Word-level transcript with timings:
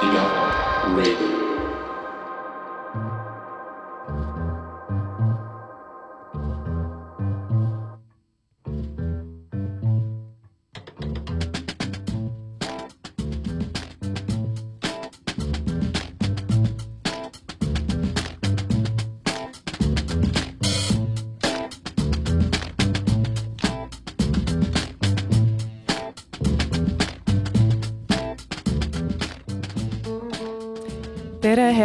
DR 0.00 0.30
Radio. 0.94 1.47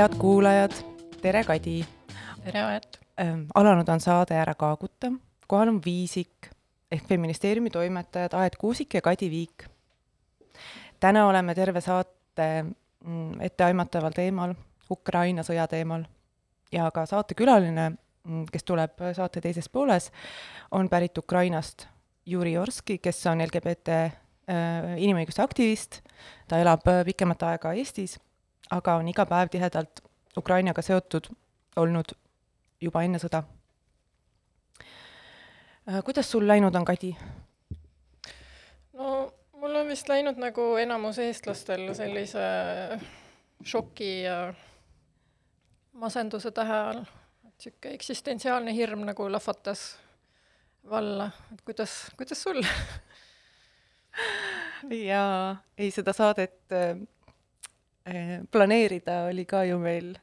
Head 0.04 0.16
kuulajad, 0.20 0.72
tere, 1.22 1.44
Kadi. 1.44 1.86
tere, 2.44 2.62
Aet. 2.62 3.00
alanud 3.56 3.88
on 3.88 4.02
saade 4.04 4.36
Ära 4.36 4.52
kaaguta, 4.60 5.08
kohal 5.48 5.70
on 5.72 5.78
Viisik 5.86 6.50
ehk 6.92 7.06
feministeeriumi 7.08 7.70
toimetajad 7.72 8.36
Aet 8.36 8.58
Kuusik 8.60 8.94
ja 8.94 9.02
Kadi 9.02 9.30
Viik. 9.32 9.64
täna 11.00 11.28
oleme 11.28 11.56
terve 11.56 11.82
saate 11.82 12.66
mm, 13.06 13.40
etteaimataval 13.48 14.12
teemal, 14.12 14.54
Ukraina 14.92 15.44
sõja 15.44 15.70
teemal 15.72 16.04
ja 16.72 16.92
ka 16.92 17.06
saatekülaline, 17.06 17.90
mm, 18.28 18.44
kes 18.52 18.64
tuleb 18.64 19.08
saate 19.14 19.42
teises 19.42 19.70
pooles, 19.70 20.12
on 20.72 20.90
pärit 20.90 21.18
Ukrainast, 21.18 21.88
Juri 22.26 22.58
Orski, 22.58 22.98
kes 22.98 23.24
on 23.32 23.46
LGBT 23.48 23.88
äh, 23.88 24.94
inimõiguste 24.98 25.48
aktivist, 25.48 26.02
ta 26.48 26.60
elab 26.60 26.88
äh, 26.92 27.06
pikemat 27.06 27.44
aega 27.54 27.72
Eestis 27.72 28.20
aga 28.74 28.96
on 29.02 29.08
iga 29.08 29.26
päev 29.30 29.52
tihedalt 29.54 30.02
Ukrainaga 30.38 30.82
seotud 30.82 31.30
olnud 31.78 32.16
juba 32.82 33.04
enne 33.06 33.20
sõda. 33.22 33.44
kuidas 36.06 36.32
sul 36.32 36.48
läinud 36.48 36.76
on, 36.76 36.86
Kadi? 36.86 37.16
no 38.94 39.34
mul 39.60 39.76
on 39.76 39.88
vist 39.88 40.10
läinud 40.10 40.40
nagu 40.42 40.76
enamus 40.82 41.20
eestlastel 41.20 41.94
sellise 41.96 42.46
šoki 43.64 44.14
ja 44.24 44.54
masenduse 45.94 46.52
tähe 46.52 46.80
all, 46.90 47.04
et 47.48 47.54
niisugune 47.54 47.94
eksistentsiaalne 48.00 48.74
hirm 48.74 49.06
nagu 49.08 49.30
lahvatas 49.32 49.98
valla, 50.90 51.30
et 51.54 51.62
kuidas, 51.62 52.12
kuidas 52.18 52.44
sul 52.44 52.64
jaa, 55.10 55.56
ei 55.78 55.92
seda 55.92 56.14
saadet 56.14 56.64
Eh, 56.74 56.96
planeerida 58.52 59.24
oli 59.30 59.46
ka 59.46 59.64
ju 59.64 59.78
meil 59.80 60.14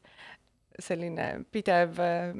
selline 0.81 1.45
pidev 1.53 2.01
eh, 2.01 2.35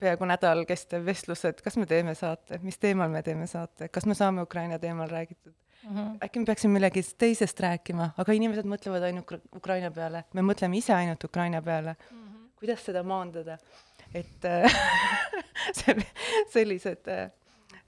peaaegu 0.00 0.28
nädal 0.28 0.64
kestev 0.68 1.06
vestlus, 1.06 1.44
et 1.48 1.62
kas 1.64 1.78
me 1.80 1.86
teeme 1.88 2.14
saate, 2.18 2.58
mis 2.62 2.78
teemal 2.78 3.10
me 3.12 3.22
teeme 3.26 3.46
saate, 3.50 3.88
kas 3.92 4.06
me 4.06 4.16
saame 4.18 4.44
Ukraina 4.44 4.78
teemal 4.78 5.08
räägitud 5.08 5.52
mm. 5.52 5.96
-hmm. 5.96 6.18
äkki 6.24 6.38
me 6.38 6.44
peaksime 6.44 6.72
millegi 6.72 7.02
teisest 7.18 7.60
rääkima, 7.60 8.10
aga 8.18 8.32
inimesed 8.32 8.66
mõtlevad 8.66 9.08
ainult 9.08 9.32
Ukraina 9.56 9.90
peale, 9.90 10.24
me 10.32 10.42
mõtleme 10.42 10.76
ise 10.76 10.94
ainult 10.94 11.24
Ukraina 11.24 11.62
peale 11.62 11.96
mm. 12.10 12.18
-hmm. 12.18 12.50
kuidas 12.58 12.84
seda 12.84 13.02
maandada? 13.02 13.58
et 14.14 14.42
see, 15.78 15.96
sellised, 16.48 17.08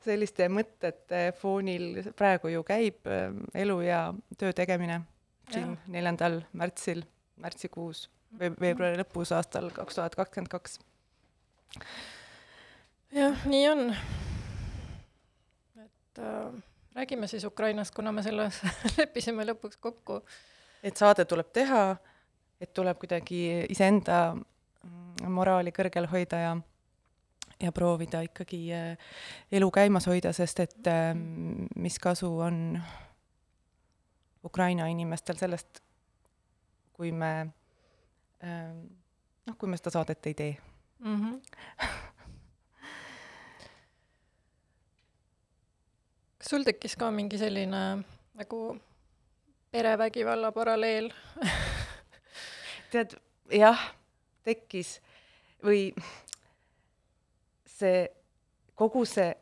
selliste 0.04 0.48
mõtete 0.48 1.32
foonil 1.32 2.02
praegu 2.16 2.48
ju 2.48 2.62
käib 2.62 3.06
elu 3.54 3.80
ja 3.80 4.14
töö 4.38 4.52
tegemine 4.52 5.02
siin 5.52 5.74
neljandal 5.90 6.40
märtsil, 6.52 7.02
märtsikuus 7.40 8.06
või 8.38 8.52
veebruari 8.60 9.00
lõpus 9.00 9.32
aastal 9.36 9.70
kaks 9.74 9.98
tuhat 9.98 10.16
kakskümmend 10.18 10.50
kaks. 10.52 10.78
jah, 13.14 13.44
nii 13.48 13.68
on. 13.70 13.84
et 15.84 16.22
äh, 16.22 16.52
räägime 16.94 17.26
siis 17.26 17.44
Ukrainast, 17.44 17.94
kuna 17.94 18.12
me 18.12 18.22
selles 18.22 18.60
leppisime 18.98 19.46
lõpuks 19.48 19.80
kokku. 19.80 20.22
et 20.82 20.96
saade 20.96 21.24
tuleb 21.24 21.52
teha, 21.52 21.96
et 22.60 22.72
tuleb 22.74 22.98
kuidagi 22.98 23.66
iseenda 23.68 24.34
mm, 24.34 25.30
moraali 25.32 25.72
kõrgel 25.72 26.10
hoida 26.10 26.42
ja 26.46 26.56
ja 27.58 27.72
proovida 27.72 28.20
ikkagi 28.22 28.60
äh, 28.74 29.14
elu 29.52 29.70
käimas 29.70 30.06
hoida, 30.06 30.32
sest 30.32 30.60
et 30.60 30.86
äh, 30.86 31.14
mis 31.76 31.98
kasu 31.98 32.30
on 32.38 32.78
Ukraina 34.48 34.86
inimestel 34.88 35.36
sellest, 35.36 35.82
kui 36.96 37.12
me 37.12 37.32
ähm, 38.42 38.78
noh, 39.46 39.56
kui 39.58 39.68
me 39.68 39.76
seda 39.78 39.90
saadet 39.94 40.26
ei 40.26 40.34
tee 40.34 40.52
mm. 40.98 41.16
-hmm. 41.20 41.40
kas 46.38 46.48
sul 46.50 46.64
tekkis 46.64 46.96
ka 46.96 47.10
mingi 47.10 47.38
selline 47.38 47.82
nagu 48.34 48.60
perevägivalla 49.70 50.52
paralleel 50.52 51.12
tead, 52.92 53.10
jah, 53.52 53.80
tekkis 54.42 55.00
või 55.64 55.92
see, 57.66 58.08
kogu 58.74 59.04
see, 59.04 59.34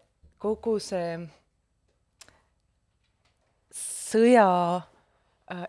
kogu 0.42 0.78
see 0.82 1.28
sõja 3.76 4.48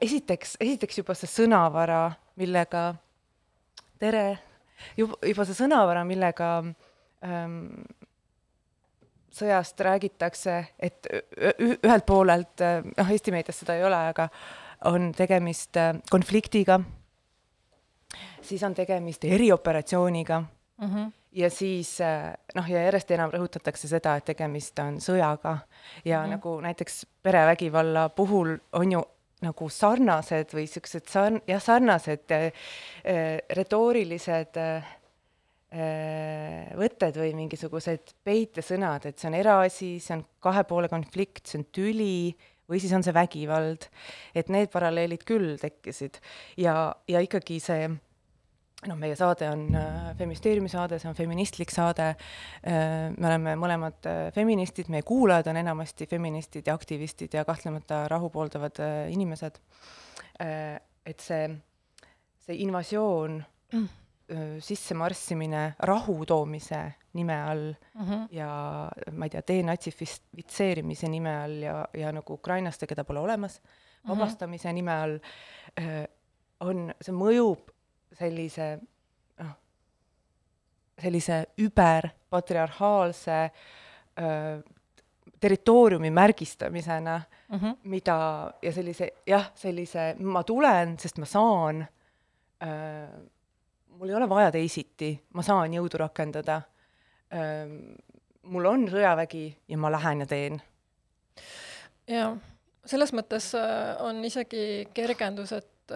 esiteks, 0.02 0.58
esiteks 0.60 1.02
juba 1.02 1.16
see 1.18 1.30
sõnavara, 1.30 2.02
millega, 2.40 2.90
tere, 4.02 4.26
juba, 4.98 5.18
juba 5.26 5.46
see 5.46 5.58
sõnavara, 5.58 6.04
millega 6.08 6.52
ähm, 7.26 7.60
sõjast 9.38 9.82
räägitakse, 9.86 10.58
et 10.80 11.10
ühelt 11.62 12.08
poolelt, 12.10 12.56
äh, 12.66 12.82
noh, 12.90 13.12
Eesti 13.14 13.34
meedias 13.36 13.62
seda 13.62 13.78
ei 13.78 13.86
ole, 13.86 14.00
aga 14.14 14.30
on 14.90 15.12
tegemist 15.18 15.78
äh, 15.78 15.94
konfliktiga, 16.10 16.80
siis 18.42 18.64
on 18.64 18.74
tegemist 18.74 19.26
erioperatsiooniga 19.26 20.40
mm 20.40 20.88
-hmm. 20.88 21.12
ja 21.32 21.50
siis 21.50 21.98
noh, 22.56 22.70
ja 22.70 22.84
järjest 22.84 23.12
enam 23.12 23.32
rõhutatakse 23.32 23.88
seda, 23.88 24.16
et 24.16 24.26
tegemist 24.26 24.80
on 24.80 24.98
sõjaga 24.98 25.58
ja 26.06 26.20
mm 26.20 26.26
-hmm. 26.26 26.30
nagu 26.30 26.62
näiteks 26.62 27.06
perevägivalla 27.24 28.10
puhul 28.10 28.58
on 28.74 28.92
ju 28.92 29.04
nagu 29.46 29.70
sarnased 29.70 30.54
või 30.56 30.66
siuksed 30.70 31.10
sarn-, 31.12 31.42
jah, 31.50 31.62
sarnased 31.62 32.34
äh, 32.34 32.48
äh, 33.06 33.38
retoorilised 33.58 34.58
äh, 34.62 34.92
äh, 35.72 36.74
võtted 36.78 37.20
või 37.22 37.34
mingisugused 37.38 38.16
peitesõnad, 38.26 39.06
et 39.10 39.20
see 39.20 39.30
on 39.30 39.38
eraasi, 39.38 39.92
see 40.02 40.18
on 40.18 40.26
kahe 40.44 40.66
poole 40.70 40.90
konflikt, 40.92 41.46
see 41.46 41.62
on 41.62 41.68
tüli 41.76 42.18
või 42.68 42.82
siis 42.84 42.96
on 42.98 43.06
see 43.06 43.16
vägivald. 43.16 43.88
et 44.36 44.50
need 44.50 44.72
paralleelid 44.74 45.24
küll 45.28 45.56
tekkisid 45.62 46.20
ja, 46.58 46.94
ja 47.08 47.22
ikkagi 47.24 47.62
see 47.64 47.88
noh, 48.86 48.98
meie 49.00 49.16
saade 49.18 49.48
on 49.50 49.64
äh, 49.76 50.10
feministeeriumi 50.18 50.70
saade, 50.70 51.00
see 51.02 51.10
on 51.10 51.18
feministlik 51.18 51.72
saade 51.74 52.12
äh,, 52.14 53.08
me 53.16 53.30
oleme 53.30 53.56
mõlemad 53.60 54.10
äh, 54.10 54.18
feministid, 54.36 54.92
meie 54.94 55.06
kuulajad 55.08 55.50
on 55.52 55.62
enamasti 55.64 56.06
feministid 56.10 56.70
ja 56.70 56.76
aktivistid 56.78 57.34
ja 57.34 57.46
kahtlemata 57.48 58.06
rahu 58.12 58.30
pooldavad 58.34 58.82
inimesed 59.10 59.58
et 60.38 61.24
see, 61.24 61.48
see 62.46 62.60
invasioon 62.62 63.40
mm., 63.74 63.88
sissemarssimine 64.62 65.62
rahu 65.88 66.26
toomise 66.28 66.82
nime 67.16 67.38
all 67.48 67.70
mm 67.72 68.04
-hmm. 68.04 68.26
ja 68.36 68.50
ma 69.12 69.26
ei 69.26 69.30
tea, 69.30 69.42
denatsifitseerimise 69.48 71.08
nime 71.10 71.32
all 71.44 71.64
ja, 71.64 71.88
ja 71.94 72.12
nagu 72.12 72.34
ukrainlaste, 72.34 72.88
keda 72.88 73.04
pole 73.04 73.20
olemas, 73.20 73.62
mhm. 73.62 74.12
vabastamise 74.12 74.68
mm 74.68 74.72
-hmm. 74.72 74.76
nime 74.76 74.92
all 74.92 75.20
on, 76.60 76.94
see 77.02 77.16
mõjub 77.16 77.72
sellise 78.14 78.80
noh, 79.40 79.54
sellise 81.02 81.46
überpatriarhaalse 81.60 83.40
territooriumi 85.40 86.12
märgistamisena 86.12 87.22
mm, 87.50 87.60
-hmm. 87.60 87.76
mida 87.84 88.54
ja 88.62 88.72
sellise 88.72 89.10
jah, 89.28 89.52
sellise 89.56 90.16
ma 90.20 90.44
tulen, 90.44 91.00
sest 91.00 91.18
ma 91.18 91.26
saan 91.26 91.82
äh,, 92.64 93.10
mul 93.88 94.10
ei 94.10 94.16
ole 94.16 94.30
vaja 94.30 94.52
teisiti, 94.52 95.24
ma 95.34 95.42
saan 95.42 95.74
jõudu 95.74 95.98
rakendada 95.98 96.62
äh,, 97.34 97.70
mul 98.42 98.66
on 98.66 98.88
sõjavägi 98.90 99.46
ja 99.68 99.78
ma 99.78 99.92
lähen 99.92 100.20
ja 100.20 100.26
teen. 100.26 100.62
jaa, 102.08 102.38
selles 102.86 103.14
mõttes 103.14 103.52
on 104.00 104.26
isegi 104.26 104.88
kergendus, 104.94 105.52
et 105.52 105.92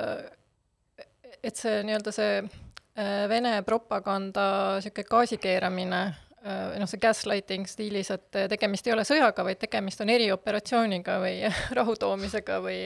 et 1.44 1.58
see 1.58 1.82
nii-öelda 1.86 2.14
see 2.16 2.38
äh, 2.42 3.30
Vene 3.30 3.62
propaganda 3.68 4.46
niisugune 4.78 5.08
gaasikeeramine, 5.10 6.02
äh, 6.46 6.64
noh, 6.80 6.90
see 6.90 7.02
gaslighting 7.02 7.68
stiilis, 7.70 8.12
et 8.14 8.42
tegemist 8.54 8.88
ei 8.88 8.96
ole 8.96 9.06
sõjaga, 9.08 9.46
vaid 9.48 9.62
tegemist 9.62 10.02
on 10.04 10.14
erioperatsiooniga 10.14 11.20
või 11.24 11.38
rahu 11.80 11.98
toomisega 12.00 12.62
või 12.64 12.84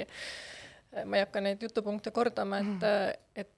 ma 1.04 1.18
ei 1.18 1.26
hakka 1.26 1.42
neid 1.44 1.64
jutupunkte 1.64 2.14
kordama, 2.16 2.62
et 2.64 2.86
mm., 2.86 3.24
et 3.36 3.52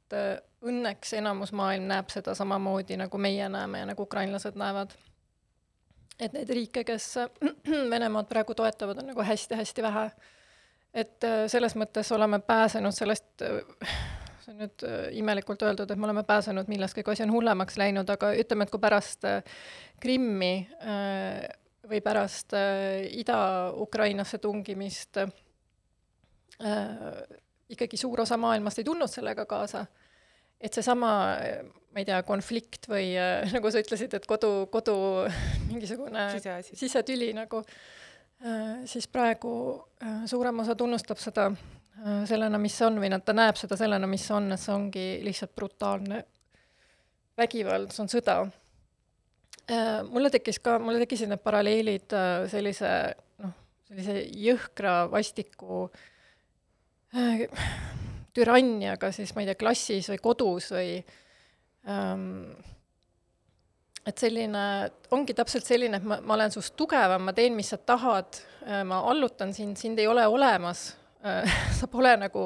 õnneks 0.65 1.11
enamus 1.19 1.51
maailm 1.53 1.83
näeb 1.85 2.09
seda 2.09 2.33
samamoodi, 2.37 2.95
nagu 2.97 3.19
meie 3.21 3.45
näeme 3.51 3.83
ja 3.83 3.89
nagu 3.91 4.07
ukrainlased 4.07 4.55
näevad. 4.57 4.95
et 6.19 6.33
neid 6.33 6.49
riike, 6.49 6.83
kes 6.83 7.11
Venemaad 7.91 8.25
praegu 8.25 8.55
toetavad, 8.57 8.97
on 9.03 9.11
nagu 9.11 9.21
hästi-hästi 9.21 9.85
vähe. 9.85 10.09
et 10.93 11.27
selles 11.47 11.75
mõttes 11.75 12.09
oleme 12.15 12.39
pääsenud 12.39 12.95
sellest, 12.95 13.45
see 14.47 14.55
on 14.55 14.61
nüüd 14.63 14.85
imelikult 15.19 15.67
öeldud, 15.67 15.91
et 15.91 15.99
me 15.99 16.07
oleme 16.07 16.23
pääsenud 16.23 16.69
millestki, 16.71 17.03
kui 17.03 17.17
asi 17.17 17.25
on 17.27 17.33
hullemaks 17.35 17.75
läinud, 17.77 18.07
aga 18.09 18.31
ütleme, 18.39 18.63
et 18.63 18.71
kui 18.71 18.79
pärast 18.79 19.27
Krimmi 19.99 20.53
või 21.87 21.99
pärast 22.03 22.55
Ida-Ukrainasse 22.55 24.39
tungimist 24.43 25.19
äh, 25.19 25.27
ikkagi 27.69 27.99
suur 27.99 28.21
osa 28.23 28.37
maailmast 28.39 28.81
ei 28.81 28.87
tulnud 28.87 29.11
sellega 29.11 29.45
kaasa, 29.49 29.85
et 30.61 30.73
seesama, 30.73 31.11
ma 31.93 32.01
ei 32.01 32.07
tea, 32.07 32.21
konflikt 32.27 32.89
või 32.91 33.11
äh, 33.19 33.47
nagu 33.55 33.71
sa 33.71 33.83
ütlesid, 33.83 34.17
et 34.17 34.27
kodu, 34.29 34.67
kodu 34.73 34.97
mingisugune 35.71 36.29
Siseasi. 36.35 36.77
sisetüli 36.79 37.31
nagu 37.37 37.63
äh,, 37.63 38.85
siis 38.85 39.07
praegu 39.11 39.53
äh, 40.03 40.23
suurem 40.29 40.63
osa 40.63 40.75
tunnustab 40.79 41.21
seda 41.21 41.51
äh, 41.51 41.76
sellena, 42.29 42.59
mis 42.61 42.75
on, 42.85 42.99
või 43.01 43.09
noh, 43.11 43.21
ta 43.25 43.33
näeb 43.35 43.57
seda 43.59 43.77
sellena, 43.79 44.07
mis 44.09 44.25
on, 44.33 44.51
et 44.53 44.61
see 44.61 44.73
ongi 44.73 45.05
lihtsalt 45.25 45.55
brutaalne 45.57 46.21
vägivald, 47.37 47.93
see 47.93 48.03
on 48.05 48.11
sõda 48.11 48.37
äh,. 49.71 50.03
mulle 50.09 50.31
tekkis 50.33 50.61
ka, 50.63 50.77
mulle 50.81 51.01
tekkisid 51.03 51.31
need 51.31 51.43
paralleelid 51.43 52.15
äh, 52.17 52.45
sellise 52.51 52.91
noh, 53.43 53.53
sellise 53.89 54.19
jõhkra 54.45 54.99
vastiku 55.11 55.87
äh, 57.15 57.47
türanniaga 58.37 59.11
siis 59.15 59.33
ma 59.35 59.43
ei 59.43 59.51
tea, 59.51 59.59
klassis 59.59 60.09
või 60.13 60.21
kodus 60.21 60.71
või 60.75 60.91
ähm, 61.89 62.53
et 64.07 64.21
selline, 64.21 64.61
ongi 65.11 65.33
täpselt 65.35 65.65
selline, 65.67 65.99
et 65.99 66.05
ma, 66.07 66.21
ma 66.23 66.37
olen 66.37 66.53
sinust 66.53 66.77
tugevam, 66.79 67.25
ma 67.27 67.33
teen, 67.35 67.57
mis 67.57 67.73
sa 67.73 67.75
tahad, 67.75 68.37
ma 68.87 69.01
allutan 69.09 69.51
sind, 69.51 69.75
sind 69.75 69.99
ei 69.99 70.07
ole 70.07 70.23
olemas 70.31 70.93
sa 71.79 71.89
pole 71.91 72.13
nagu 72.19 72.45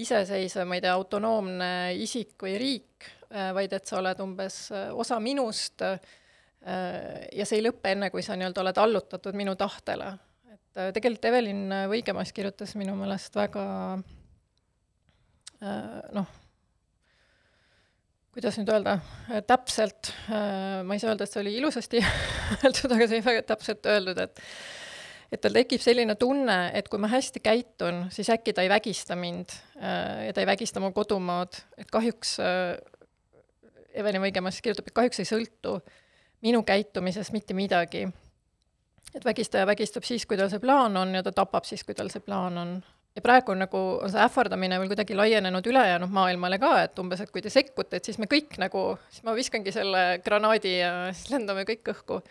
iseseisev, 0.00 0.66
ma 0.68 0.78
ei 0.78 0.84
tea, 0.84 0.94
autonoomne 0.96 1.70
isik 2.00 2.40
või 2.40 2.56
riik, 2.60 3.08
vaid 3.28 3.72
et 3.72 3.88
sa 3.88 3.98
oled 3.98 4.20
umbes 4.24 4.56
osa 4.72 5.18
minust 5.20 5.82
ja 5.82 7.44
see 7.48 7.58
ei 7.58 7.64
lõpe 7.64 7.92
enne, 7.92 8.08
kui 8.12 8.24
sa 8.24 8.36
nii-öelda 8.36 8.62
oled 8.62 8.80
allutatud 8.80 9.36
minu 9.36 9.54
tahtele. 9.58 10.12
et 10.52 10.82
tegelikult 10.96 11.28
Evelin 11.28 11.64
Võigemas 11.90 12.32
kirjutas 12.32 12.76
minu 12.80 12.94
meelest 12.96 13.36
väga 13.36 13.64
noh, 16.12 16.30
kuidas 18.32 18.56
nüüd 18.58 18.70
öelda, 18.72 18.96
täpselt, 19.48 20.12
ma 20.28 20.94
ei 20.94 21.02
saa 21.02 21.12
öelda, 21.12 21.26
et 21.26 21.34
see 21.34 21.42
oli 21.42 21.56
ilusasti 21.58 22.00
öeldud, 22.62 22.94
aga 22.94 23.06
see 23.06 23.18
oli 23.18 23.26
väga 23.26 23.44
täpselt 23.52 23.88
öeldud, 23.92 24.22
et 24.24 24.40
et 25.32 25.40
tal 25.40 25.54
tekib 25.56 25.80
selline 25.80 26.14
tunne, 26.20 26.56
et 26.76 26.88
kui 26.92 27.00
ma 27.00 27.08
hästi 27.08 27.40
käitun, 27.40 28.06
siis 28.12 28.28
äkki 28.34 28.52
ta 28.52 28.64
ei 28.64 28.68
vägista 28.68 29.16
mind 29.16 29.54
ja 29.80 30.32
ta 30.34 30.42
ei 30.42 30.46
vägista 30.46 30.80
mu 30.80 30.92
kodumaad, 30.92 31.56
et 31.80 31.88
kahjuks 31.92 32.36
Evelin 33.92 34.22
Võigemas 34.24 34.60
kirjutab, 34.60 34.88
et 34.88 34.96
kahjuks 34.96 35.22
ei 35.22 35.28
sõltu 35.28 35.78
minu 36.44 36.62
käitumisest 36.66 37.32
mitte 37.32 37.54
midagi. 37.54 38.08
et 39.14 39.24
vägistaja 39.24 39.66
vägistab 39.66 40.04
siis, 40.04 40.24
kui 40.26 40.36
tal 40.36 40.48
see 40.48 40.60
plaan 40.60 40.96
on 40.96 41.14
ja 41.14 41.22
ta 41.22 41.32
tapab 41.32 41.64
siis, 41.68 41.84
kui 41.84 41.94
tal 41.94 42.08
see 42.12 42.20
plaan 42.20 42.58
on 42.58 42.70
ja 43.16 43.22
praegu 43.22 43.54
nagu 43.56 43.80
on 44.02 44.10
see 44.12 44.22
ähvardamine 44.24 44.78
veel 44.80 44.88
kuidagi 44.92 45.16
laienenud 45.16 45.66
ülejäänud 45.68 46.12
maailmale 46.12 46.58
ka, 46.62 46.72
et 46.86 46.98
umbes, 46.98 47.20
et 47.20 47.30
kui 47.30 47.44
te 47.44 47.52
sekkute, 47.52 47.98
et 47.98 48.08
siis 48.08 48.18
me 48.22 48.28
kõik 48.30 48.56
nagu, 48.62 48.84
siis 49.12 49.24
ma 49.26 49.36
viskangi 49.36 49.74
selle 49.74 50.04
granaadi 50.24 50.78
ja 50.78 50.92
siis 51.12 51.32
lendame 51.34 51.66
kõik 51.68 51.92
õhku. 51.92 52.22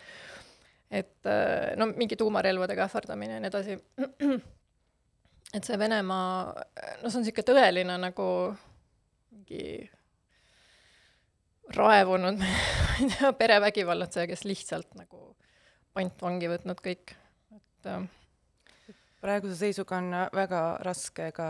Et 0.92 1.26
äh, 1.26 1.72
no 1.80 1.88
mingi 1.96 2.18
tuumarelvadega 2.20 2.84
ähvardamine 2.84 3.38
ja 3.38 3.40
nii 3.40 3.50
edasi. 3.50 3.78
et 5.56 5.64
see 5.64 5.78
Venemaa, 5.78 6.52
no 7.02 7.10
see 7.10 7.18
on 7.20 7.26
niisugune 7.26 7.48
tõeline 7.48 7.98
nagu 8.02 8.28
mingi 9.32 9.90
raevunud, 11.72 12.40
ma 12.42 12.96
ei 13.00 13.10
tea, 13.14 13.32
perevägivallatseja, 13.38 14.28
kes 14.30 14.44
lihtsalt 14.44 14.92
nagu 14.98 15.30
pantvangi 15.96 16.50
võtnud 16.52 16.80
kõik, 16.84 17.14
et 17.56 17.88
äh, 17.88 18.04
praeguse 19.22 19.56
seisuga 19.60 20.00
on 20.02 20.12
väga 20.34 20.62
raske 20.84 21.30
ka 21.36 21.48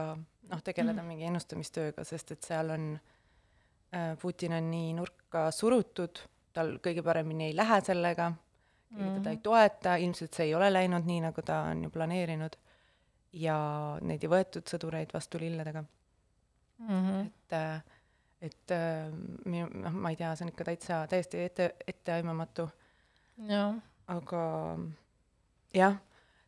noh, 0.52 0.62
tegeleda 0.62 1.00
mm. 1.00 1.08
mingi 1.08 1.28
ennustamistööga, 1.30 2.04
sest 2.06 2.34
et 2.36 2.46
seal 2.46 2.70
on 2.74 2.86
äh,, 3.94 4.14
Putin 4.22 4.56
on 4.58 4.70
nii 4.70 4.94
nurka 4.98 5.48
surutud, 5.54 6.22
tal 6.52 6.76
kõige 6.84 7.04
paremini 7.06 7.50
ei 7.50 7.56
lähe 7.56 7.80
sellega, 7.84 8.32
keegi 8.92 9.08
mm. 9.08 9.16
teda 9.20 9.32
ei 9.34 9.40
toeta, 9.42 9.96
ilmselt 9.96 10.34
see 10.36 10.50
ei 10.50 10.54
ole 10.54 10.68
läinud 10.72 11.08
nii, 11.08 11.22
nagu 11.26 11.42
ta 11.46 11.62
on 11.70 11.82
ju 11.86 11.90
planeerinud, 11.94 12.56
ja 13.42 13.56
neid 14.04 14.24
ei 14.24 14.30
võetud 14.30 14.68
sõdureid 14.68 15.12
vastu 15.14 15.40
lilledega 15.40 15.82
mm. 15.82 16.86
-hmm. 16.88 17.26
et 17.26 17.58
äh, 17.58 17.82
et 18.42 18.74
äh, 18.74 19.10
minu, 19.44 19.68
noh, 19.84 19.92
ma 19.94 20.10
ei 20.10 20.16
tea, 20.18 20.32
see 20.36 20.44
on 20.44 20.50
ikka 20.50 20.64
täitsa 20.66 21.04
täiesti 21.08 21.44
ette, 21.44 21.74
etteaimamatu. 21.86 22.68
aga 24.12 24.42
jah 25.74 26.00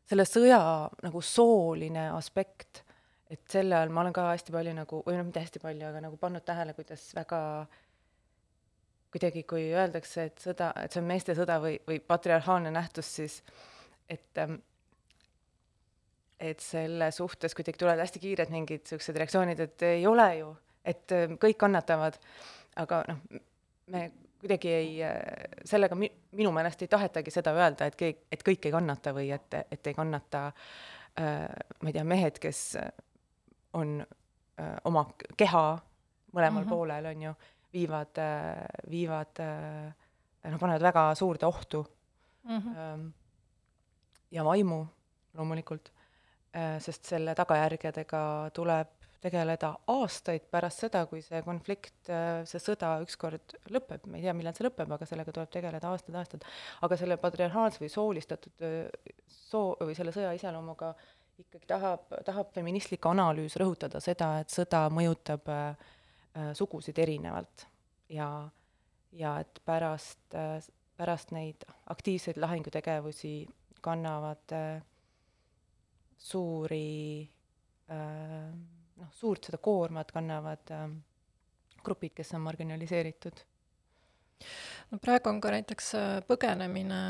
selle 0.08 0.26
sõja 0.28 0.60
nagu 1.04 1.22
sooline 1.24 2.08
aspekt, 2.14 2.82
et 3.30 3.42
selle 3.50 3.78
all 3.78 3.92
ma 3.94 4.02
olen 4.02 4.14
ka 4.16 4.28
hästi 4.32 4.52
palju 4.54 4.74
nagu, 4.76 5.00
või 5.06 5.18
noh, 5.18 5.28
mitte 5.28 5.42
hästi 5.44 5.62
palju, 5.62 5.86
aga 5.88 6.02
nagu 6.04 6.18
pannud 6.20 6.44
tähele, 6.44 6.74
kuidas 6.76 7.06
väga 7.16 7.40
kuidagi, 9.14 9.44
kui 9.48 9.68
öeldakse, 9.70 10.28
et 10.30 10.42
sõda, 10.42 10.72
et 10.82 10.94
see 10.94 11.02
on 11.02 11.08
meeste 11.08 11.36
sõda 11.38 11.60
või, 11.62 11.76
või 11.86 12.00
patriarhaalne 12.02 12.72
nähtus, 12.74 13.10
siis 13.20 13.40
et 14.10 14.42
ähm, 14.42 14.58
et 16.42 16.60
selle 16.60 17.08
suhtes 17.14 17.54
kuidagi 17.56 17.78
tulevad 17.80 18.02
hästi 18.02 18.20
kiired 18.20 18.50
mingid 18.52 18.82
niisugused 18.82 19.16
reaktsioonid, 19.22 19.60
et 19.64 19.84
ei 19.86 20.02
ole 20.10 20.26
ju, 20.40 20.50
et 20.84 21.14
ähm, 21.14 21.38
kõik 21.40 21.60
kannatavad, 21.62 22.18
aga 22.82 23.00
noh, 23.08 23.22
me 23.94 24.04
kuidagi 24.44 24.68
ei, 24.68 24.90
sellega 25.64 25.96
mi-, 25.96 26.10
minu 26.36 26.50
meelest 26.52 26.82
ei 26.84 26.90
tahetagi 26.92 27.32
seda 27.32 27.54
öelda, 27.56 27.88
et 27.88 27.96
keegi, 27.96 28.26
et 28.34 28.42
kõik 28.44 28.66
ei 28.68 28.74
kannata 28.74 29.14
või 29.16 29.30
et, 29.32 29.56
et 29.72 29.88
ei 29.88 29.96
kannata 29.96 30.44
äh, 30.50 31.46
ma 31.80 31.88
ei 31.88 31.96
tea, 31.96 32.04
mehed, 32.04 32.42
kes 32.42 32.60
on 33.78 34.00
äh, 34.02 34.76
oma 34.84 35.06
keha 35.36 35.64
mõlemal 36.34 36.60
mm 36.60 36.66
-hmm. 36.66 36.70
poolel, 36.70 37.06
on 37.06 37.22
ju, 37.22 37.34
viivad 37.74 38.22
äh,, 38.22 38.64
viivad 38.90 39.42
äh, 39.42 39.92
noh, 40.50 40.60
panevad 40.60 40.84
väga 40.84 41.04
suurde 41.18 41.46
ohtu 41.46 41.84
mm. 42.44 42.58
-hmm. 42.58 43.12
Ja 44.30 44.44
vaimu 44.44 44.86
loomulikult 45.34 45.92
äh,, 46.56 46.80
sest 46.80 47.04
selle 47.04 47.34
tagajärgedega 47.34 48.50
tuleb 48.54 48.88
tegeleda 49.24 49.70
aastaid 49.88 50.50
pärast 50.52 50.82
seda, 50.84 51.06
kui 51.08 51.22
see 51.24 51.40
konflikt, 51.42 52.10
see 52.44 52.60
sõda 52.60 52.90
ükskord 53.00 53.54
lõpeb, 53.72 54.04
ma 54.04 54.18
ei 54.18 54.26
tea, 54.26 54.34
millal 54.36 54.52
see 54.52 54.66
lõpeb, 54.66 54.90
aga 54.92 55.06
sellega 55.08 55.32
tuleb 55.32 55.48
tegeleda 55.54 55.88
aastaid-aastaid. 55.88 56.44
aga 56.84 56.98
selle 57.00 57.16
patriarhaalse 57.16 57.80
või 57.80 57.88
soolistatud 57.88 58.66
soo- 59.26 59.78
või 59.80 59.96
selle 59.96 60.12
sõja 60.12 60.34
iseloomuga 60.36 60.92
ikkagi 61.40 61.66
tahab, 61.66 62.06
tahab 62.26 62.52
feministlik 62.54 63.06
analüüs 63.10 63.56
rõhutada 63.60 64.00
seda, 64.02 64.36
et 64.42 64.52
sõda 64.54 64.84
mõjutab 64.94 65.48
äh, 65.50 65.93
sugusid 66.54 66.98
erinevalt 66.98 67.66
ja, 68.08 68.50
ja 69.12 69.36
et 69.40 69.60
pärast 69.64 70.34
äh,, 70.34 70.58
pärast 70.96 71.30
neid 71.34 71.64
aktiivseid 71.90 72.38
lahingutegevusi 72.42 73.46
kannavad 73.82 74.52
äh, 74.52 74.82
suuri 76.18 77.28
äh, 77.90 78.52
noh, 79.00 79.10
suurt 79.12 79.48
seda 79.48 79.58
koormat 79.62 80.12
kannavad 80.14 80.70
äh, 80.72 80.86
grupid, 81.84 82.14
kes 82.16 82.32
on 82.34 82.46
marginaliseeritud. 82.46 83.44
no 84.90 84.98
praegu 85.02 85.30
on 85.30 85.40
ka 85.40 85.52
näiteks 85.54 85.94
äh, 85.98 86.16
põgenemine 86.28 87.00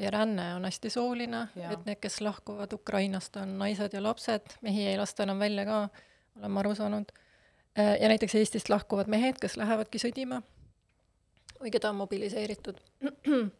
ja 0.00 0.10
ränne 0.10 0.52
on 0.56 0.66
hästi 0.68 0.90
sooline, 0.90 1.46
et 1.56 1.86
need, 1.86 2.00
kes 2.02 2.20
lahkuvad 2.24 2.72
Ukrainast, 2.76 3.36
on 3.40 3.58
naised 3.58 3.94
ja 3.94 4.02
lapsed, 4.02 4.56
mehi 4.66 4.86
ei 4.90 4.98
lasta 4.98 5.26
enam 5.26 5.38
välja 5.42 5.66
ka, 5.68 5.82
olen 6.38 6.56
ma 6.56 6.64
aru 6.64 6.74
saanud. 6.78 7.12
Äh, 7.78 7.96
ja 8.02 8.08
näiteks 8.08 8.34
Eestist 8.34 8.68
lahkuvad 8.68 9.06
mehed, 9.06 9.38
kes 9.40 9.56
lähevadki 9.56 10.00
sõdima 10.02 10.40
või 11.60 11.70
keda 11.70 11.92
on 11.92 12.02
mobiliseeritud. 12.02 12.80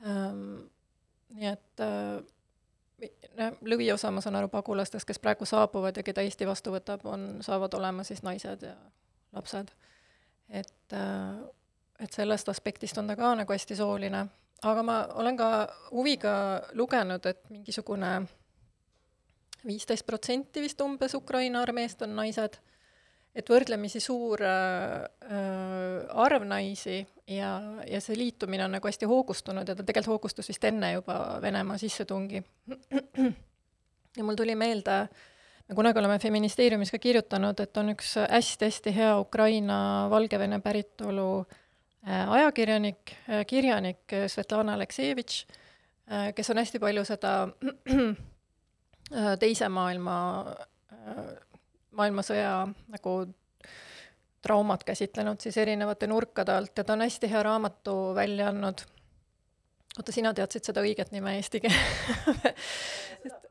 Ähm, 0.00 0.62
nii 1.36 1.50
et 1.50 1.80
äh, 1.84 3.50
lõviosa, 3.60 4.08
ma 4.08 4.22
saan 4.24 4.38
aru, 4.38 4.48
pagulastest, 4.48 5.04
kes 5.04 5.18
praegu 5.20 5.44
saabuvad 5.44 5.98
ja 6.00 6.04
keda 6.06 6.24
Eesti 6.24 6.46
vastu 6.48 6.72
võtab, 6.72 7.04
on, 7.04 7.26
saavad 7.44 7.74
olema 7.76 8.00
siis 8.08 8.22
naised 8.24 8.64
ja 8.64 8.72
lapsed. 9.36 9.68
et, 10.48 10.92
äh, 10.96 11.42
et 11.98 12.16
sellest 12.16 12.48
aspektist 12.48 12.98
on 12.98 13.12
ta 13.12 13.16
ka 13.16 13.34
nagu 13.42 13.52
hästi 13.52 13.76
sooline. 13.76 14.26
aga 14.62 14.82
ma 14.82 14.96
olen 15.14 15.36
ka 15.36 15.68
huviga 15.90 16.62
lugenud, 16.72 17.26
et 17.26 17.50
mingisugune 17.50 18.26
viisteist 19.66 20.06
protsenti 20.06 20.60
vist 20.60 20.80
umbes 20.80 21.14
Ukraina 21.14 21.60
armeest 21.60 22.02
on 22.02 22.16
naised, 22.16 22.56
et 23.40 23.50
võrdlemisi 23.50 24.00
suur 24.02 24.42
äh, 24.44 25.06
äh, 25.24 26.22
arv 26.24 26.44
naisi 26.48 27.00
ja, 27.30 27.54
ja 27.88 28.00
see 28.02 28.18
liitumine 28.18 28.66
on 28.66 28.76
nagu 28.76 28.88
hästi 28.88 29.08
hoogustunud 29.08 29.68
ja 29.68 29.76
ta 29.76 29.84
tegelikult 29.84 30.14
hoogustus 30.16 30.50
vist 30.50 30.64
enne 30.68 30.94
juba 30.96 31.16
Venemaa 31.42 31.78
sissetungi. 31.80 32.42
ja 34.16 34.24
mul 34.24 34.38
tuli 34.38 34.56
meelde, 34.58 35.02
me 35.68 35.78
kunagi 35.78 36.02
oleme 36.02 36.18
Feministeeriumis 36.18 36.90
ka 36.90 36.98
kirjutanud, 36.98 37.60
et 37.62 37.80
on 37.80 37.94
üks 37.94 38.16
hästi-hästi 38.20 38.94
hea 38.96 39.14
Ukraina 39.22 39.80
Valgevene 40.10 40.60
päritolu 40.64 41.28
äh, 41.46 42.24
ajakirjanik, 42.40 43.14
äh, 43.28 43.44
kirjanik 43.46 44.18
Svetlana 44.26 44.74
Aleksejevitš, 44.78 45.44
äh, 46.10 46.32
kes 46.34 46.50
on 46.50 46.62
hästi 46.62 46.82
palju 46.82 47.06
seda 47.08 47.34
teise 49.40 49.66
maailma, 49.68 50.16
maailmasõja 52.00 52.54
nagu 52.90 53.14
traumat 54.40 54.84
käsitlenud 54.88 55.40
siis 55.40 55.58
erinevate 55.60 56.08
nurkade 56.08 56.56
alt 56.56 56.80
ja 56.80 56.84
ta 56.84 56.96
on 56.96 57.04
hästi 57.04 57.30
hea 57.30 57.42
raamatu 57.44 58.14
välja 58.16 58.48
andnud. 58.48 58.82
oota, 59.98 60.12
sina 60.12 60.32
teadsid 60.34 60.64
seda 60.64 60.80
õiget 60.80 61.12
nime 61.12 61.36
eesti 61.36 61.60
keeles 61.60 63.36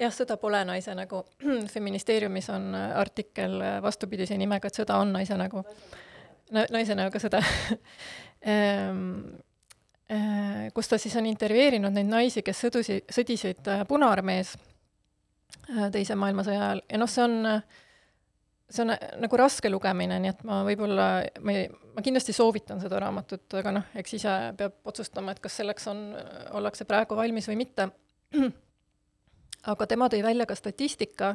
jah, 0.00 0.14
sõda 0.14 0.36
pole 0.40 0.62
naise 0.64 0.94
nägu. 0.96 1.24
feministeeriumis 1.74 2.50
on 2.54 2.74
artikkel 2.74 3.58
vastupidise 3.82 4.38
nimega, 4.40 4.70
et 4.70 4.80
sõda 4.82 5.00
on 5.02 5.12
naise 5.16 5.36
nägu. 5.40 5.64
naise 6.50 6.96
näoga 6.98 7.20
sõda 7.22 7.42
ehm, 8.54 9.04
eh, 10.10 10.66
kus 10.74 10.88
ta 10.88 10.98
siis 10.98 11.16
on 11.16 11.28
intervjueerinud 11.30 11.94
neid 11.94 12.10
naisi, 12.10 12.42
kes 12.46 12.64
sõdusi, 12.66 13.00
sõdisid 13.12 13.70
äh, 13.70 13.86
Punaarmees 13.88 14.56
Teise 15.92 16.16
maailmasõja 16.18 16.60
ajal. 16.66 16.82
Ja 16.90 16.98
noh, 16.98 17.10
see 17.10 17.22
on 17.24 17.62
see 18.70 18.84
on 18.84 18.94
äh, 18.94 19.02
nagu 19.20 19.38
raske 19.38 19.70
lugemine, 19.70 20.18
nii 20.22 20.32
et 20.32 20.42
ma 20.46 20.60
võib-olla, 20.66 21.10
ma 21.44 21.54
ei, 21.54 21.68
ma 21.96 22.04
kindlasti 22.04 22.34
soovitan 22.36 22.80
seda 22.82 23.00
raamatut, 23.02 23.46
aga 23.58 23.74
noh, 23.74 23.92
eks 23.98 24.16
ise 24.20 24.34
peab 24.58 24.90
otsustama, 24.90 25.34
et 25.34 25.42
kas 25.42 25.58
selleks 25.60 25.88
on, 25.90 26.02
ollakse 26.58 26.86
praegu 26.88 27.18
valmis 27.18 27.50
või 27.50 27.60
mitte. 27.64 27.90
Aga 29.70 29.84
tema 29.84 30.06
tõi 30.08 30.22
välja 30.24 30.46
ka 30.48 30.54
statistika, 30.56 31.34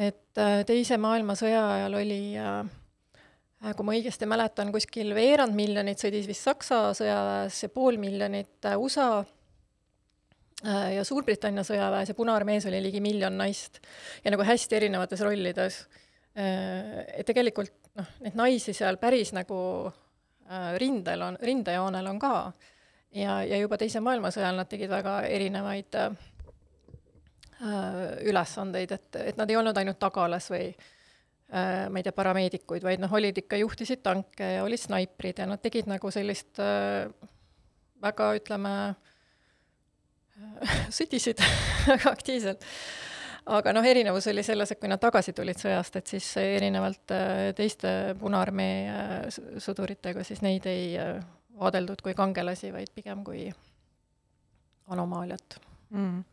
et 0.00 0.38
äh, 0.40 0.62
Teise 0.64 0.96
maailmasõja 0.96 1.60
ajal 1.74 1.96
oli 1.98 2.20
äh, 2.40 3.74
kui 3.76 3.84
ma 3.84 3.96
õigesti 3.96 4.28
mäletan, 4.30 4.70
kuskil 4.72 5.12
veerand 5.16 5.52
miljonit 5.56 6.00
sõdis 6.00 6.24
vist 6.30 6.46
Saksa 6.46 6.94
sõjaväes 6.96 7.58
ja 7.66 7.68
pool 7.74 8.00
miljonit 8.00 8.64
äh, 8.64 8.78
USA 8.80 9.20
ja 10.64 11.02
Suurbritannia 11.04 11.66
sõjaväes 11.68 12.08
ja 12.08 12.16
Punaarmees 12.16 12.64
oli 12.70 12.80
ligi 12.80 13.00
miljon 13.04 13.34
naist 13.36 13.82
ja 14.24 14.32
nagu 14.32 14.44
hästi 14.46 14.78
erinevates 14.78 15.20
rollides. 15.20 15.82
et 16.36 17.26
tegelikult 17.28 17.74
noh, 17.94 18.08
neid 18.24 18.38
naisi 18.40 18.72
seal 18.72 18.96
päris 18.96 19.34
nagu 19.36 19.58
rindel 20.80 21.22
on, 21.22 21.36
rindejoonel 21.42 22.08
on 22.08 22.18
ka. 22.18 22.52
ja, 23.12 23.42
ja 23.44 23.58
juba 23.60 23.76
Teise 23.76 24.00
maailmasõja 24.00 24.48
ajal 24.48 24.62
nad 24.62 24.68
tegid 24.72 24.90
väga 24.90 25.20
erinevaid 25.28 26.00
äh, 26.00 26.16
Äh, 27.56 28.28
ülesandeid, 28.28 28.90
et, 28.92 29.16
et 29.16 29.38
nad 29.40 29.48
ei 29.48 29.56
olnud 29.56 29.78
ainult 29.80 29.96
tagalas 29.96 30.50
või 30.52 30.66
äh, 30.68 31.86
ma 31.88 32.02
ei 32.02 32.04
tea, 32.04 32.12
parameedikuid, 32.12 32.82
vaid 32.84 33.00
noh, 33.00 33.14
olid 33.16 33.38
ikka, 33.40 33.56
juhtisid 33.62 34.02
tanke 34.04 34.50
ja 34.58 34.64
olid 34.66 34.82
snaiprid 34.82 35.40
ja 35.40 35.46
nad 35.48 35.62
tegid 35.64 35.88
nagu 35.88 36.10
sellist 36.12 36.60
äh, 36.60 37.08
väga, 38.04 38.26
ütleme, 38.36 38.74
sõdisid 40.98 41.42
väga 41.90 42.12
aktiivselt. 42.12 42.64
aga 43.46 43.72
noh, 43.76 43.86
erinevus 43.86 44.26
oli 44.32 44.42
selles, 44.46 44.72
et 44.72 44.80
kui 44.80 44.90
nad 44.90 45.00
tagasi 45.02 45.34
tulid 45.36 45.60
sõjast, 45.60 46.00
et 46.00 46.14
siis 46.16 46.28
erinevalt 46.42 47.14
teiste 47.56 48.14
Punaarmee 48.20 49.28
sõduritega, 49.62 50.24
siis 50.26 50.42
neid 50.42 50.66
ei 50.70 50.96
vaadeldud 51.56 52.02
kui 52.04 52.14
kangelasi, 52.16 52.72
vaid 52.74 52.90
pigem 52.94 53.22
kui 53.24 53.46
anomaaliat. 54.92 55.60
Mm. 55.94 56.24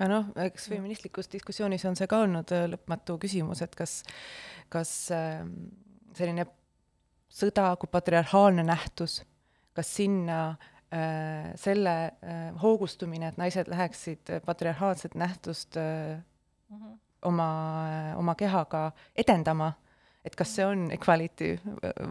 Aga 0.00 0.08
noh, 0.08 0.30
eks 0.46 0.70
feministlikus 0.72 1.28
diskussioonis 1.28 1.84
on 1.88 1.96
see 1.98 2.08
ka 2.08 2.22
olnud 2.24 2.52
äh, 2.56 2.64
lõpmatu 2.72 3.18
küsimus, 3.20 3.60
et 3.64 3.74
kas, 3.76 3.98
kas 4.72 4.92
äh, 5.12 5.42
selline 6.16 6.46
sõda 7.30 7.68
kui 7.80 7.90
patriarhaalne 7.92 8.64
nähtus, 8.64 9.18
kas 9.76 9.92
sinna 10.00 10.38
äh, 10.54 10.70
selle 10.90 11.92
äh, 12.06 12.48
hoogustumine, 12.62 13.30
et 13.30 13.36
naised 13.38 13.68
läheksid 13.70 14.32
patriarhaalset 14.46 15.14
nähtust 15.14 15.76
äh, 15.76 16.18
mm 16.68 16.76
-hmm. 16.76 16.98
oma 17.22 17.50
äh,, 17.86 18.18
oma 18.18 18.34
kehaga 18.34 18.92
edendama, 19.16 19.72
et 20.24 20.36
kas 20.36 20.54
see 20.56 20.66
on 20.66 20.90
equality, 20.90 21.60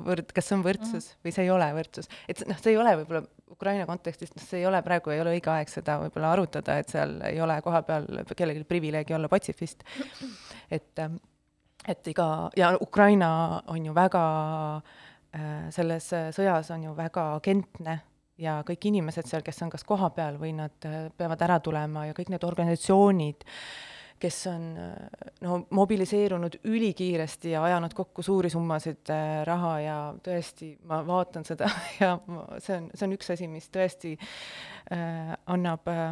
võrd-, 0.07 0.31
kas 0.33 0.47
see 0.47 0.57
on 0.57 0.63
võrdsus 0.63 0.93
mm 0.93 1.11
-hmm. 1.11 1.25
või 1.25 1.33
see 1.35 1.43
ei 1.43 1.51
ole 1.51 1.69
võrdsus, 1.73 2.09
et 2.27 2.47
noh, 2.47 2.57
see 2.57 2.71
ei 2.71 2.77
ole 2.77 2.95
võib-olla 3.01 3.23
Ukraina 3.51 3.85
kontekstis, 3.85 4.31
noh, 4.35 4.43
see 4.43 4.59
ei 4.59 4.65
ole 4.65 4.81
praegu, 4.81 5.09
ei 5.09 5.21
ole 5.21 5.35
õige 5.35 5.51
aeg 5.51 5.69
seda 5.69 5.99
võib-olla 5.99 6.31
arutada, 6.31 6.77
et 6.77 6.89
seal 6.89 7.21
ei 7.21 7.41
ole 7.41 7.61
kohapeal 7.61 8.07
kellelgi 8.35 8.63
privileegi 8.63 9.13
olla 9.13 9.27
patsifist. 9.27 9.83
et, 10.71 10.99
et 11.87 12.07
iga, 12.07 12.49
ja 12.55 12.77
Ukraina 12.81 13.61
on 13.67 13.85
ju 13.85 13.95
väga 13.95 14.25
äh, 15.35 15.69
selles 15.69 16.13
sõjas 16.31 16.71
on 16.71 16.83
ju 16.83 16.95
väga 16.95 17.33
agentne 17.35 17.99
ja 18.39 18.59
kõik 18.67 18.89
inimesed 18.91 19.27
seal, 19.27 19.43
kes 19.45 19.61
on 19.65 19.71
kas 19.73 19.85
kohapeal 19.87 20.39
või 20.41 20.55
nad 20.57 20.89
äh, 20.89 21.07
peavad 21.17 21.47
ära 21.47 21.59
tulema 21.63 22.07
ja 22.09 22.17
kõik 22.17 22.33
need 22.33 22.47
organisatsioonid 22.47 23.47
äh,, 23.47 23.63
kes 24.19 24.47
on 24.47 24.75
no 25.41 25.67
mobiliseerunud 25.69 26.59
ülikiiresti 26.63 27.51
ja 27.51 27.63
ajanud 27.63 27.93
kokku 27.93 28.23
suuri 28.23 28.49
summasid 28.49 29.09
äh, 29.13 29.45
raha 29.47 29.73
ja 29.79 29.97
tõesti, 30.23 30.73
ma 30.87 30.99
vaatan 31.07 31.47
seda 31.47 31.69
ja 32.01 32.17
ma, 32.27 32.45
see 32.59 32.77
on, 32.77 32.89
see 32.93 33.07
on 33.07 33.15
üks 33.15 33.31
asi, 33.35 33.47
mis 33.51 33.69
tõesti 33.73 34.15
äh, 34.19 35.33
annab 35.53 35.87
äh, 35.91 36.11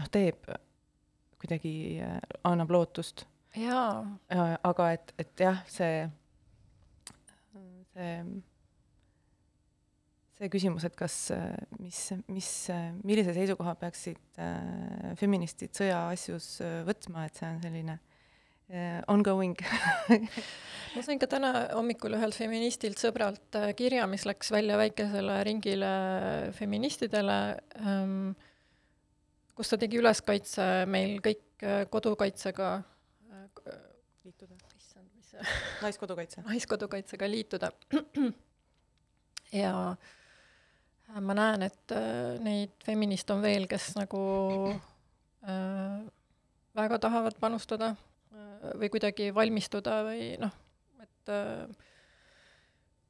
noh, 0.00 0.10
teeb 0.12 0.48
kuidagi 1.40 1.74
äh,, 2.04 2.16
annab 2.48 2.72
lootust. 2.76 3.26
jaa 3.56 4.00
äh,. 4.32 4.54
aga 4.64 4.92
et, 4.96 5.14
et 5.18 5.46
jah, 5.46 5.64
see, 5.68 6.06
see 7.94 8.14
see 10.40 10.48
küsimus, 10.52 10.86
et 10.88 10.96
kas, 10.96 11.14
mis, 11.80 11.98
mis, 12.32 12.50
millise 13.04 13.34
seisukoha 13.36 13.74
peaksid 13.80 14.40
äh, 14.40 15.12
feministid 15.20 15.74
sõja 15.76 16.06
asjus 16.08 16.54
äh, 16.64 16.80
võtma, 16.86 17.26
et 17.28 17.36
see 17.36 17.48
on 17.50 17.58
selline 17.60 17.96
äh, 18.72 19.02
ongoing 19.12 19.58
ma 20.94 21.02
sain 21.04 21.20
ka 21.20 21.28
täna 21.30 21.50
hommikul 21.76 22.16
ühelt 22.16 22.36
feministilt 22.36 23.02
sõbralt 23.02 23.58
äh, 23.60 23.72
kirja, 23.76 24.06
mis 24.10 24.24
läks 24.28 24.52
välja 24.54 24.78
väikesele 24.80 25.42
ringile 25.44 25.90
feministidele 26.56 27.40
ähm,, 27.82 28.30
kus 29.58 29.68
ta 29.68 29.76
tegi 29.82 30.00
üleskatse 30.00 30.70
meil 30.88 31.18
kõik 31.24 31.66
äh, 31.66 31.82
kodukaitsega 31.92 32.70
äh, 32.80 33.76
liituda. 34.24 34.56
issand, 34.80 35.10
mis 35.18 35.34
see 35.34 35.44
naiskodukaitse. 35.84 36.46
naiskodukaitsega 36.48 37.28
liituda. 37.28 37.70
ja 39.60 39.74
äh, 39.90 40.16
ma 41.18 41.34
näen, 41.36 41.66
et 41.66 41.94
äh, 41.94 42.38
neid 42.42 42.72
feministe 42.86 43.34
on 43.34 43.42
veel, 43.42 43.66
kes 43.70 43.92
nagu 43.98 44.20
äh, 44.70 45.98
väga 46.76 47.00
tahavad 47.02 47.38
panustada 47.40 47.92
äh, 47.94 48.72
või 48.80 48.90
kuidagi 48.94 49.30
valmistuda 49.34 50.00
või 50.06 50.32
noh, 50.40 50.54
et 51.02 51.32
äh, 51.34 51.66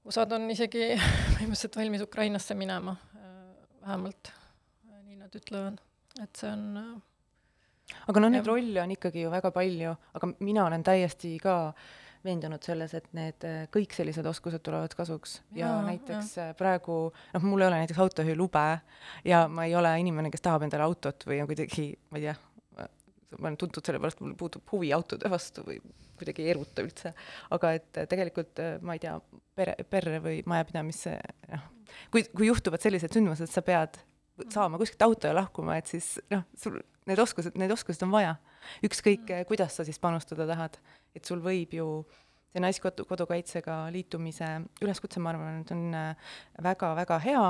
osad 0.08 0.32
on 0.36 0.48
isegi 0.52 0.92
põhimõtteliselt 1.36 1.80
valmis 1.82 2.04
Ukrainasse 2.06 2.56
minema 2.58 2.96
äh,, 3.18 3.38
vähemalt 3.84 4.32
äh, 4.32 5.00
nii 5.04 5.20
nad 5.20 5.40
ütlevad, 5.42 5.80
et 6.22 6.40
see 6.40 6.52
on 6.52 6.66
äh, 6.80 7.96
aga 8.06 8.22
noh, 8.22 8.32
neid 8.32 8.48
rolle 8.48 8.84
on 8.84 8.94
ikkagi 8.96 9.26
ju 9.26 9.32
väga 9.32 9.52
palju, 9.54 9.96
aga 10.16 10.32
mina 10.38 10.68
olen 10.70 10.86
täiesti 10.86 11.36
ka 11.42 11.56
äh, 11.68 11.98
veendunud 12.24 12.64
selles, 12.64 12.92
et 12.96 13.06
need 13.16 13.46
äh, 13.48 13.62
kõik 13.72 13.94
sellised 13.96 14.26
oskused 14.28 14.62
tulevad 14.64 14.92
kasuks 14.96 15.38
ja, 15.54 15.64
ja 15.64 15.70
näiteks 15.86 16.34
ja. 16.36 16.50
Äh, 16.50 16.56
praegu 16.58 16.98
noh, 17.14 17.46
mul 17.46 17.64
ei 17.64 17.70
ole 17.70 17.80
näiteks 17.82 18.00
autojuhilube 18.02 18.66
ja 19.28 19.46
ma 19.48 19.66
ei 19.68 19.74
ole 19.78 19.92
inimene, 20.02 20.32
kes 20.32 20.44
tahab 20.44 20.66
endale 20.66 20.86
autot 20.86 21.24
või 21.28 21.40
on 21.42 21.48
kuidagi, 21.50 21.88
ma 22.12 22.20
ei 22.20 22.28
tea, 22.28 22.36
ma 23.38 23.48
olen 23.48 23.58
tuntud 23.60 23.86
selle 23.86 24.02
pärast, 24.02 24.20
mul 24.24 24.36
puudub 24.38 24.74
huvi 24.74 24.92
autode 24.96 25.30
vastu 25.32 25.64
või 25.66 25.80
kuidagi 26.20 26.44
ei 26.44 26.52
eruta 26.52 26.84
üldse, 26.84 27.14
aga 27.56 27.72
et 27.78 28.02
äh, 28.02 28.08
tegelikult 28.10 28.60
ma 28.84 28.96
ei 28.96 29.02
tea, 29.06 29.16
pere, 29.56 29.78
perre 29.88 30.20
või 30.24 30.44
majapidamisse, 30.50 31.16
noh, 31.54 31.66
kui, 32.12 32.26
kui 32.36 32.50
juhtuvad 32.50 32.84
sellised 32.84 33.16
sündmused, 33.16 33.48
sa 33.50 33.64
pead 33.64 34.02
saama 34.52 34.78
kuskilt 34.80 35.02
auto 35.04 35.28
ja 35.28 35.36
lahkuma, 35.36 35.76
et 35.80 35.90
siis 35.90 36.14
noh, 36.32 36.44
sul 36.56 36.80
need 37.08 37.20
oskused, 37.20 37.56
need 37.60 37.72
oskused 37.72 38.04
on 38.06 38.12
vaja. 38.12 38.36
Ükskõik, 38.86 39.30
kuidas 39.48 39.76
sa 39.76 39.84
siis 39.84 39.98
panustada 39.98 40.46
tahad 40.46 40.80
et 41.16 41.26
sul 41.26 41.42
võib 41.44 41.74
ju 41.74 41.86
see 42.50 42.62
Naiskodukaitsega 42.62 43.84
liitumise 43.94 44.46
üleskutse, 44.82 45.22
ma 45.22 45.32
arvan, 45.32 45.60
et 45.62 45.72
on 45.74 45.84
väga-väga 46.64 47.18
äh, 47.20 47.26
hea 47.28 47.44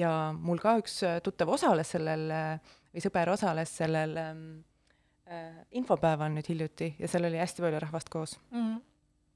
ja 0.00 0.12
mul 0.36 0.60
ka 0.62 0.76
üks 0.80 1.00
äh, 1.06 1.18
tuttav 1.24 1.52
osales 1.52 1.92
sellel 1.92 2.28
äh, 2.34 2.76
või 2.90 3.04
sõber 3.04 3.32
osales 3.34 3.72
sellel 3.82 4.16
äh, 4.20 5.58
infopäeval 5.76 6.32
nüüd 6.34 6.48
hiljuti 6.50 6.94
ja 6.98 7.10
seal 7.10 7.28
oli 7.28 7.40
hästi 7.40 7.66
palju 7.66 7.82
rahvast 7.84 8.08
koos 8.12 8.38
mm. 8.50 8.62
-hmm. 8.62 8.80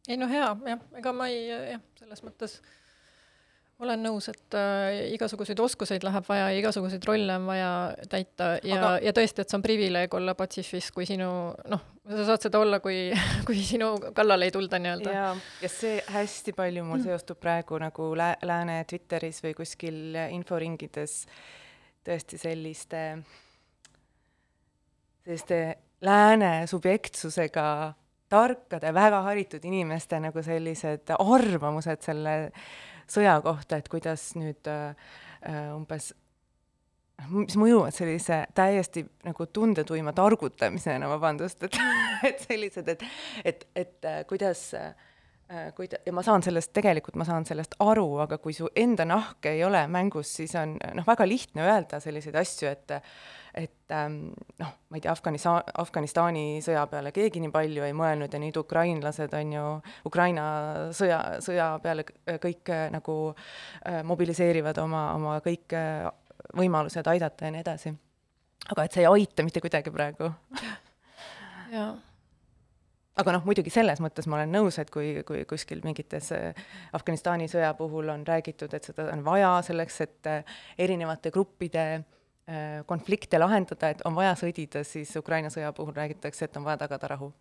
ei 0.09 0.21
no 0.21 0.30
hea, 0.30 0.49
jah, 0.73 0.88
ega 1.00 1.12
ma 1.12 1.28
ei, 1.28 1.44
jah, 1.50 1.85
selles 2.00 2.25
mõttes 2.25 2.59
olen 3.83 4.04
nõus, 4.07 4.28
et 4.31 4.54
äh, 4.59 5.00
igasuguseid 5.14 5.59
oskuseid 5.61 6.04
läheb 6.07 6.26
vaja 6.28 6.47
ja 6.52 6.61
igasuguseid 6.61 7.04
rolle 7.09 7.38
on 7.40 7.49
vaja 7.49 7.71
täita 8.11 8.54
ja 8.62 8.78
Aga..., 8.78 8.93
ja 9.02 9.14
tõesti, 9.16 9.43
et 9.43 9.50
see 9.50 9.59
on 9.59 9.64
privileeg 9.64 10.14
olla 10.14 10.37
Patsifis, 10.38 10.90
kui 10.95 11.07
sinu 11.09 11.28
noh, 11.73 11.83
sa 12.07 12.28
saad 12.31 12.47
seda 12.47 12.61
olla, 12.62 12.78
kui, 12.85 13.09
kui 13.49 13.59
sinu 13.66 13.95
kallale 14.14 14.49
ei 14.49 14.54
tulda 14.54 14.78
nii-öelda. 14.83 15.16
ja, 15.16 15.26
ja 15.64 15.73
see 15.73 15.99
hästi 16.14 16.54
palju 16.57 16.87
mul 16.87 17.00
mm. 17.00 17.09
seostub 17.09 17.40
praegu 17.43 17.81
nagu 17.83 18.12
lä-, 18.19 18.37
lääne 18.47 18.78
Twitteris 18.90 19.43
või 19.45 19.57
kuskil 19.59 20.21
inforingides 20.31 21.25
tõesti 22.04 22.38
selliste, 22.38 23.02
selliste 25.25 25.61
lääne 26.04 26.54
subjektsusega 26.71 27.69
tarkade, 28.31 28.90
väga 28.95 29.21
haritud 29.28 29.64
inimeste 29.66 30.19
nagu 30.23 30.43
sellised 30.43 31.12
arvamused 31.19 32.02
selle 32.04 32.35
sõja 33.11 33.38
kohta, 33.44 33.78
et 33.78 33.88
kuidas 33.92 34.32
nüüd 34.38 34.70
äh, 34.70 34.94
äh 35.44 35.73
umbes 35.75 36.12
mis 37.30 37.56
mõjuvad 37.58 37.94
sellise 37.94 38.40
täiesti 38.54 39.04
nagu 39.25 39.46
tundetuima 39.46 40.12
targutamisena, 40.16 41.08
vabandust, 41.08 41.62
et, 41.68 41.78
et 42.28 42.42
sellised, 42.42 42.88
et, 42.90 43.04
et, 43.44 43.66
et 43.76 44.08
äh, 44.08 44.20
kuidas 44.28 44.66
äh, 44.75 44.94
kuida-, 45.76 46.00
ja 46.06 46.12
ma 46.16 46.25
saan 46.26 46.42
sellest, 46.42 46.73
tegelikult 46.75 47.18
ma 47.20 47.26
saan 47.28 47.46
sellest 47.46 47.78
aru, 47.84 48.08
aga 48.25 48.38
kui 48.42 48.56
su 48.56 48.68
enda 48.76 49.06
nahk 49.08 49.46
ei 49.50 49.62
ole 49.64 49.87
mängus, 49.87 50.34
siis 50.40 50.54
on 50.58 50.76
noh, 50.80 51.06
väga 51.06 51.28
lihtne 51.28 51.66
öelda 51.68 52.02
selliseid 52.02 52.42
asju, 52.42 52.73
et 52.73 52.99
et 53.54 53.74
ähm, 53.93 54.33
noh, 54.59 54.71
ma 54.88 54.97
ei 54.97 55.00
tea, 55.00 55.12
Afganisa-, 55.12 55.62
Afganistani 55.81 56.61
sõja 56.64 56.85
peale 56.88 57.12
keegi 57.14 57.43
nii 57.43 57.53
palju 57.53 57.85
ei 57.85 57.97
mõelnud 57.97 58.33
ja 58.33 58.41
nüüd 58.41 58.57
ukrainlased 58.61 59.35
on 59.37 59.53
ju, 59.53 59.64
Ukraina 60.09 60.47
sõja, 60.97 61.21
sõja 61.45 61.69
peale 61.85 62.07
kõik 62.07 62.73
äh, 62.73 62.87
nagu 62.95 63.19
äh, 63.35 64.00
mobiliseerivad 64.07 64.81
oma, 64.85 65.05
oma 65.19 65.37
kõik 65.45 65.76
äh, 65.76 66.09
võimalused 66.57 67.12
aidata 67.12 67.49
ja 67.49 67.55
nii 67.55 67.64
edasi. 67.64 67.95
aga 68.73 68.85
et 68.85 68.97
see 68.97 69.05
ei 69.05 69.11
aita 69.11 69.45
mitte 69.45 69.61
kuidagi 69.61 69.93
praegu. 69.93 70.33
jaa 71.75 71.93
aga 73.14 73.37
noh, 73.37 73.45
muidugi 73.47 73.71
selles 73.71 74.00
mõttes 74.03 74.26
ma 74.26 74.41
olen 74.41 74.50
nõus, 74.50 74.81
et 74.83 74.88
kui, 74.91 75.21
kui 75.26 75.45
kuskil 75.47 75.85
mingites 75.85 76.33
Afganistani 76.93 77.47
sõja 77.47 77.71
puhul 77.79 78.09
on 78.11 78.25
räägitud, 78.26 78.75
et 78.75 78.88
seda 78.88 79.07
on 79.12 79.23
vaja 79.23 79.53
selleks, 79.62 80.00
et 80.03 80.31
erinevate 80.83 81.31
gruppide 81.31 81.85
Äh, 81.95 82.03
konflikte 82.87 83.39
lahendada, 83.39 83.89
et 83.89 84.03
on 84.05 84.13
vaja 84.17 84.35
sõdida, 84.37 84.83
siis 84.85 85.15
Ukraina 85.17 85.49
sõja 85.49 85.71
puhul 85.73 85.95
räägitakse, 85.97 86.45
et 86.45 86.57
on 86.61 86.67
vaja 86.67 86.83
tagada 86.83 87.09
rahu. 87.15 87.33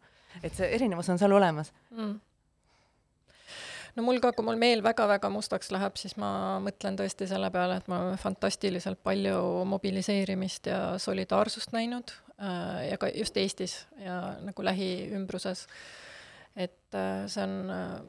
et 0.44 0.56
see 0.56 0.70
erinevus 0.76 1.10
on 1.10 1.20
seal 1.20 1.32
olemas 1.36 1.74
mm. 1.92 2.14
no 3.96 4.06
mul 4.08 4.22
ka, 4.24 4.32
kui 4.34 4.46
mul 4.48 4.58
meel 4.58 4.84
väga-väga 4.86 5.30
mustaks 5.30 5.72
läheb, 5.76 6.00
siis 6.00 6.16
ma 6.18 6.60
mõtlen 6.64 6.98
tõesti 6.98 7.28
selle 7.30 7.52
peale, 7.54 7.78
et 7.82 7.92
ma 7.92 8.00
olen 8.06 8.18
fantastiliselt 8.22 9.04
palju 9.04 9.66
mobiliseerimist 9.70 10.72
ja 10.72 10.80
solidaarsust 10.98 11.76
näinud 11.76 12.16
äh, 12.40 12.90
ja 12.90 12.98
ka 12.98 13.12
just 13.14 13.38
Eestis 13.38 13.82
ja 14.00 14.38
nagu 14.42 14.66
lähiümbruses. 14.66 15.68
et 16.56 16.96
äh, 16.96 17.28
see 17.28 17.44
on 17.44 17.60
äh, 17.70 18.02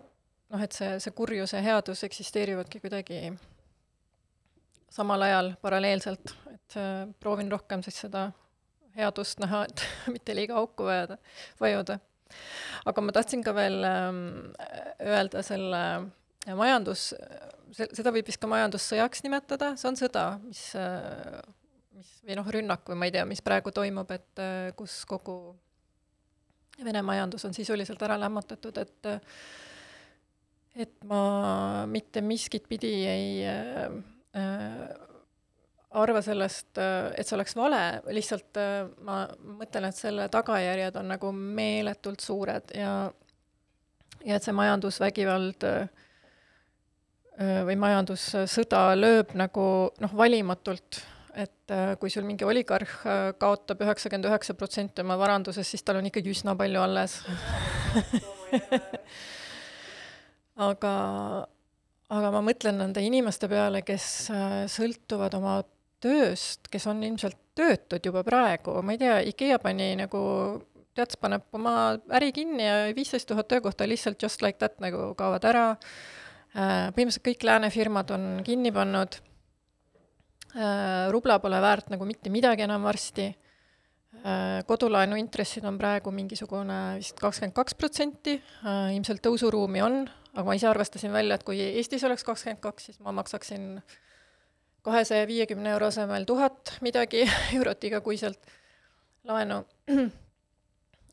noh, 0.55 0.63
et 0.63 0.77
see, 0.77 0.95
see 1.03 1.15
kurjus 1.17 1.55
ja 1.57 1.63
headus 1.65 2.05
eksisteerivadki 2.07 2.81
kuidagi 2.85 3.21
samal 4.95 5.27
ajal 5.27 5.53
paralleelselt, 5.63 6.35
et 6.53 6.77
äh, 6.79 7.05
proovin 7.21 7.51
rohkem 7.53 7.83
siis 7.85 7.99
seda 8.05 8.29
headust 8.95 9.41
näha, 9.43 9.65
et 9.69 9.85
mitte 10.15 10.37
liiga 10.37 10.59
auku 10.61 10.87
vajada, 10.89 11.19
vajuda. 11.61 11.99
aga 12.87 13.03
ma 13.05 13.15
tahtsin 13.15 13.43
ka 13.47 13.55
veel 13.57 13.81
ähm, 13.89 14.23
öelda 15.03 15.43
selle 15.47 15.83
äh, 16.47 16.55
majandus, 16.55 17.11
seda 17.75 18.15
võib 18.15 18.31
vist 18.31 18.43
ka 18.43 18.51
majandussõjaks 18.51 19.25
nimetada, 19.27 19.75
see 19.81 19.91
on 19.91 19.99
sõda, 19.99 20.25
mis 20.45 20.63
äh,, 20.79 21.43
mis 21.95 22.15
või 22.27 22.39
noh, 22.39 22.49
rünnak 22.57 22.89
või 22.91 22.99
ma 23.01 23.11
ei 23.11 23.15
tea, 23.15 23.27
mis 23.29 23.43
praegu 23.45 23.75
toimub, 23.75 24.11
et 24.15 24.43
äh, 24.43 24.73
kus 24.79 25.03
kogu 25.11 25.39
Vene 26.75 27.05
majandus 27.07 27.45
on 27.47 27.53
sisuliselt 27.55 28.01
ära 28.03 28.17
lämmatatud, 28.19 28.81
et 28.83 29.07
et 30.83 31.05
ma 31.07 31.21
mitte 31.87 32.19
miskit 32.27 32.65
pidi 32.67 32.91
ei 33.07 33.29
äh, 33.47 33.85
Äh, 33.87 34.14
arva 35.95 36.23
sellest, 36.25 36.73
äh, 36.79 37.13
et 37.19 37.27
see 37.27 37.37
oleks 37.37 37.57
vale, 37.59 37.81
lihtsalt 38.15 38.61
äh, 38.61 38.87
ma 39.07 39.25
mõtlen, 39.59 39.89
et 39.89 39.99
selle 39.99 40.29
tagajärjed 40.33 40.99
on 41.01 41.13
nagu 41.15 41.33
meeletult 41.35 42.25
suured 42.25 42.75
ja 42.77 42.95
ja 44.25 44.39
et 44.39 44.47
see 44.47 44.55
majandusvägivald 44.57 45.67
või 47.67 47.75
majandussõda 47.83 48.95
lööb 48.97 49.35
nagu 49.37 49.65
noh, 50.01 50.15
valimatult, 50.17 51.01
et 51.35 51.75
kui 52.01 52.13
sul 52.15 52.25
mingi 52.25 52.47
oligarh 52.47 52.95
kaotab 53.43 53.83
üheksakümmend 53.85 54.31
üheksa 54.31 54.57
protsenti 54.57 55.05
oma 55.05 55.19
varandusest, 55.21 55.75
siis 55.75 55.85
tal 55.85 55.99
on 55.99 56.09
ikkagi 56.09 56.33
üsna 56.33 56.55
palju 56.57 56.81
alles. 56.87 57.19
Aga 60.71 60.95
aga 62.13 62.31
ma 62.35 62.43
mõtlen 62.45 62.77
nende 62.81 63.03
inimeste 63.05 63.49
peale, 63.49 63.81
kes 63.87 64.09
äh, 64.33 64.57
sõltuvad 64.71 65.37
oma 65.39 65.59
tööst, 66.05 66.69
kes 66.73 66.87
on 66.91 67.01
ilmselt 67.07 67.39
töötud 67.57 68.05
juba 68.05 68.25
praegu, 68.27 68.77
ma 68.85 68.95
ei 68.95 69.01
tea, 69.01 69.19
IKEA 69.31 69.61
pani 69.63 69.95
nagu 69.97 70.21
teats 70.95 71.17
paneb 71.19 71.47
oma 71.57 71.95
äri 72.15 72.31
kinni 72.35 72.67
ja 72.67 72.75
viisteist 72.95 73.27
tuhat 73.31 73.49
töökohta 73.51 73.87
lihtsalt 73.89 74.21
just 74.23 74.43
like 74.45 74.61
that 74.61 74.77
nagu 74.85 75.13
kaovad 75.19 75.47
ära. 75.49 75.69
Äh, 76.55 76.91
põhimõtteliselt 76.95 77.25
kõik 77.27 77.47
lääne 77.49 77.71
firmad 77.75 78.13
on 78.15 78.27
kinni 78.47 78.71
pannud. 78.75 79.17
Äh, 80.55 81.09
rubla 81.15 81.41
pole 81.43 81.59
väärt 81.63 81.89
nagu 81.91 82.07
mitte 82.07 82.31
midagi 82.31 82.69
enam 82.69 82.87
varsti. 82.87 83.33
kodulaenu 84.65 85.17
intressid 85.19 85.65
on 85.67 85.75
praegu 85.77 86.13
mingisugune 86.15 86.77
vist 86.97 87.19
kakskümmend 87.19 87.53
kaks 87.53 87.75
protsenti, 87.75 88.37
ilmselt 88.95 89.21
tõusuruumi 89.27 89.83
on 89.85 89.97
aga 90.35 90.47
ma 90.49 90.57
ise 90.59 90.69
arvestasin 90.69 91.13
välja, 91.15 91.39
et 91.39 91.47
kui 91.47 91.61
Eestis 91.63 92.05
oleks 92.05 92.27
kakskümmend 92.27 92.63
kaks, 92.63 92.91
siis 92.91 93.01
ma 93.01 93.15
maksaksin 93.15 93.79
kahesaja 94.85 95.27
viiekümne 95.27 95.71
euro 95.71 95.89
asemel 95.93 96.27
tuhat 96.29 96.77
midagi 96.85 97.25
eurot 97.57 97.85
igakuiselt 97.85 98.53
laenu. 99.25 99.63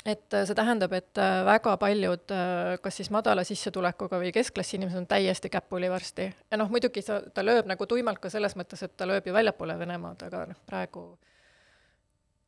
et 0.06 0.34
äh, 0.34 0.46
see 0.48 0.58
tähendab, 0.58 0.94
et 0.98 1.18
äh, 1.22 1.42
väga 1.46 1.76
paljud, 1.78 2.34
äh, 2.34 2.76
kas 2.82 2.98
siis 3.00 3.12
madala 3.14 3.44
sissetulekuga 3.48 4.20
või 4.22 4.34
keskklassi 4.36 4.80
inimesed 4.80 5.04
on 5.04 5.08
täiesti 5.08 5.52
käpuli 5.54 5.90
varsti. 5.92 6.32
ja 6.52 6.58
noh, 6.58 6.72
muidugi 6.74 7.04
sa, 7.06 7.22
ta 7.22 7.46
lööb 7.46 7.70
nagu 7.70 7.86
tuimalt 7.86 8.20
ka 8.20 8.32
selles 8.34 8.58
mõttes, 8.58 8.82
et 8.84 8.98
ta 8.98 9.08
lööb 9.08 9.28
ju 9.28 9.36
väljapoole 9.36 9.78
Venemaad, 9.80 10.26
aga 10.28 10.48
noh, 10.52 10.64
praegu 10.66 11.06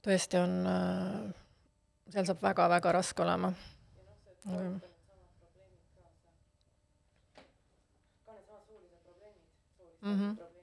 tõesti 0.04 0.42
on, 0.42 0.58
seal 2.12 2.26
saab 2.28 2.42
väga-väga 2.44 2.92
raske 2.98 3.24
olema. 3.24 3.54
Mm. 10.04 10.20
-hmm. 10.20 10.54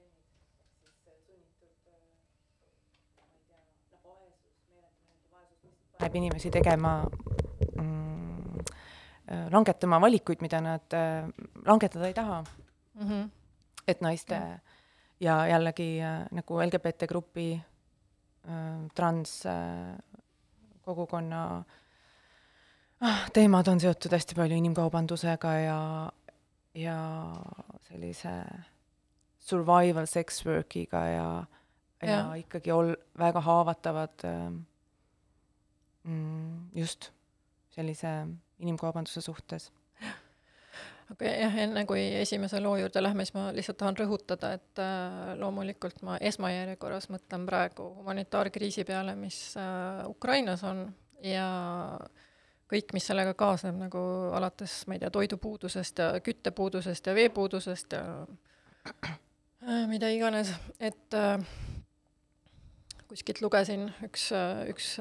paneb 6.11 6.15
inimesi 6.15 6.51
tegema 6.51 7.05
mm, 7.77 8.59
langetama 9.51 10.01
valikuid, 10.01 10.41
mida 10.41 10.61
nad 10.61 10.93
äh, 10.93 11.29
langetada 11.65 12.07
ei 12.07 12.13
taha 12.13 12.43
mm. 12.93 13.07
-hmm. 13.07 13.29
et 13.87 14.01
naiste 14.01 14.39
mm 14.39 14.45
-hmm. 14.45 14.59
ja 15.19 15.47
jällegi 15.47 16.01
äh, 16.01 16.27
nagu 16.31 16.61
LGBT 16.61 17.07
grupi 17.07 17.61
äh, 18.47 18.89
trans 18.95 19.45
äh, 19.45 19.97
kogukonna 20.81 21.63
ah, 23.01 23.29
teemad 23.33 23.67
on 23.67 23.79
seotud 23.79 24.11
hästi 24.11 24.35
palju 24.35 24.55
inimkaubandusega 24.55 25.53
ja, 25.53 26.11
ja 26.73 26.97
sellise 27.81 28.29
survival 29.41 30.07
sex 30.09 30.43
work'iga 30.45 31.01
ja, 31.09 31.27
ja, 32.01 32.09
ja 32.11 32.21
ikkagi 32.41 32.73
ol-, 32.73 32.95
väga 33.19 33.41
haavatavad 33.45 34.25
mm, 36.03 36.69
just 36.77 37.11
sellise 37.75 38.13
inimkaubanduse 38.61 39.21
suhtes. 39.21 39.71
aga 41.11 41.17
okay, 41.17 41.33
jah, 41.41 41.55
enne 41.65 41.83
kui 41.89 42.03
esimese 42.21 42.61
loo 42.63 42.77
juurde 42.79 43.03
lähme, 43.03 43.25
siis 43.25 43.35
ma 43.35 43.49
lihtsalt 43.55 43.79
tahan 43.81 43.97
rõhutada, 43.99 44.53
et 44.57 44.81
äh, 44.81 45.33
loomulikult 45.39 46.01
ma 46.07 46.17
esmajärjekorras 46.31 47.09
mõtlen 47.11 47.45
praegu 47.49 47.89
humanitaarkriisi 47.99 48.85
peale, 48.87 49.15
mis 49.19 49.39
äh, 49.59 50.03
Ukrainas 50.09 50.63
on 50.67 50.85
ja 51.25 51.47
kõik, 52.71 52.93
mis 52.95 53.09
sellega 53.09 53.33
kaasneb, 53.35 53.75
nagu 53.81 54.01
alates, 54.37 54.81
ma 54.87 54.95
ei 54.95 55.03
tea, 55.03 55.11
toidupuudusest 55.11 55.99
ja 55.99 56.13
küttepuudusest 56.23 57.11
ja 57.11 57.15
veepuudusest 57.17 57.97
ja 57.97 58.05
mida 59.91 60.09
iganes, 60.09 60.51
et 60.79 61.13
äh, 61.13 61.37
kuskilt 63.09 63.41
lugesin, 63.41 63.89
üks, 64.07 64.31
üks 64.71 64.95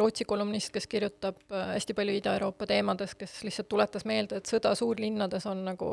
Rootsi 0.00 0.24
kolumnist, 0.24 0.70
kes 0.72 0.86
kirjutab 0.88 1.42
hästi 1.52 1.92
palju 1.92 2.14
Ida-Euroopa 2.16 2.64
teemades, 2.70 3.12
kes 3.20 3.42
lihtsalt 3.44 3.68
tuletas 3.68 4.06
meelde, 4.08 4.38
et 4.40 4.48
sõda 4.48 4.72
suurlinnades 4.72 5.44
on 5.50 5.66
nagu 5.66 5.88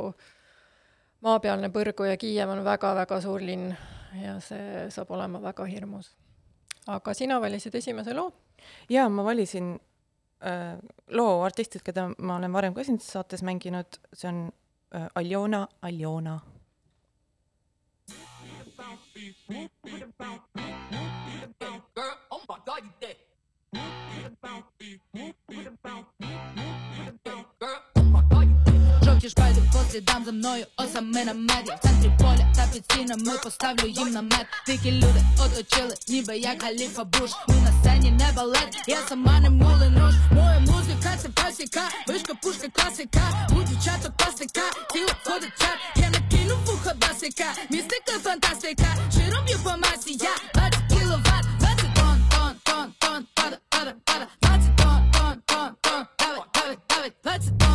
maapealne 1.26 1.68
põrgu 1.74 2.08
ja 2.08 2.16
Kiiev 2.20 2.54
on 2.54 2.64
väga-väga 2.64 3.20
suur 3.24 3.44
linn 3.44 3.74
ja 4.22 4.38
see 4.44 4.88
saab 4.94 5.12
olema 5.12 5.42
väga 5.44 5.66
hirmus. 5.68 6.14
aga 6.88 7.14
sina 7.14 7.42
valisid 7.42 7.76
esimese 7.76 8.14
loo? 8.14 8.32
jaa, 8.90 9.10
ma 9.10 9.24
valisin 9.24 9.74
äh, 10.44 10.78
loo 11.08 11.42
artistid, 11.44 11.84
keda 11.84 12.10
ma 12.18 12.38
olen 12.38 12.54
varem 12.54 12.74
ka 12.74 12.84
siin 12.84 13.00
saates 13.04 13.44
mänginud, 13.44 14.00
see 14.14 14.30
on 14.30 14.46
äh, 14.96 15.10
Aljona 15.16 15.68
Aljona 15.82 16.40
What 19.50 20.04
about 20.04 20.99
Жовті 29.30 29.42
шпальди 29.42 29.62
по 29.74 29.92
слідам 29.92 30.26
за 30.26 30.32
мною, 30.32 30.66
осаме 30.78 31.26
на 31.26 31.34
меді 31.34 31.72
В 31.78 31.88
центрі 31.88 32.12
поля 32.20 32.54
та 32.56 32.68
під 32.74 32.84
стінами 32.84 33.38
поставлю 33.44 33.88
їм 33.88 34.12
намет 34.12 34.48
Дикі 34.68 34.92
люди 34.92 35.22
оточили, 35.40 35.96
ніби 36.08 36.38
як 36.38 36.64
Галіфа 36.64 37.04
Буш 37.04 37.32
Ми 37.48 37.56
на 37.56 37.72
сцені 37.80 38.12
не 38.12 38.32
балет, 38.36 38.84
я 38.88 38.98
сама 39.10 39.40
не 39.40 39.50
мулин 39.50 40.00
руш 40.00 40.16
Моя 40.32 40.60
музика 40.60 41.18
це 41.22 41.30
пасіка, 41.30 41.82
вишка 42.08 42.34
пушка 42.44 42.68
класика 42.74 43.22
У 43.52 43.64
дівчаток 43.64 44.18
пластика, 44.18 44.62
тіло 44.94 45.10
входить 45.24 45.54
чат 45.60 45.78
Я 45.96 46.10
накину 46.10 46.56
вухо 46.66 46.92
басика, 47.02 47.46
містика 47.70 48.12
фантастика 48.24 48.96
Широм 49.14 49.46
б'ю 49.46 49.60
по 49.64 49.70
масі, 49.70 50.18
я 50.22 50.36
20 50.54 50.80
кіловат, 50.90 51.46
20 51.60 51.78
тонн, 51.96 52.24
тонн, 52.32 52.54
тонн, 52.64 52.94
тонн, 53.00 53.26
пада, 53.36 53.58
пада, 53.70 53.94
пада 54.06 54.28
20 54.42 54.76
тонн, 54.78 55.12
тонн, 55.12 55.42
тонн, 55.46 55.76
тонн, 55.82 56.06
давай, 56.20 56.46
давай, 56.54 56.78
давай 56.90 57.12
20 57.24 57.60
тонн, 57.60 57.69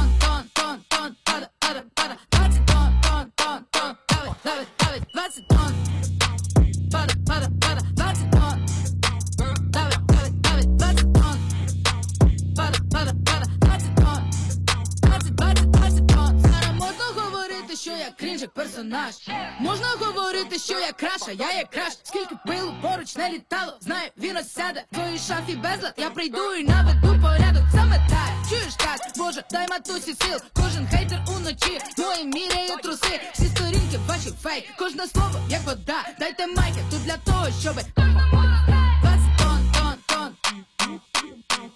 що 17.85 17.91
я 17.91 18.11
крінж 18.19 18.43
як 18.43 18.55
персонаж. 18.55 19.15
Можна 19.61 19.87
говорити, 20.01 20.59
що 20.59 20.81
я 20.81 20.93
краша, 20.93 21.33
я 21.39 21.53
є 21.53 21.65
краш. 21.73 21.93
Скільки 22.03 22.35
пилу 22.47 22.75
поруч 22.83 23.17
не 23.17 23.31
літало, 23.31 23.77
знаю, 23.81 24.11
він 24.19 24.37
осяде 24.37 24.85
В 24.93 24.95
твоїй 24.95 25.19
шафі 25.19 25.57
безлад, 25.57 25.95
я 25.97 26.11
прийду 26.11 26.55
і 26.55 26.65
наведу 26.65 27.23
порядок 27.23 27.63
Саме 27.73 28.07
так, 28.11 28.49
чуєш 28.49 28.75
так, 28.75 29.01
боже, 29.17 29.45
дай 29.51 29.67
матусі 29.69 30.15
сил. 30.15 30.39
Кожен 30.53 30.89
хейтер 30.89 31.25
уночі, 31.37 31.81
мої 31.99 32.25
міряє 32.25 32.77
труси. 32.77 33.21
Всі 33.33 33.47
сторінки 33.47 33.99
ваші 34.07 34.31
фейк, 34.43 34.65
кожне 34.79 35.07
слово 35.07 35.41
як 35.49 35.63
вода. 35.63 35.99
Дайте 36.19 36.47
майки 36.47 36.81
тут 36.91 37.05
для 37.05 37.17
того, 37.17 37.47
щоби 37.61 37.83
20 37.97 39.39
тонн, 39.39 39.73
тонн, 39.73 39.95
тонн 40.07 40.37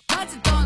20 0.09 0.43
тонн, 0.43 0.43
тонн, 0.43 0.58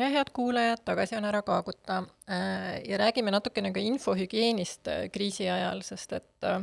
tere, 0.00 0.14
head 0.16 0.30
kuulajad, 0.32 0.80
tagasi 0.84 1.16
on 1.18 1.26
ära 1.28 1.42
Kaaguta. 1.44 2.02
Ja 2.88 2.98
räägime 2.98 3.30
natukene 3.30 3.72
ka 3.72 3.80
infohügieenist 3.84 4.88
äh, 4.88 5.08
kriisi 5.12 5.48
ajal, 5.48 5.82
sest 5.84 6.12
et 6.16 6.44
äh, 6.48 6.62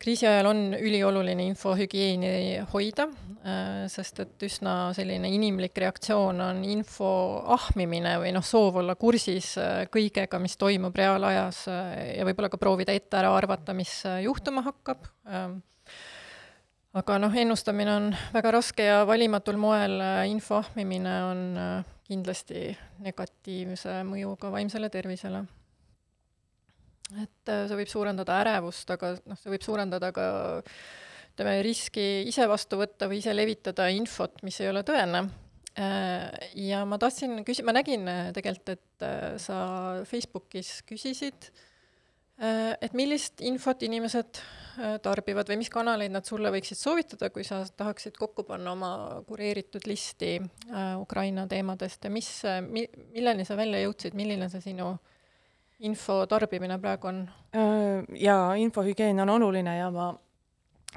kriisi 0.00 0.24
ajal 0.24 0.46
on 0.48 0.62
ülioluline 0.78 1.44
infohügieeni 1.50 2.62
hoida, 2.72 3.04
äh, 3.44 3.82
sest 3.92 4.22
et 4.24 4.46
üsna 4.48 4.94
selline 4.96 5.28
inimlik 5.28 5.76
reaktsioon 5.76 6.40
on 6.40 6.62
info 6.64 7.10
ahmimine 7.52 8.14
või 8.22 8.32
noh, 8.32 8.44
soov 8.44 8.78
olla 8.80 8.94
kursis 8.96 9.50
kõigega, 9.92 10.40
mis 10.40 10.56
toimub 10.56 10.96
reaalajas 10.96 11.66
ja 11.68 12.24
võib-olla 12.24 12.48
ka 12.48 12.60
proovida 12.60 12.94
ette 12.96 13.18
ära 13.18 13.34
arvata, 13.36 13.74
mis 13.76 13.92
juhtuma 14.24 14.62
hakkab 14.64 15.04
aga 16.96 17.18
noh, 17.20 17.36
ennustamine 17.44 17.92
on 17.92 18.08
väga 18.32 18.54
raske 18.56 18.88
ja 18.88 19.04
valimatul 19.04 19.60
moel 19.60 20.00
info 20.30 20.62
ahmimine 20.62 21.18
on 21.26 21.44
kindlasti 22.06 22.70
negatiivse 23.04 24.00
mõjuga 24.06 24.50
vaimsele 24.54 24.90
tervisele. 24.92 25.44
et 27.22 27.50
see 27.50 27.76
võib 27.78 27.90
suurendada 27.90 28.40
ärevust, 28.42 28.90
aga 28.90 29.12
noh, 29.26 29.38
see 29.38 29.52
võib 29.52 29.62
suurendada 29.62 30.10
ka 30.14 30.26
ütleme, 31.36 31.60
riski 31.62 32.24
ise 32.26 32.48
vastu 32.50 32.80
võtta 32.80 33.06
või 33.10 33.20
ise 33.20 33.34
levitada 33.34 33.86
infot, 33.94 34.42
mis 34.42 34.58
ei 34.60 34.70
ole 34.72 34.82
tõene. 34.86 35.26
Ja 36.56 36.80
ma 36.88 36.96
tahtsin 36.98 37.44
küsi-, 37.44 37.62
ma 37.62 37.74
nägin 37.76 38.08
tegelikult, 38.34 38.72
et 38.74 39.06
sa 39.44 39.58
Facebookis 40.08 40.80
küsisid, 40.88 41.50
et 42.36 42.92
millist 42.92 43.40
infot 43.40 43.82
inimesed 43.82 44.40
tarbivad 45.02 45.48
või 45.48 45.56
mis 45.62 45.70
kanaleid 45.72 46.12
nad 46.12 46.26
sulle 46.28 46.50
võiksid 46.52 46.76
soovitada, 46.76 47.30
kui 47.32 47.44
sa 47.48 47.62
tahaksid 47.64 48.16
kokku 48.18 48.44
panna 48.44 48.74
oma 48.76 48.90
kureeritud 49.28 49.86
listi 49.88 50.34
äh, 50.36 50.90
Ukraina 51.00 51.46
teemadest 51.48 52.04
ja 52.04 52.10
mis 52.12 52.28
mi,, 52.68 52.84
milleni 53.14 53.46
sa 53.48 53.56
välja 53.56 53.80
jõudsid, 53.86 54.16
milline 54.18 54.50
see 54.52 54.60
sinu 54.60 54.90
info 55.86 56.22
tarbimine 56.28 56.78
praegu 56.80 57.08
on? 57.08 57.24
Jaa, 58.16 58.54
infohügieen 58.60 59.20
on 59.24 59.32
oluline 59.38 59.78
ja 59.78 59.90
ma, 59.92 60.10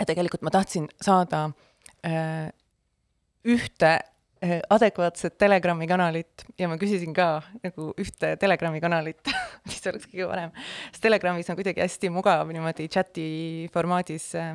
tegelikult 0.08 0.44
ma 0.44 0.54
tahtsin 0.54 0.88
saada 1.02 1.46
äh, 2.06 2.52
ühte 3.48 3.98
adekvaatset 4.42 5.38
Telegrami 5.38 5.88
kanalit 5.88 6.46
ja 6.60 6.70
ma 6.72 6.78
küsisin 6.80 7.12
ka 7.16 7.42
nagu 7.64 7.90
ühte 8.00 8.36
Telegrami 8.40 8.80
kanalit 8.80 9.20
mis 9.68 9.82
oleks 9.92 10.08
kõige 10.08 10.28
parem. 10.30 10.54
sest 10.92 11.04
Telegramis 11.04 11.50
on 11.52 11.58
kuidagi 11.60 11.84
hästi 11.84 12.12
mugav 12.14 12.48
niimoodi 12.54 12.88
chati 12.88 13.28
formaadis 13.74 14.32
äh, 14.40 14.54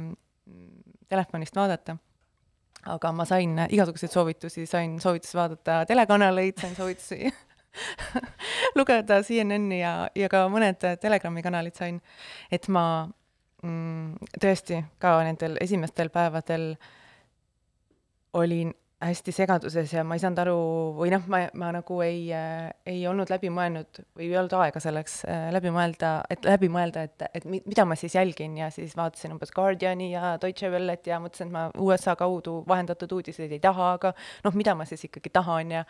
telefonist 1.08 1.56
vaadata. 1.56 1.98
aga 2.84 3.12
ma 3.12 3.24
sain 3.28 3.58
igasuguseid 3.68 4.12
soovitusi, 4.12 4.66
sain 4.66 4.96
soovitusi 5.00 5.36
vaadata 5.36 5.84
telekanaleid, 5.88 6.60
sain 6.60 6.76
soovitusi 6.76 7.28
lugeda 8.78 9.20
CNN-i 9.22 9.82
ja, 9.82 9.92
ja 10.16 10.30
ka 10.32 10.46
mõned 10.52 10.80
Telegrami 11.00 11.44
kanalid 11.44 11.76
sain, 11.76 12.00
et 12.52 12.68
ma 12.72 12.86
mm, 13.62 14.32
tõesti 14.40 14.80
ka 15.02 15.18
nendel 15.26 15.58
esimestel 15.60 16.08
päevadel 16.14 16.72
olin 18.34 18.72
hästi 19.04 19.32
segaduses 19.34 19.92
ja 19.92 20.04
ma 20.06 20.16
ei 20.16 20.22
saanud 20.22 20.40
aru 20.42 20.56
või 20.98 21.10
noh, 21.12 21.24
ma, 21.30 21.40
ma 21.60 21.70
nagu 21.76 21.98
ei 22.04 22.28
äh,, 22.34 22.68
ei 22.88 23.02
olnud 23.08 23.30
läbi 23.32 23.50
mõelnud 23.52 24.00
või 24.16 24.28
ei 24.28 24.36
olnud 24.38 24.54
aega 24.60 24.80
selleks 24.82 25.18
äh, 25.28 25.48
läbi 25.54 25.72
mõelda, 25.74 26.12
et 26.32 26.46
läbi 26.48 26.70
mõelda, 26.72 27.04
et, 27.08 27.26
et 27.40 27.48
mi, 27.48 27.60
mida 27.68 27.86
ma 27.88 27.96
siis 28.00 28.16
jälgin 28.16 28.56
ja 28.60 28.70
siis 28.74 28.96
vaatasin 28.96 29.34
umbes 29.36 29.52
Guardiani 29.54 30.10
ja 30.12 30.34
Deutsche 30.42 30.70
Wellet 30.72 31.10
ja 31.10 31.20
mõtlesin, 31.22 31.50
et 31.50 31.56
ma 31.56 31.66
USA 31.84 32.16
kaudu 32.18 32.60
vahendatud 32.68 33.12
uudiseid 33.18 33.52
ei 33.52 33.62
taha, 33.62 33.94
aga 33.98 34.14
noh, 34.46 34.56
mida 34.56 34.76
ma 34.78 34.86
siis 34.88 35.04
ikkagi 35.08 35.32
tahan 35.34 35.74
ja 35.78 35.84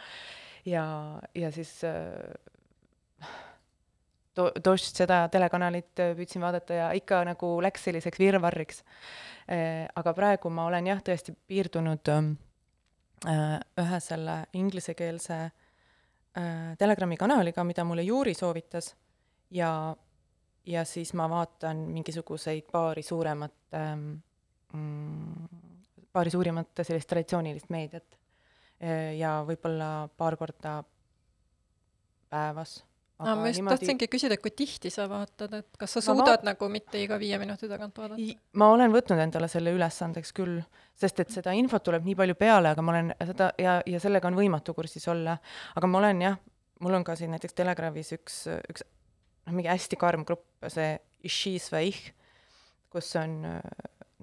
ja, 0.67 0.87
ja 1.35 1.53
siis 1.55 1.77
äh, 1.85 3.29
do-, 4.37 4.53
Dost 4.65 4.99
seda 4.99 5.25
telekanalit 5.33 5.93
püüdsin 6.19 6.43
vaadata 6.45 6.81
ja 6.81 6.89
ikka 6.99 7.23
nagu 7.29 7.57
läks 7.65 7.87
selliseks 7.89 8.23
virvarriks 8.23 8.83
äh,. 9.47 9.87
aga 9.95 10.17
praegu 10.17 10.51
ma 10.51 10.67
olen 10.71 10.91
jah, 10.91 11.05
tõesti 11.05 11.37
piirdunud 11.47 12.13
äh, 12.13 12.35
ühe 13.25 14.01
selle 14.05 14.37
inglisekeelse 14.53 15.39
äh, 15.45 16.77
Telegrami 16.79 17.17
kanaliga, 17.17 17.65
mida 17.65 17.85
mulle 17.85 18.03
Juuri 18.03 18.35
soovitas. 18.35 18.95
Ja, 19.51 19.95
ja 20.67 20.85
siis 20.85 21.13
ma 21.15 21.29
vaatan 21.31 21.87
mingisuguseid 21.95 22.67
paari 22.73 23.03
suuremat 23.03 23.77
ähm, 23.79 24.17
paari 26.13 26.31
suurimat 26.31 26.83
sellist 26.83 27.09
traditsioonilist 27.11 27.71
meediat 27.71 28.19
ja 29.19 29.37
võib-olla 29.47 30.09
paar 30.19 30.35
korda 30.37 30.81
päevas 32.31 32.81
no 33.19 33.35
ma 33.39 33.51
just 33.51 33.61
niimoodi... 33.61 33.79
tahtsingi 33.79 34.09
küsida, 34.11 34.39
kui 34.43 34.51
tihti 34.57 34.91
sa 34.93 35.07
vaatad, 35.11 35.53
et 35.61 35.79
kas 35.79 35.97
sa 35.97 36.03
suudad 36.05 36.41
vaat... 36.41 36.47
nagu 36.49 36.69
mitte 36.73 36.99
iga 37.03 37.19
viie 37.21 37.39
minuti 37.39 37.69
tagant 37.71 37.99
vaadata? 37.99 38.39
ma 38.61 38.71
olen 38.75 38.95
võtnud 38.95 39.23
endale 39.27 39.49
selle 39.53 39.75
ülesandeks 39.77 40.35
küll, 40.37 40.59
sest 40.99 41.23
et 41.23 41.31
seda 41.35 41.55
infot 41.57 41.85
tuleb 41.87 42.07
nii 42.09 42.19
palju 42.19 42.39
peale, 42.41 42.75
aga 42.75 42.85
ma 42.85 42.97
olen 42.97 43.15
seda 43.21 43.53
ja, 43.61 43.79
ja 43.87 44.03
sellega 44.03 44.31
on 44.31 44.39
võimatu 44.39 44.75
kursis 44.77 45.07
olla. 45.13 45.39
aga 45.79 45.91
ma 45.91 46.03
olen 46.03 46.27
jah, 46.27 46.41
mul 46.83 46.99
on 46.99 47.07
ka 47.07 47.17
siin 47.19 47.35
näiteks 47.37 47.57
Telegramis 47.61 48.13
üks, 48.19 48.45
üks 48.71 48.87
noh, 49.47 49.55
mingi 49.55 49.71
hästi 49.71 50.01
karm 50.01 50.27
grupp, 50.27 50.49
see 50.73 50.97
Išisvaih, 51.25 51.97
kus 52.93 53.15
on 53.17 53.39
äh, 53.49 53.61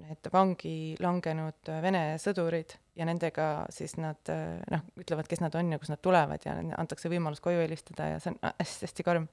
need 0.04 0.28
vangi 0.32 0.76
langenud 1.02 1.72
äh, 1.72 1.80
Vene 1.82 2.04
sõdurid 2.22 2.76
ja 2.98 3.06
nendega 3.08 3.66
siis 3.72 3.94
nad 3.96 4.28
noh, 4.70 4.82
ütlevad, 5.00 5.28
kes 5.30 5.40
nad 5.40 5.54
on 5.56 5.72
ja 5.72 5.78
kust 5.80 5.94
nad 5.94 6.02
tulevad 6.04 6.44
ja 6.44 6.58
antakse 6.78 7.08
võimalus 7.12 7.40
koju 7.44 7.62
helistada 7.62 8.10
ja 8.14 8.18
see 8.20 8.34
on 8.34 8.40
hästi-hästi 8.50 9.06
karm. 9.06 9.28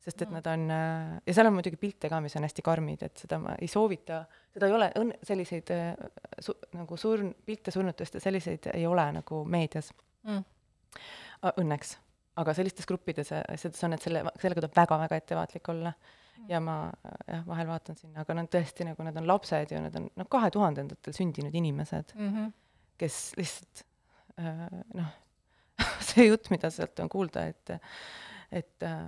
sest 0.00 0.22
et 0.22 0.30
mm. 0.30 0.38
nad 0.38 0.48
on 0.52 0.64
ja 1.26 1.34
seal 1.34 1.50
on 1.50 1.56
muidugi 1.58 1.76
pilte 1.80 2.08
ka, 2.08 2.20
mis 2.24 2.36
on 2.38 2.46
hästi 2.46 2.64
karmid, 2.64 3.02
et 3.02 3.26
seda 3.26 3.38
ma 3.42 3.56
ei 3.60 3.68
soovita, 3.68 4.22
seda 4.54 4.70
ei 4.70 4.78
ole, 4.78 4.90
õnn-, 5.02 5.18
selliseid 5.26 5.74
su, 6.40 6.56
nagu 6.78 6.96
surn-, 7.00 7.34
pilte 7.44 7.74
surnutest 7.74 8.16
ja 8.16 8.24
selliseid 8.24 8.70
ei 8.74 8.86
ole 8.86 9.10
nagu 9.20 9.44
meedias 9.44 9.92
mm.. 10.24 10.44
Õnneks 11.60 11.98
aga 12.40 12.54
sellistes 12.56 12.88
gruppides 12.88 13.32
asjades 13.38 13.82
on, 13.86 13.96
et 13.96 14.04
selle, 14.04 14.22
sellega 14.40 14.64
tuleb 14.64 14.76
väga-väga 14.76 15.20
ettevaatlik 15.22 15.72
olla. 15.72 15.92
ja 16.48 16.58
ma 16.60 16.90
jah, 17.26 17.40
vahel 17.46 17.66
vaatan 17.66 17.96
sinna, 17.96 18.20
aga 18.20 18.34
nad 18.36 18.48
tõesti 18.52 18.84
nagu, 18.84 19.00
nad 19.06 19.16
on 19.16 19.24
lapsed 19.26 19.70
ja 19.72 19.78
nad 19.80 19.94
on 19.96 20.10
noh, 20.20 20.26
kahe 20.30 20.50
tuhandendatel 20.52 21.14
sündinud 21.16 21.54
inimesed 21.56 22.12
mm, 22.14 22.34
-hmm. 22.34 22.50
Kes 22.98 23.32
lihtsalt 23.38 23.84
äh, 24.40 24.66
noh, 24.94 25.12
see 26.08 26.28
jutt, 26.28 26.50
mida 26.52 26.70
sealt 26.72 26.98
on 27.04 27.10
kuulda, 27.12 27.46
et, 27.50 27.74
et 28.50 28.86
äh, 28.86 29.02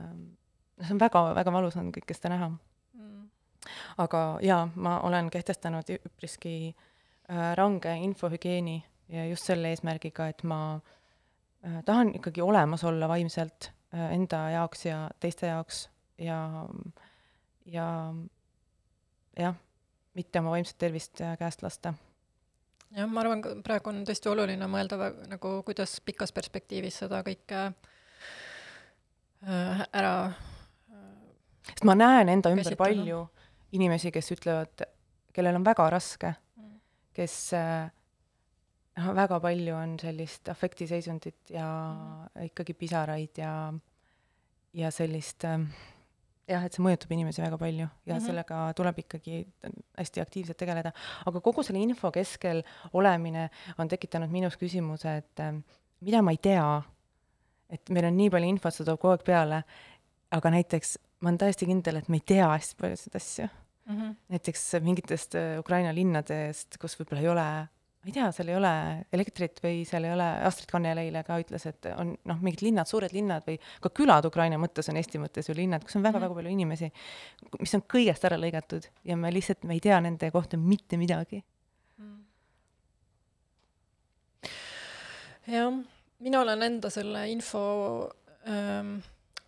see 0.82 0.94
on 0.94 1.02
väga-väga 1.02 1.54
valus 1.54 1.78
on 1.80 1.90
kõike 1.94 2.16
seda 2.16 2.34
näha 2.34 2.50
mm.. 2.52 3.24
aga 4.04 4.22
jaa, 4.44 4.68
ma 4.76 4.98
olen 5.08 5.30
kehtestanud 5.34 5.90
üpriski 5.98 6.54
äh, 6.68 7.52
range 7.58 7.96
infohügieeni 8.04 8.78
ja 9.08 9.24
just 9.30 9.48
selle 9.48 9.72
eesmärgiga, 9.72 10.28
et 10.28 10.44
ma 10.44 10.78
tahan 11.88 12.12
ikkagi 12.14 12.42
olemas 12.44 12.84
olla 12.86 13.08
vaimselt 13.10 13.72
enda 14.12 14.42
jaoks 14.52 14.84
ja 14.84 14.98
teiste 15.20 15.48
jaoks 15.48 15.88
ja, 16.20 16.36
ja 17.66 17.86
jah, 19.38 19.56
mitte 20.14 20.42
oma 20.42 20.52
vaimset 20.54 20.78
tervist 20.78 21.22
käest 21.40 21.64
lasta. 21.64 21.94
Jah, 22.96 23.08
ma 23.08 23.20
arvan, 23.24 23.42
praegu 23.64 23.92
on 23.92 24.04
tõesti 24.08 24.30
oluline 24.30 24.68
mõelda 24.70 25.12
nagu, 25.28 25.58
kuidas 25.66 25.98
pikas 26.04 26.32
perspektiivis 26.36 27.02
seda 27.04 27.22
kõike 27.26 27.66
ära 29.44 30.14
sest 31.68 31.84
ma 31.86 31.94
näen 31.98 32.30
enda 32.32 32.52
ümber 32.52 32.64
käsitleda. 32.64 32.84
palju 32.84 33.20
inimesi, 33.76 34.12
kes 34.14 34.32
ütlevad, 34.34 34.86
kellel 35.36 35.58
on 35.58 35.66
väga 35.66 35.88
raske, 35.92 36.32
mm. 36.56 36.78
kes 37.16 37.36
äh, 37.58 37.90
noh, 38.98 39.12
väga 39.16 39.40
palju 39.44 39.76
on 39.76 39.98
sellist 40.00 40.48
afektiseisundit 40.48 41.52
ja 41.52 41.68
mm. 41.68 42.48
ikkagi 42.48 42.74
pisaraid 42.74 43.42
ja, 43.42 43.52
ja 44.80 44.90
sellist 44.94 45.44
äh, 45.44 45.60
jah, 46.48 46.64
et 46.64 46.74
see 46.74 46.84
mõjutab 46.84 47.12
inimesi 47.14 47.42
väga 47.42 47.58
palju 47.60 47.84
ja 47.84 47.90
mm 47.90 48.18
-hmm. 48.18 48.26
sellega 48.26 48.60
tuleb 48.76 48.98
ikkagi 49.04 49.40
hästi 49.98 50.20
aktiivselt 50.20 50.56
tegeleda. 50.56 50.92
aga 51.26 51.40
kogu 51.40 51.62
selle 51.62 51.82
info 51.82 52.10
keskel 52.10 52.62
olemine 52.92 53.50
on 53.78 53.88
tekitanud 53.88 54.30
minus 54.30 54.56
küsimuse, 54.56 55.16
et 55.16 55.40
äh, 55.40 55.62
mida 56.00 56.22
ma 56.22 56.30
ei 56.30 56.38
tea, 56.42 56.82
et 57.70 57.90
meil 57.90 58.04
on 58.04 58.16
nii 58.16 58.30
palju 58.30 58.48
infot, 58.48 58.74
see 58.74 58.84
toob 58.84 59.00
kogu 59.00 59.12
aeg 59.12 59.24
peale, 59.24 59.62
aga 60.30 60.50
näiteks 60.50 60.98
ma 61.20 61.28
olen 61.28 61.38
täiesti 61.38 61.66
kindel, 61.66 61.96
et 61.96 62.08
me 62.08 62.16
ei 62.16 62.26
tea 62.26 62.48
hästi 62.48 62.76
paljusid 62.80 63.16
asju 63.16 63.48
mm. 63.88 63.96
-hmm. 63.96 64.14
näiteks 64.28 64.72
mingitest 64.80 65.34
äh, 65.34 65.58
Ukraina 65.58 65.94
linnadest, 65.94 66.78
kus 66.78 66.98
võib-olla 67.00 67.20
ei 67.20 67.28
ole 67.28 67.68
ma 67.98 68.10
ei 68.10 68.14
tea, 68.14 68.28
seal 68.34 68.52
ei 68.52 68.56
ole 68.58 68.72
elektrit 69.14 69.58
või 69.62 69.82
seal 69.88 70.06
ei 70.06 70.12
ole, 70.14 70.26
Astrid 70.46 70.70
Kannel 70.70 71.00
eile 71.02 71.24
ka 71.26 71.38
ütles, 71.42 71.66
et 71.66 71.88
on 71.96 72.12
noh, 72.30 72.38
mingid 72.44 72.62
linnad, 72.62 72.86
suured 72.90 73.12
linnad 73.14 73.46
või 73.48 73.58
ka 73.82 73.90
külad 73.94 74.28
Ukraina 74.28 74.60
mõttes 74.60 74.90
on 74.92 75.00
Eesti 75.00 75.20
mõttes 75.22 75.50
ju 75.50 75.56
linnad, 75.58 75.82
kus 75.84 75.98
on 75.98 76.06
väga-väga 76.06 76.30
mhm. 76.30 76.38
palju 76.38 76.54
inimesi, 76.54 76.90
mis 77.58 77.74
on 77.74 77.84
kõigest 77.96 78.24
ära 78.28 78.38
lõigatud 78.38 78.86
ja 79.08 79.18
me 79.18 79.32
lihtsalt, 79.34 79.66
me 79.66 79.78
ei 79.78 79.82
tea 79.82 79.98
nende 80.04 80.30
kohta 80.34 80.60
mitte 80.60 81.00
midagi. 81.00 81.42
Mm. 81.98 82.18
jah, 85.50 85.78
mina 86.22 86.42
olen 86.44 86.62
enda 86.62 86.90
selle 86.94 87.24
info 87.32 87.62
ähm, 88.46 89.00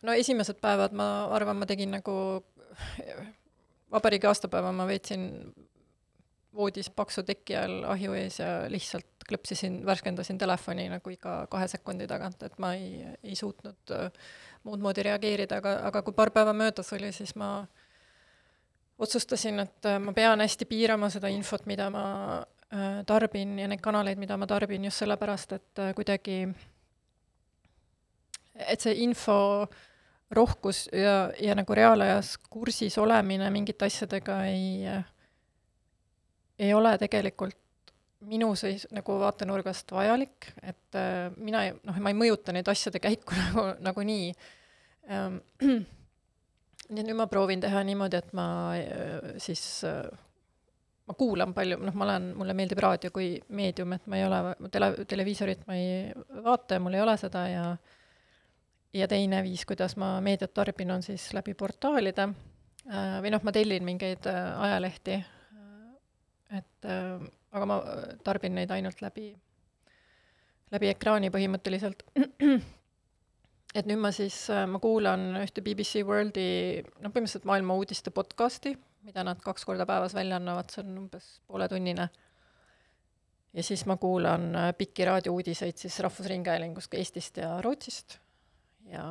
no 0.02 0.16
esimesed 0.16 0.58
päevad 0.58 0.96
ma 0.96 1.06
arvan, 1.36 1.60
ma 1.60 1.68
tegin 1.70 1.94
nagu 1.94 2.14
vabariigi 3.94 4.28
aastapäeva 4.30 4.72
ma 4.74 4.86
veetsin 4.88 5.28
voodis 6.56 6.90
paksu 6.90 7.22
teki 7.26 7.56
all 7.56 7.84
ahju 7.92 8.14
ees 8.18 8.40
ja 8.40 8.50
lihtsalt 8.70 9.26
klõpsisin, 9.28 9.80
värskendasin 9.86 10.38
telefoni 10.38 10.88
nagu 10.90 11.12
iga 11.12 11.44
kahe 11.50 11.68
sekundi 11.70 12.08
tagant, 12.10 12.42
et 12.42 12.56
ma 12.58 12.72
ei, 12.74 13.04
ei 13.22 13.36
suutnud 13.38 13.92
äh, 13.94 14.08
muud 14.66 14.82
moodi 14.82 15.04
reageerida, 15.06 15.60
aga, 15.62 15.76
aga 15.90 16.02
kui 16.06 16.16
paar 16.16 16.32
päeva 16.34 16.54
möödas 16.56 16.90
oli, 16.96 17.12
siis 17.14 17.36
ma 17.38 17.52
otsustasin, 18.98 19.62
et 19.66 19.86
äh, 19.86 20.00
ma 20.02 20.14
pean 20.16 20.42
hästi 20.42 20.66
piirama 20.70 21.10
seda 21.14 21.30
infot, 21.30 21.68
mida 21.70 21.86
ma 21.94 22.04
äh, 22.40 23.04
tarbin 23.06 23.54
ja 23.62 23.68
neid 23.70 23.84
kanaleid, 23.84 24.18
mida 24.18 24.36
ma 24.40 24.50
tarbin 24.50 24.90
just 24.90 25.04
sellepärast, 25.04 25.54
et 25.60 25.84
kuidagi, 25.94 26.42
et 28.66 28.82
see 28.82 28.98
info 29.06 29.38
rohkus 30.30 30.88
ja, 30.92 31.30
ja 31.42 31.54
nagu 31.58 31.74
reaalajas 31.74 32.36
kursis 32.50 32.98
olemine 32.98 33.50
mingite 33.50 33.86
asjadega 33.86 34.42
ei 34.50 34.86
äh, 34.86 35.06
ei 36.60 36.74
ole 36.76 36.92
tegelikult 37.00 37.56
minu 38.30 38.52
seis-, 38.58 38.88
nagu 38.92 39.16
vaatenurgast 39.22 39.92
vajalik, 39.96 40.50
et 40.62 40.98
äh, 40.98 41.30
mina 41.40 41.64
ei, 41.66 41.76
noh, 41.88 42.00
ma 42.04 42.12
ei 42.12 42.18
mõjuta 42.18 42.52
neid 42.52 42.68
asjade 42.68 43.00
käiku 43.02 43.36
nagu, 43.44 43.70
nagunii 43.90 44.34
ähm,. 45.10 45.40
nii 46.90 47.04
et 47.04 47.06
nüüd 47.06 47.20
ma 47.20 47.28
proovin 47.30 47.60
teha 47.62 47.84
niimoodi, 47.86 48.18
et 48.18 48.32
ma 48.34 48.44
äh, 48.74 49.30
siis 49.38 49.62
äh, 49.86 50.02
ma 51.06 51.16
kuulan 51.18 51.54
palju, 51.54 51.78
noh, 51.82 51.94
ma 51.98 52.06
olen, 52.08 52.30
mulle 52.38 52.54
meeldib 52.58 52.82
raadio 52.82 53.12
kui 53.14 53.32
meedium, 53.56 53.94
et 53.96 54.06
ma 54.10 54.18
ei 54.18 54.26
ole, 54.26 54.40
tele, 54.74 54.90
televiisorit 55.10 55.64
ma 55.66 55.78
ei 55.78 56.12
vaata 56.44 56.76
ja 56.76 56.82
mul 56.82 56.98
ei 56.98 57.04
ole 57.04 57.16
seda 57.20 57.46
ja 57.50 57.64
ja 58.94 59.06
teine 59.10 59.42
viis, 59.46 59.62
kuidas 59.66 59.94
ma 60.02 60.16
meediat 60.22 60.52
tarbin, 60.54 60.90
on 60.90 61.02
siis 61.02 61.28
läbi 61.34 61.54
portaalide 61.54 62.26
äh, 62.26 63.18
või 63.22 63.34
noh, 63.34 63.42
ma 63.46 63.54
tellin 63.54 63.86
mingeid 63.86 64.26
äh, 64.30 64.40
ajalehti 64.66 65.20
et 66.56 66.88
äh, 66.88 67.22
aga 67.54 67.66
ma 67.68 67.78
tarbin 68.26 68.54
neid 68.58 68.70
ainult 68.74 69.02
läbi, 69.04 69.30
läbi 70.74 70.90
ekraani 70.92 71.30
põhimõtteliselt. 71.34 72.04
et 73.78 73.86
nüüd 73.90 74.00
ma 74.02 74.12
siis, 74.14 74.42
äh, 74.54 74.66
ma 74.70 74.80
kuulan 74.82 75.30
ühte 75.42 75.64
BBC 75.66 76.04
Worldi, 76.06 76.46
noh, 76.98 77.10
põhimõtteliselt 77.10 77.46
maailma 77.50 77.76
uudiste 77.78 78.14
podcasti, 78.14 78.74
mida 79.06 79.24
nad 79.26 79.40
kaks 79.42 79.64
korda 79.64 79.86
päevas 79.88 80.14
välja 80.16 80.40
annavad, 80.40 80.70
see 80.72 80.82
on 80.84 80.98
umbes 81.04 81.30
pooletunnine. 81.48 82.08
ja 83.52 83.62
siis 83.66 83.86
ma 83.86 83.96
kuulan 83.96 84.50
äh, 84.54 84.72
pikki 84.78 85.04
raadiouudiseid 85.08 85.78
siis 85.78 86.00
Rahvusringhäälingust, 86.00 86.94
Eestist 86.94 87.40
ja 87.42 87.56
Rootsist 87.62 88.18
ja 88.90 89.04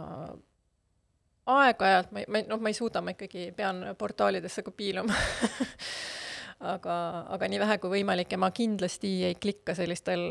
aeg-ajalt 1.50 2.12
ma 2.12 2.22
ei, 2.22 2.30
ma 2.30 2.42
ei, 2.42 2.48
noh, 2.48 2.62
ma 2.62 2.72
ei 2.72 2.78
suuda, 2.78 3.02
ma 3.02 3.16
ikkagi 3.16 3.50
pean 3.58 3.84
portaalidesse 3.98 4.64
ka 4.64 4.72
piiluma 4.72 5.16
aga, 6.60 6.96
aga 7.36 7.50
nii 7.50 7.60
vähe 7.62 7.78
kui 7.80 7.94
võimalik 8.00 8.34
ja 8.36 8.40
ma 8.42 8.52
kindlasti 8.56 9.12
ei 9.30 9.38
klikka 9.40 9.76
sellistel, 9.78 10.26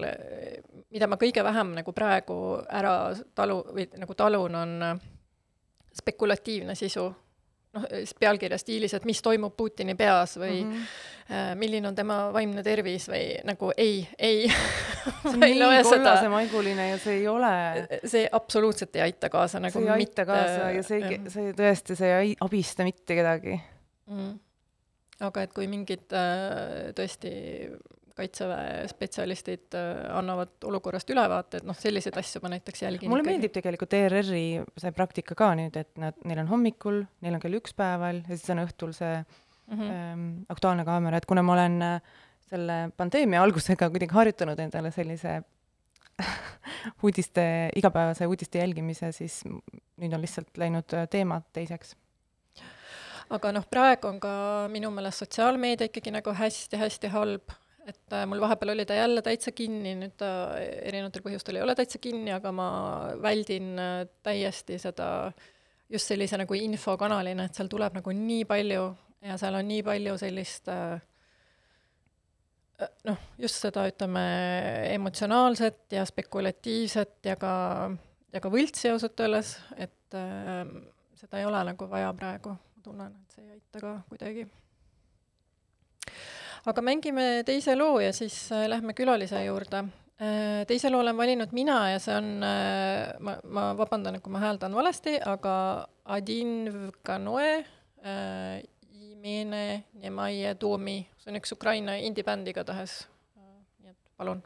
mida 0.93 1.09
ma 1.09 1.19
kõige 1.21 1.45
vähem 1.45 1.73
nagu 1.79 1.95
praegu 1.97 2.59
ära 2.69 3.15
talu 3.39 3.63
või 3.73 3.89
nagu 3.97 4.19
talun, 4.19 4.59
on 4.59 5.01
spekulatiivne 5.99 6.77
sisu. 6.79 7.09
Noh, 7.77 7.85
pealkirja 8.17 8.57
stiilis, 8.57 8.95
et 8.97 9.05
mis 9.05 9.19
toimub 9.21 9.53
Putini 9.57 9.93
peas 9.95 10.39
või 10.41 10.63
mm 10.63 10.71
-hmm. 10.73 11.59
milline 11.61 11.89
on 11.89 11.95
tema 11.95 12.17
vaimne 12.33 12.63
tervis 12.65 13.11
või 13.13 13.37
nagu 13.45 13.69
ei, 13.77 14.09
ei. 14.19 14.49
See 15.23 15.35
on 15.35 15.41
nii 15.41 15.83
kollasemaiguline 15.85 16.89
ja 16.89 16.99
see 16.99 17.19
ei 17.21 17.29
ole. 17.29 17.53
See 18.05 18.29
absoluutselt 18.33 18.97
ei 18.97 19.03
aita 19.03 19.29
kaasa 19.29 19.61
nagu 19.61 19.73
see 19.73 19.85
ei 19.85 19.91
aita 19.91 19.99
mitte... 19.99 20.25
kaasa 20.25 20.71
ja 20.71 20.83
see 20.83 21.21
see 21.29 21.53
tõesti, 21.53 21.97
see 21.97 22.19
ei 22.21 22.37
abista 22.41 22.85
mitte 22.85 23.15
kedagi. 23.15 23.61
Mm 24.07 24.39
aga 25.27 25.45
et 25.45 25.55
kui 25.55 25.67
mingid 25.71 26.15
äh, 26.15 26.91
tõesti 26.97 27.33
kaitseväe 28.19 28.87
spetsialistid 28.91 29.77
äh, 29.79 30.07
annavad 30.19 30.67
olukorrast 30.67 31.11
ülevaate, 31.15 31.61
et 31.61 31.67
noh, 31.69 31.77
selliseid 31.79 32.17
asju 32.19 32.43
ma 32.43 32.53
näiteks 32.55 32.83
jälgin 32.85 33.11
mulle 33.11 33.23
ikkagi. 33.23 33.35
meeldib 33.35 33.55
tegelikult 33.55 33.99
ERR-i 33.99 34.47
see 34.83 34.95
praktika 34.97 35.37
ka 35.39 35.53
nüüd, 35.59 35.77
et 35.79 35.93
nad, 36.03 36.19
neil 36.27 36.43
on 36.43 36.51
hommikul, 36.51 37.05
neil 37.25 37.39
on 37.39 37.45
kell 37.45 37.59
üks 37.61 37.77
päeval 37.79 38.23
ja 38.25 38.33
siis 38.33 38.49
on 38.55 38.65
õhtul 38.65 38.95
see 38.97 39.13
mm 39.19 39.77
-hmm. 39.77 39.93
ähm, 39.93 40.27
Aktuaalne 40.49 40.87
kaamera, 40.89 41.19
et 41.19 41.29
kuna 41.31 41.43
ma 41.47 41.55
olen 41.55 41.83
äh, 41.83 42.01
selle 42.49 42.81
pandeemia 42.97 43.43
algusega 43.43 43.91
kuidagi 43.91 44.15
harjutanud 44.15 44.59
endale 44.59 44.91
sellise 44.91 45.41
uudiste, 47.05 47.71
igapäevase 47.77 48.27
uudiste 48.27 48.59
jälgimise, 48.59 49.13
siis 49.13 49.45
nüüd 49.47 50.15
on 50.15 50.21
lihtsalt 50.21 50.59
läinud 50.59 50.95
teemad 51.11 51.47
teiseks 51.53 51.95
aga 53.35 53.53
noh, 53.53 53.65
praegu 53.71 54.09
on 54.11 54.21
ka 54.23 54.33
minu 54.73 54.91
meelest 54.95 55.25
sotsiaalmeedia 55.25 55.91
ikkagi 55.91 56.13
nagu 56.15 56.33
hästi-hästi 56.37 57.13
halb, 57.13 57.53
et 57.89 58.17
äh, 58.17 58.25
mul 58.29 58.41
vahepeal 58.45 58.75
oli 58.75 58.87
ta 58.89 58.97
jälle 58.99 59.23
täitsa 59.25 59.53
kinni, 59.57 59.95
nüüd 59.99 60.17
ta 60.21 60.31
erinevatel 60.61 61.25
põhjustel 61.25 61.59
ei 61.59 61.67
ole 61.67 61.77
täitsa 61.79 62.01
kinni, 62.03 62.33
aga 62.37 62.53
ma 62.53 62.71
väldin 63.23 63.75
äh, 63.81 64.01
täiesti 64.25 64.81
seda 64.81 65.11
just 65.89 66.11
sellise 66.11 66.41
nagu 66.41 66.57
infokanalina, 66.57 67.49
et 67.49 67.57
seal 67.57 67.71
tuleb 67.73 67.97
nagu 68.01 68.13
nii 68.15 68.45
palju 68.49 68.89
ja 69.25 69.39
seal 69.41 69.57
on 69.59 69.69
nii 69.69 69.83
palju 69.87 70.17
sellist 70.21 70.69
äh, 70.73 71.01
äh, 72.83 72.93
noh, 73.09 73.19
just 73.41 73.63
seda, 73.65 73.87
ütleme, 73.91 74.25
emotsionaalset 74.95 75.97
ja 75.99 76.05
spekulatiivset 76.09 77.31
ja 77.31 77.37
ka, 77.41 77.53
ja 78.35 78.43
ka 78.45 78.53
võltsi 78.53 78.93
ausalt 78.93 79.21
öeldes, 79.25 79.57
et 79.77 80.19
äh, 80.19 80.65
seda 81.19 81.41
ei 81.41 81.49
ole 81.49 81.65
nagu 81.73 81.91
vaja 81.91 82.13
praegu, 82.17 82.55
ma 82.79 82.85
tunnen, 82.85 83.15
et 83.23 83.35
see 83.35 83.45
ei 83.45 83.57
aita 83.59 83.81
ka 83.83 83.95
kuidagi. 84.09 84.49
aga 86.69 86.83
mängime 86.83 87.43
teise 87.47 87.75
loo 87.77 87.99
ja 88.01 88.13
siis 88.13 88.53
äh, 88.53 88.69
lähme 88.71 88.95
külalise 88.95 89.45
juurde 89.45 89.89
Äh, 90.19 90.65
teise 90.67 90.91
loo 90.91 90.99
olen 90.99 91.15
valinud 91.17 91.53
mina 91.55 91.77
ja 91.93 91.99
see 92.03 92.15
on, 92.19 92.43
äh, 92.43 93.13
ma, 93.23 93.37
ma 93.55 93.69
vabandan, 93.79 94.17
kui 94.19 94.33
ma 94.35 94.41
hääldan 94.43 94.75
valesti, 94.75 95.13
aga 95.23 95.53
Adin 96.11 96.73
Vkanoe 96.75 97.53
äh,, 98.03 98.65
Imene 98.99 99.85
Nemaje 100.03 100.57
Domi, 100.59 100.97
see 101.23 101.31
on 101.31 101.39
üks 101.39 101.55
Ukraina 101.55 101.95
indie-bänd 102.03 102.51
igatahes. 102.51 103.05
Äh, 103.39 103.53
nii 103.79 103.95
et 103.95 104.15
palun 104.19 104.43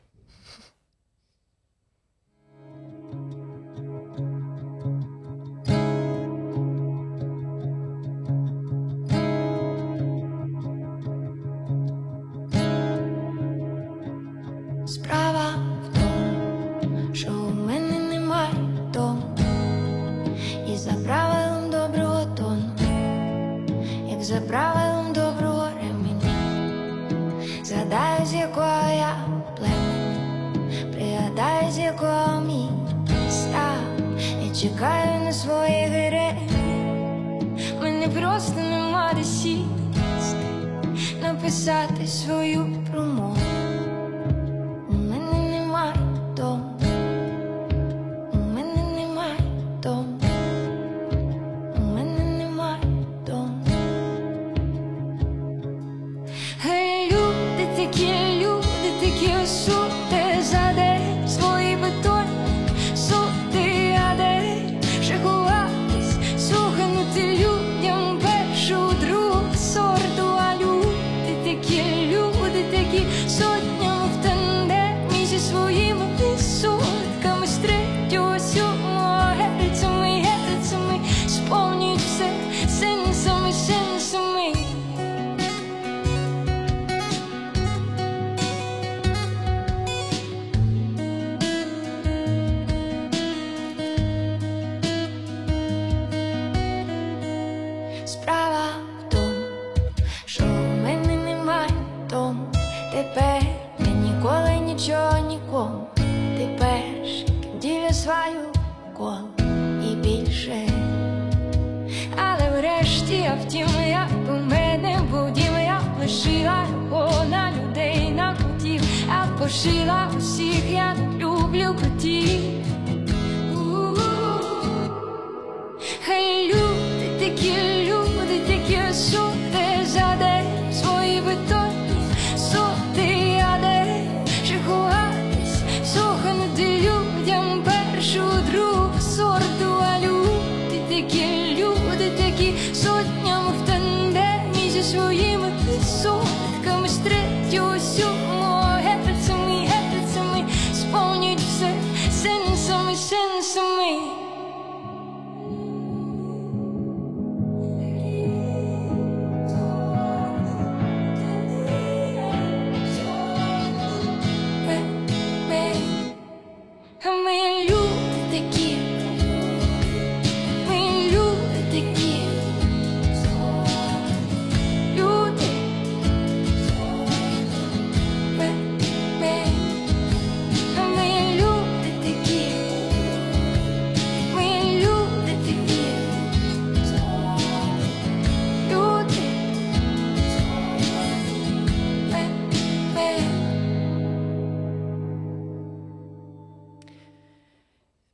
чекаю 34.62 35.24
на 35.24 35.32
своє 35.32 35.86
героїв 35.86 36.36
Мені 37.80 38.08
просто 38.08 38.60
нема 38.60 39.12
де 39.16 39.24
сісти 39.24 39.66
написати 41.22 42.06
свою 42.06 42.66
промову. 42.90 43.41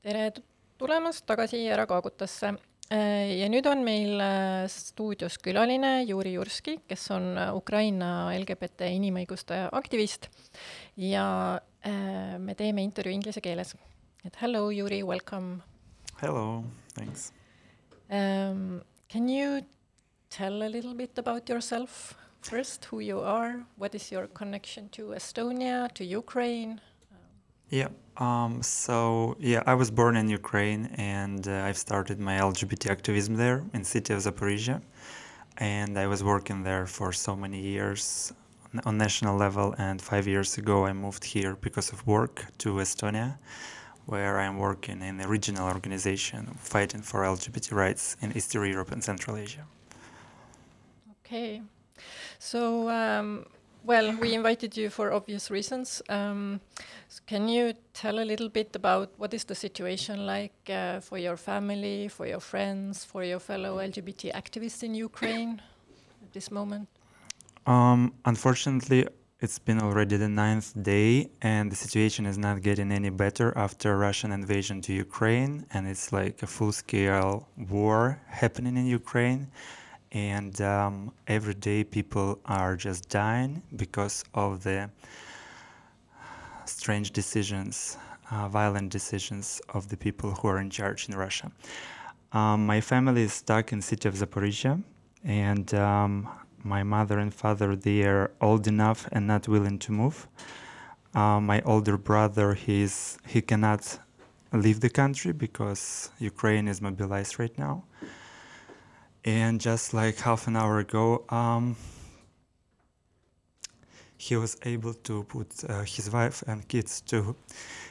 Tere 0.08 0.30
tulemast 0.80 1.26
tagasi 1.28 1.66
Ära 1.68 1.84
kaagutasse. 1.88 2.54
ja 2.88 3.48
nüüd 3.52 3.66
on 3.68 3.82
meil 3.84 4.16
äh, 4.24 4.64
stuudios 4.72 5.36
külaline 5.44 6.06
Juri 6.08 6.32
Jurski, 6.32 6.78
kes 6.88 7.10
on 7.12 7.34
äh, 7.36 7.50
Ukraina 7.52 8.30
LGBT 8.32 8.88
inimõiguste 8.96 9.58
aktivist 9.76 10.30
ja 10.96 11.58
äh, 11.84 12.38
me 12.40 12.54
teeme 12.56 12.80
intervjuu 12.86 13.18
inglise 13.18 13.42
keeles. 13.44 13.74
et 14.24 14.40
hello, 14.40 14.70
Juri, 14.70 15.02
welcome 15.02 15.60
Hello, 16.22 16.64
thanks. 16.94 17.32
um,. 18.10 18.80
Can 19.08 19.28
you 19.28 19.62
tell 20.28 20.62
a 20.62 20.68
little 20.68 20.94
bit 20.94 21.18
about 21.18 21.48
yourself 21.48 22.14
first, 22.42 22.84
who 22.92 23.00
you 23.00 23.20
are, 23.20 23.64
what 23.78 23.94
is 23.94 24.12
your 24.12 24.26
connection 24.26 24.88
to 24.90 25.14
Estonia, 25.14 25.88
to 25.94 26.04
Ukraine? 26.04 26.80
Yeah. 27.70 27.88
Um, 28.18 28.62
so 28.62 29.36
yeah, 29.38 29.62
I 29.66 29.74
was 29.74 29.90
born 29.90 30.16
in 30.16 30.28
Ukraine, 30.28 30.86
and 30.96 31.46
uh, 31.46 31.66
I've 31.66 31.78
started 31.78 32.18
my 32.18 32.38
LGBT 32.38 32.90
activism 32.90 33.36
there 33.36 33.62
in 33.72 33.84
city 33.84 34.12
of 34.12 34.20
Zaporizhia, 34.20 34.82
and 35.58 35.96
I 35.96 36.06
was 36.08 36.24
working 36.24 36.64
there 36.64 36.86
for 36.86 37.12
so 37.12 37.36
many 37.36 37.60
years 37.60 38.32
on- 38.74 38.80
on 38.86 38.98
national 38.98 39.36
level. 39.36 39.74
And 39.78 40.02
five 40.02 40.26
years 40.26 40.58
ago, 40.58 40.86
I 40.86 40.92
moved 40.92 41.24
here 41.24 41.54
because 41.54 41.92
of 41.92 42.06
work 42.06 42.46
to 42.58 42.68
Estonia, 42.80 43.38
where 44.06 44.40
I'm 44.40 44.58
working 44.58 45.00
in 45.02 45.20
a 45.20 45.28
regional 45.28 45.68
organization 45.68 46.56
fighting 46.58 47.02
for 47.02 47.24
LGBT 47.24 47.74
rights 47.74 48.16
in 48.20 48.36
Eastern 48.36 48.68
Europe 48.68 48.90
and 48.90 49.02
Central 49.04 49.36
Asia. 49.36 49.64
Okay. 51.20 51.62
So, 52.38 52.88
um, 52.88 53.46
well, 53.84 54.16
we 54.16 54.34
invited 54.34 54.76
you 54.76 54.90
for 54.90 55.12
obvious 55.12 55.50
reasons. 55.50 56.02
Um, 56.08 56.60
so 57.08 57.22
can 57.26 57.48
you 57.48 57.74
tell 57.94 58.18
a 58.18 58.24
little 58.24 58.48
bit 58.48 58.76
about 58.76 59.10
what 59.16 59.32
is 59.34 59.44
the 59.44 59.54
situation 59.54 60.26
like 60.26 60.52
uh, 60.68 61.00
for 61.00 61.18
your 61.18 61.36
family, 61.36 62.08
for 62.08 62.26
your 62.26 62.40
friends, 62.40 63.04
for 63.04 63.24
your 63.24 63.38
fellow 63.38 63.78
LGBT 63.78 64.32
activists 64.34 64.82
in 64.82 64.94
Ukraine 64.94 65.62
at 66.22 66.32
this 66.32 66.50
moment? 66.50 66.88
Um, 67.66 68.14
unfortunately, 68.24 69.06
it's 69.40 69.58
been 69.60 69.80
already 69.80 70.16
the 70.16 70.28
ninth 70.28 70.72
day, 70.82 71.30
and 71.40 71.70
the 71.70 71.76
situation 71.76 72.26
is 72.26 72.36
not 72.36 72.60
getting 72.60 72.90
any 72.90 73.10
better 73.10 73.56
after 73.56 73.96
Russian 73.96 74.32
invasion 74.32 74.80
to 74.82 74.92
Ukraine, 74.92 75.64
and 75.72 75.86
it's 75.86 76.12
like 76.12 76.42
a 76.42 76.46
full-scale 76.46 77.46
war 77.70 78.20
happening 78.26 78.76
in 78.76 78.86
Ukraine, 78.86 79.46
and 80.12 80.60
um, 80.60 81.12
every 81.26 81.54
day 81.54 81.84
people 81.84 82.38
are 82.46 82.76
just 82.76 83.08
dying 83.08 83.62
because 83.76 84.24
of 84.34 84.62
the 84.62 84.90
strange 86.64 87.10
decisions, 87.12 87.96
uh, 88.30 88.48
violent 88.48 88.90
decisions 88.90 89.60
of 89.70 89.88
the 89.88 89.96
people 89.96 90.30
who 90.32 90.48
are 90.48 90.58
in 90.58 90.70
charge 90.70 91.08
in 91.08 91.14
Russia. 91.14 91.50
Um, 92.32 92.66
my 92.66 92.80
family 92.80 93.22
is 93.22 93.32
stuck 93.32 93.72
in 93.72 93.78
the 93.78 93.84
city 93.84 94.08
of 94.08 94.14
Zaporizhia, 94.14 94.82
and 95.24 95.72
um, 95.74 96.28
my 96.62 96.82
mother 96.82 97.18
and 97.18 97.32
father 97.32 97.74
they 97.74 98.02
are 98.02 98.30
old 98.40 98.66
enough 98.66 99.08
and 99.12 99.26
not 99.26 99.48
willing 99.48 99.78
to 99.78 99.92
move. 99.92 100.28
Uh, 101.14 101.40
my 101.40 101.62
older 101.62 101.96
brother 101.96 102.54
he's 102.54 103.18
he 103.26 103.40
cannot 103.40 103.98
leave 104.52 104.80
the 104.80 104.90
country 104.90 105.32
because 105.32 106.10
Ukraine 106.18 106.68
is 106.68 106.80
mobilized 106.80 107.38
right 107.38 107.56
now. 107.58 107.84
And 109.24 109.60
just 109.60 109.92
like 109.92 110.18
half 110.18 110.46
an 110.46 110.56
hour 110.56 110.78
ago, 110.78 111.24
um, 111.28 111.76
he 114.16 114.36
was 114.36 114.56
able 114.64 114.94
to 114.94 115.24
put 115.24 115.48
uh, 115.68 115.82
his 115.82 116.10
wife 116.10 116.42
and 116.46 116.66
kids 116.68 117.00
to 117.02 117.36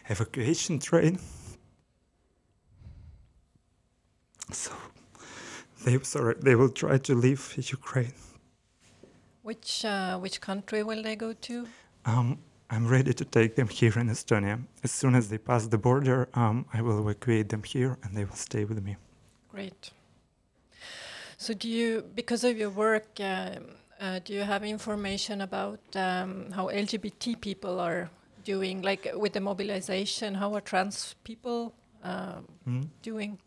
evacuation 0.09 0.79
train. 0.79 1.19
So 4.51 4.71
they 5.83 5.99
sorry 5.99 6.35
they 6.39 6.55
will 6.55 6.69
try 6.69 6.97
to 6.97 7.15
leave 7.15 7.55
Ukraine. 7.57 8.13
Which 9.43 9.85
uh, 9.85 10.17
which 10.19 10.41
country 10.41 10.83
will 10.83 11.01
they 11.01 11.15
go 11.15 11.33
to? 11.33 11.67
Um, 12.05 12.39
I'm 12.69 12.87
ready 12.87 13.13
to 13.13 13.25
take 13.25 13.55
them 13.55 13.69
here 13.69 13.97
in 13.97 14.09
Estonia. 14.09 14.59
As 14.83 14.91
soon 14.91 15.15
as 15.15 15.29
they 15.29 15.37
pass 15.37 15.67
the 15.67 15.77
border, 15.77 16.27
um, 16.33 16.65
I 16.73 16.81
will 16.81 16.99
evacuate 16.99 17.47
them 17.49 17.63
here 17.63 17.97
and 18.03 18.15
they 18.15 18.25
will 18.25 18.35
stay 18.35 18.65
with 18.65 18.83
me. 18.83 18.97
Great. 19.49 19.91
So, 21.37 21.53
do 21.53 21.69
you, 21.69 22.03
because 22.15 22.43
of 22.43 22.57
your 22.57 22.71
work, 22.71 23.07
uh, 23.19 23.51
uh, 23.99 24.19
do 24.25 24.33
you 24.33 24.41
have 24.41 24.63
information 24.63 25.41
about 25.41 25.79
um, 25.95 26.51
how 26.51 26.67
LGBT 26.67 27.39
people 27.39 27.79
are 27.79 28.09
doing, 28.43 28.81
like 28.81 29.07
with 29.15 29.33
the 29.33 29.39
mobilization? 29.39 30.33
How 30.33 30.53
are 30.55 30.61
trans 30.61 31.15
people 31.23 31.73
mm. 32.03 32.87
doing? 33.03 33.37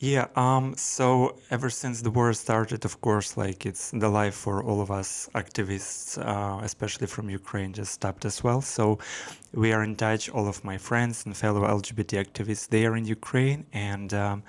Yeah, 0.00 0.26
um, 0.34 0.74
so 0.76 1.38
ever 1.50 1.70
since 1.70 2.02
the 2.02 2.10
war 2.10 2.32
started, 2.32 2.84
of 2.84 3.00
course, 3.00 3.36
like 3.36 3.64
it's 3.64 3.90
the 3.92 4.08
life 4.08 4.34
for 4.34 4.62
all 4.62 4.80
of 4.80 4.90
us 4.90 5.30
activists, 5.34 6.18
uh, 6.18 6.62
especially 6.64 7.06
from 7.06 7.30
Ukraine, 7.30 7.72
just 7.72 7.92
stopped 7.92 8.24
as 8.24 8.42
well. 8.42 8.60
So 8.60 8.98
we 9.52 9.72
are 9.72 9.84
in 9.84 9.94
touch, 9.94 10.28
all 10.28 10.48
of 10.48 10.64
my 10.64 10.78
friends 10.78 11.24
and 11.24 11.36
fellow 11.36 11.62
LGBT 11.62 12.26
activists, 12.26 12.68
they 12.68 12.86
are 12.86 12.96
in 12.96 13.06
Ukraine. 13.06 13.66
And 13.72 14.12
um, 14.12 14.42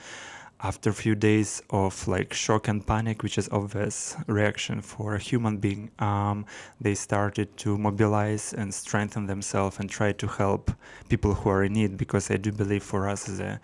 after 0.62 0.90
a 0.90 0.94
few 0.94 1.16
days 1.16 1.62
of 1.70 2.08
like 2.08 2.34
shock 2.34 2.68
and 2.68 2.86
panic, 2.86 3.24
which 3.24 3.38
is 3.38 3.50
obvious 3.52 4.16
reaction 4.28 4.82
for 4.82 5.16
a 5.16 5.20
human 5.20 5.58
being, 5.58 5.92
um, 6.00 6.46
they 6.80 6.96
started 6.96 7.56
to 7.58 7.78
mobilize 7.78 8.54
and 8.54 8.74
strengthen 8.74 9.26
themselves 9.26 9.80
and 9.80 9.90
try 9.90 10.12
to 10.14 10.28
help 10.28 10.72
people 11.10 11.34
who 11.34 11.50
are 11.50 11.64
in 11.64 11.74
need. 11.74 11.98
Because 11.98 12.32
I 12.32 12.38
do 12.38 12.52
believe 12.52 12.84
for 12.84 13.10
us 13.10 13.28
as 13.30 13.40
a 13.40 13.60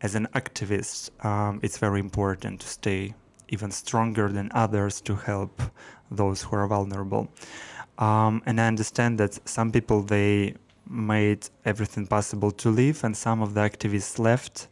as 0.00 0.14
an 0.14 0.28
activist, 0.34 1.10
um, 1.24 1.58
it's 1.62 1.78
very 1.78 1.98
important 1.98 2.60
to 2.60 2.68
stay 2.68 3.14
even 3.48 3.70
stronger 3.70 4.28
than 4.28 4.48
others 4.54 5.00
to 5.00 5.16
help 5.16 5.60
those 6.10 6.42
who 6.42 6.54
are 6.56 6.68
vulnerable. 6.68 7.28
Um, 7.98 8.42
and 8.46 8.60
I 8.60 8.68
understand 8.68 9.18
that 9.18 9.48
some 9.48 9.72
people 9.72 10.02
they 10.02 10.54
made 10.88 11.48
everything 11.64 12.06
possible 12.06 12.50
to 12.52 12.70
leave, 12.70 13.04
and 13.04 13.16
some 13.16 13.42
of 13.42 13.54
the 13.54 13.60
activists 13.60 14.18
left, 14.18 14.68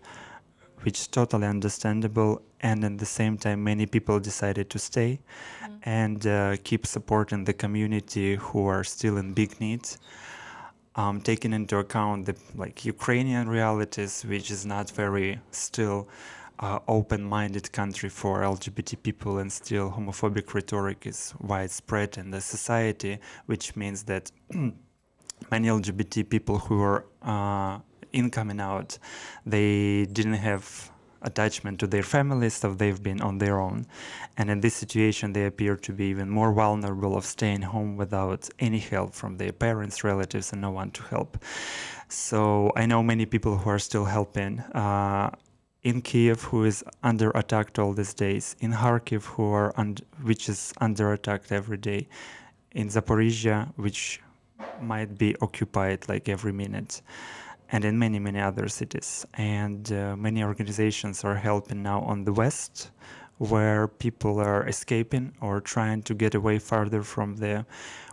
which 0.82 1.00
is 1.00 1.06
totally 1.06 1.46
understandable. 1.46 2.42
And 2.60 2.84
at 2.84 2.98
the 2.98 3.06
same 3.06 3.36
time, 3.38 3.62
many 3.64 3.86
people 3.86 4.18
decided 4.18 4.70
to 4.70 4.78
stay 4.78 5.20
mm. 5.62 5.78
and 5.82 6.26
uh, 6.26 6.56
keep 6.64 6.86
supporting 6.86 7.44
the 7.44 7.52
community 7.52 8.36
who 8.36 8.66
are 8.66 8.84
still 8.84 9.16
in 9.18 9.34
big 9.34 9.60
need 9.60 9.88
um, 10.96 11.20
taking 11.20 11.52
into 11.52 11.76
account 11.78 12.26
the 12.26 12.34
like 12.54 12.84
Ukrainian 12.84 13.48
realities, 13.48 14.24
which 14.24 14.50
is 14.50 14.64
not 14.64 14.90
very 14.90 15.38
still 15.50 16.08
uh, 16.58 16.78
open-minded 16.88 17.70
country 17.72 18.08
for 18.08 18.40
LGBT 18.40 19.02
people, 19.02 19.38
and 19.38 19.52
still 19.52 19.90
homophobic 19.90 20.54
rhetoric 20.54 21.06
is 21.06 21.34
widespread 21.40 22.16
in 22.16 22.30
the 22.30 22.40
society, 22.40 23.18
which 23.44 23.76
means 23.76 24.04
that 24.04 24.32
many 25.50 25.68
LGBT 25.68 26.28
people 26.28 26.58
who 26.58 26.80
are 26.80 27.04
uh, 27.22 27.78
in 28.16 28.30
coming 28.30 28.60
out, 28.60 28.98
they 29.44 30.06
didn't 30.06 30.40
have 30.50 30.90
attachment 31.22 31.78
to 31.80 31.86
their 31.86 32.02
families, 32.02 32.54
so 32.54 32.72
they've 32.72 33.02
been 33.02 33.20
on 33.20 33.38
their 33.38 33.58
own. 33.60 33.86
And 34.36 34.50
in 34.50 34.60
this 34.60 34.74
situation, 34.74 35.32
they 35.32 35.44
appear 35.46 35.76
to 35.76 35.92
be 35.92 36.06
even 36.06 36.28
more 36.30 36.52
vulnerable 36.52 37.16
of 37.16 37.24
staying 37.24 37.62
home 37.62 37.96
without 37.96 38.48
any 38.58 38.78
help 38.78 39.14
from 39.14 39.36
their 39.36 39.52
parents, 39.52 40.04
relatives, 40.04 40.52
and 40.52 40.60
no 40.60 40.70
one 40.70 40.90
to 40.92 41.02
help. 41.14 41.38
So 42.08 42.72
I 42.76 42.86
know 42.86 43.02
many 43.02 43.26
people 43.26 43.56
who 43.58 43.70
are 43.70 43.78
still 43.90 44.06
helping. 44.06 44.60
Uh, 44.60 45.30
in 45.82 46.02
Kiev, 46.02 46.42
who 46.42 46.64
is 46.64 46.82
under 47.02 47.30
attack 47.30 47.78
all 47.78 47.92
these 47.92 48.14
days, 48.14 48.56
in 48.60 48.72
Kharkiv, 48.72 49.22
who 49.34 49.44
are 49.52 49.72
un- 49.76 50.04
which 50.22 50.48
is 50.48 50.72
under 50.80 51.12
attack 51.12 51.42
every 51.50 51.76
day, 51.76 52.08
in 52.72 52.88
Zaporizhia, 52.88 53.72
which 53.76 54.20
might 54.80 55.16
be 55.16 55.36
occupied 55.40 56.08
like 56.08 56.28
every 56.28 56.52
minute 56.52 57.02
and 57.72 57.84
in 57.84 57.98
many, 57.98 58.18
many 58.18 58.40
other 58.40 58.68
cities. 58.68 59.26
And 59.34 59.90
uh, 59.92 60.16
many 60.16 60.42
organizations 60.42 61.24
are 61.24 61.36
helping 61.36 61.82
now 61.82 62.00
on 62.00 62.24
the 62.24 62.32
West, 62.32 62.90
where 63.38 63.86
people 63.88 64.40
are 64.40 64.66
escaping 64.66 65.32
or 65.40 65.60
trying 65.60 66.02
to 66.02 66.14
get 66.14 66.34
away 66.34 66.58
farther 66.58 67.02
from 67.02 67.36
the 67.36 67.66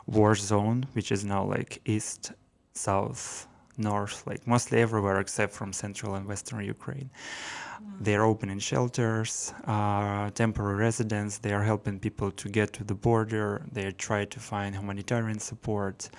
war 0.05 0.35
zone, 0.35 0.85
which 0.93 1.11
is 1.11 1.23
now 1.23 1.43
like 1.45 1.81
east, 1.85 2.33
south, 2.73 3.47
north, 3.77 4.25
like 4.27 4.45
mostly 4.45 4.81
everywhere 4.81 5.19
except 5.19 5.53
from 5.53 5.71
central 5.73 6.15
and 6.15 6.27
western 6.27 6.63
Ukraine. 6.65 7.09
Mm. 7.09 8.03
They're 8.05 8.25
opening 8.25 8.59
shelters, 8.59 9.53
uh, 9.65 10.29
temporary 10.31 10.75
residents. 10.75 11.37
They 11.37 11.53
are 11.53 11.63
helping 11.63 11.99
people 11.99 12.31
to 12.31 12.49
get 12.49 12.73
to 12.73 12.83
the 12.83 12.95
border. 12.95 13.65
They 13.71 13.91
try 13.91 14.25
to 14.25 14.39
find 14.39 14.75
humanitarian 14.75 15.39
support. 15.39 16.09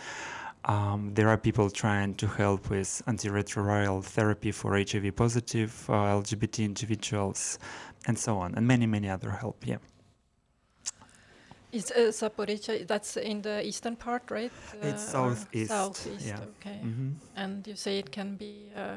Um, 0.67 1.13
there 1.15 1.29
are 1.29 1.37
people 1.37 1.69
trying 1.71 2.15
to 2.15 2.27
help 2.27 2.71
with 2.71 3.03
antiretroviral 3.07 4.03
therapy 4.03 4.51
for 4.51 4.77
HIV 4.77 5.15
positive 5.15 5.73
uh, 5.89 6.21
LGBT 6.21 6.65
individuals, 6.65 7.59
and 8.07 8.19
so 8.19 8.39
on, 8.39 8.55
and 8.55 8.67
many, 8.67 8.87
many 8.87 9.09
other 9.11 9.31
help. 9.31 9.67
Yeah. 9.67 9.77
Is 11.73 11.91
uh, 11.91 12.13
Zaporizhia, 12.13 12.87
that's 12.87 13.17
in 13.17 13.43
the 13.43 13.67
eastern 13.67 13.97
part, 13.97 14.31
right? 14.31 14.53
Uh, 14.73 14.87
it's 14.87 15.03
southeast. 15.03 15.71
Southeast, 15.71 16.27
yeah. 16.27 16.41
okay. 16.59 16.81
Mm 16.83 16.95
-hmm. 16.95 17.43
And 17.43 17.67
you 17.67 17.77
say 17.77 17.99
it 17.99 18.11
can 18.11 18.37
be 18.37 18.55
uh, 18.77 18.81
uh, 18.81 18.97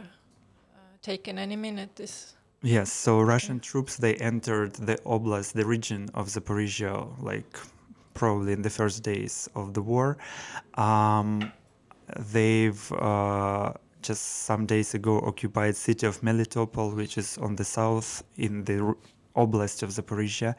taken 1.01 1.37
any 1.37 1.55
minute, 1.55 1.89
this 1.95 2.37
Yes, 2.63 2.91
so 2.91 3.21
Russian 3.21 3.59
troops 3.59 3.97
they 3.97 4.15
entered 4.15 4.73
the 4.73 4.97
oblast, 5.05 5.53
the 5.53 5.65
region 5.65 6.09
of 6.13 6.27
Zaporizhia, 6.27 7.07
like 7.21 7.59
probably 8.13 8.53
in 8.53 8.63
the 8.63 8.69
first 8.69 9.03
days 9.03 9.47
of 9.53 9.73
the 9.73 9.81
war. 9.81 10.17
Um, 10.73 11.51
they've 12.15 12.91
uh, 12.93 13.73
just 14.01 14.23
some 14.45 14.65
days 14.65 14.93
ago 14.93 15.19
occupied 15.21 15.75
city 15.75 16.05
of 16.05 16.21
Melitopol, 16.21 16.95
which 16.95 17.17
is 17.17 17.37
on 17.39 17.55
the 17.55 17.63
south 17.63 18.23
in 18.37 18.63
the 18.63 18.95
oblast 19.35 19.83
of 19.83 19.89
Zaporizhia, 19.89 20.55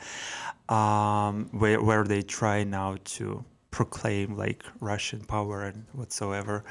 um, 0.72 1.48
where, 1.52 1.82
where 1.82 2.04
they 2.04 2.22
try 2.22 2.64
now 2.64 2.96
to 3.04 3.44
proclaim 3.70 4.36
like 4.36 4.64
Russian 4.80 5.20
power 5.20 5.62
and 5.62 5.84
whatsoever. 5.92 6.64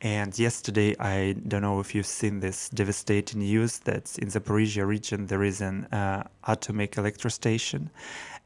And 0.00 0.36
yesterday, 0.38 0.96
I 0.98 1.34
don't 1.48 1.62
know 1.62 1.80
if 1.80 1.94
you've 1.94 2.06
seen 2.06 2.40
this 2.40 2.68
devastating 2.70 3.40
news 3.40 3.78
that 3.80 4.18
in 4.18 4.28
the 4.28 4.40
Zaporizhia 4.40 4.86
region 4.86 5.26
there 5.26 5.42
is 5.42 5.60
an 5.60 5.84
uh, 5.86 6.24
atomic 6.46 6.92
electrostation 6.96 7.90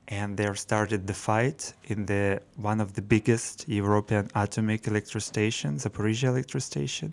and 0.09 0.37
there 0.37 0.55
started 0.55 1.07
the 1.07 1.15
fight 1.15 1.73
in 1.85 2.07
the 2.07 2.41
one 2.57 2.81
of 2.81 2.95
the 2.95 3.03
biggest 3.03 3.69
European 3.69 4.31
atomic 4.35 4.83
electrostation, 4.83 5.81
Zaporizhia 5.81 6.31
electrostation, 6.31 7.13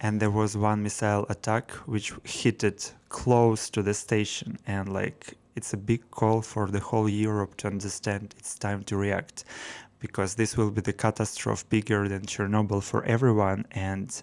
and 0.00 0.20
there 0.20 0.30
was 0.30 0.56
one 0.56 0.82
missile 0.82 1.26
attack 1.28 1.70
which 1.86 2.12
hit 2.24 2.64
it 2.64 2.92
close 3.08 3.70
to 3.70 3.82
the 3.82 3.94
station, 3.94 4.58
and 4.66 4.92
like 4.92 5.34
it's 5.54 5.72
a 5.72 5.76
big 5.76 6.10
call 6.10 6.42
for 6.42 6.68
the 6.68 6.80
whole 6.80 7.08
Europe 7.08 7.56
to 7.58 7.68
understand 7.68 8.34
it's 8.38 8.58
time 8.58 8.82
to 8.84 8.96
react, 8.96 9.44
because 10.00 10.34
this 10.34 10.56
will 10.56 10.70
be 10.70 10.80
the 10.80 10.92
catastrophe 10.92 11.64
bigger 11.68 12.08
than 12.08 12.22
Chernobyl 12.22 12.82
for 12.82 13.04
everyone. 13.04 13.64
And 13.70 14.22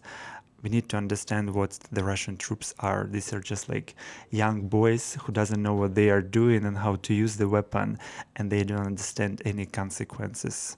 we 0.62 0.70
need 0.70 0.90
to 0.90 0.98
understand 0.98 1.54
what 1.54 1.72
the 1.92 2.04
Russian 2.04 2.38
troops 2.38 2.74
are. 2.80 3.08
These 3.10 3.34
are 3.34 3.40
just 3.40 3.70
like 3.70 3.96
young 4.30 4.68
boys 4.68 5.18
who 5.22 5.32
doesn't 5.32 5.62
know 5.62 5.74
what 5.74 5.96
they 5.96 6.10
are 6.10 6.22
doing 6.22 6.66
and 6.66 6.78
how 6.78 6.96
to 6.96 7.14
use 7.14 7.38
the 7.38 7.48
weapon, 7.48 8.00
and 8.36 8.52
they 8.52 8.64
don't 8.64 8.86
understand 8.86 9.42
any 9.46 9.66
consequences. 9.66 10.76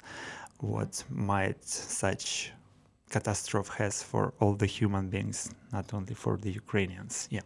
What 0.60 1.04
might 1.10 1.64
such 1.64 2.52
catastrophe 3.10 3.72
has 3.78 4.02
for 4.02 4.34
all 4.40 4.54
the 4.54 4.66
human 4.66 5.10
beings, 5.10 5.52
not 5.74 5.94
only 5.94 6.14
for 6.14 6.38
the 6.38 6.52
Ukrainians. 6.52 7.28
Yeah. 7.30 7.42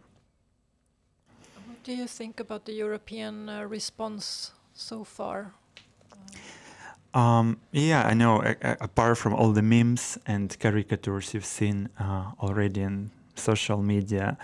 What 1.66 1.82
do 1.82 1.92
you 1.92 2.06
think 2.06 2.40
about 2.40 2.64
the 2.64 2.72
European 2.72 3.48
uh, 3.48 3.64
response 3.64 4.52
so 4.74 5.04
far? 5.04 5.52
Um, 7.16 7.58
yeah, 7.72 8.02
I 8.06 8.12
know. 8.12 8.42
A- 8.42 8.56
a- 8.60 8.76
apart 8.80 9.16
from 9.16 9.32
all 9.34 9.52
the 9.52 9.62
memes 9.62 10.18
and 10.26 10.54
caricatures 10.60 11.32
you've 11.32 11.46
seen 11.46 11.88
uh, 11.98 12.32
already 12.42 12.82
in 12.82 13.10
social 13.34 13.82
media, 13.82 14.36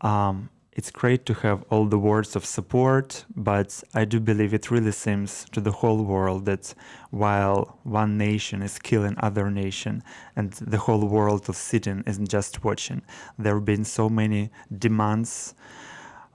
um, 0.00 0.50
it's 0.72 0.90
great 0.90 1.26
to 1.26 1.34
have 1.34 1.64
all 1.70 1.86
the 1.86 1.98
words 1.98 2.34
of 2.36 2.44
support, 2.44 3.24
but 3.36 3.82
I 3.94 4.04
do 4.04 4.18
believe 4.20 4.52
it 4.52 4.70
really 4.70 4.92
seems 4.92 5.46
to 5.52 5.60
the 5.60 5.70
whole 5.72 6.02
world 6.04 6.44
that 6.46 6.74
while 7.10 7.78
one 7.84 8.18
nation 8.18 8.62
is 8.62 8.78
killing 8.78 9.14
other 9.18 9.50
nation 9.50 10.02
and 10.36 10.52
the 10.52 10.78
whole 10.78 11.04
world 11.06 11.48
is 11.48 11.56
sitting 11.56 12.02
and 12.06 12.28
just 12.28 12.64
watching, 12.64 13.02
there 13.38 13.54
have 13.54 13.64
been 13.64 13.84
so 13.84 14.08
many 14.08 14.50
demands 14.76 15.54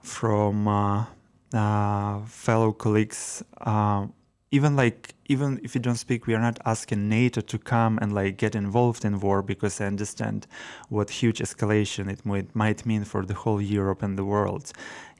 from 0.02 0.66
uh, 0.68 1.04
uh, 1.54 2.20
fellow 2.26 2.72
colleagues. 2.72 3.42
Uh, 3.60 4.06
even 4.50 4.76
like 4.76 5.14
even 5.26 5.60
if 5.62 5.74
you 5.74 5.80
don't 5.80 5.96
speak, 5.96 6.26
we 6.26 6.34
are 6.34 6.40
not 6.40 6.58
asking 6.66 7.08
NATO 7.08 7.40
to 7.40 7.58
come 7.58 7.98
and 8.02 8.12
like 8.14 8.36
get 8.36 8.54
involved 8.54 9.04
in 9.04 9.20
war 9.20 9.42
because 9.42 9.80
I 9.80 9.86
understand 9.86 10.46
what 10.88 11.08
huge 11.10 11.38
escalation 11.38 12.10
it 12.10 12.24
might, 12.26 12.54
might 12.54 12.84
mean 12.84 13.04
for 13.04 13.24
the 13.24 13.34
whole 13.34 13.60
Europe 13.60 14.02
and 14.02 14.18
the 14.18 14.24
world. 14.24 14.72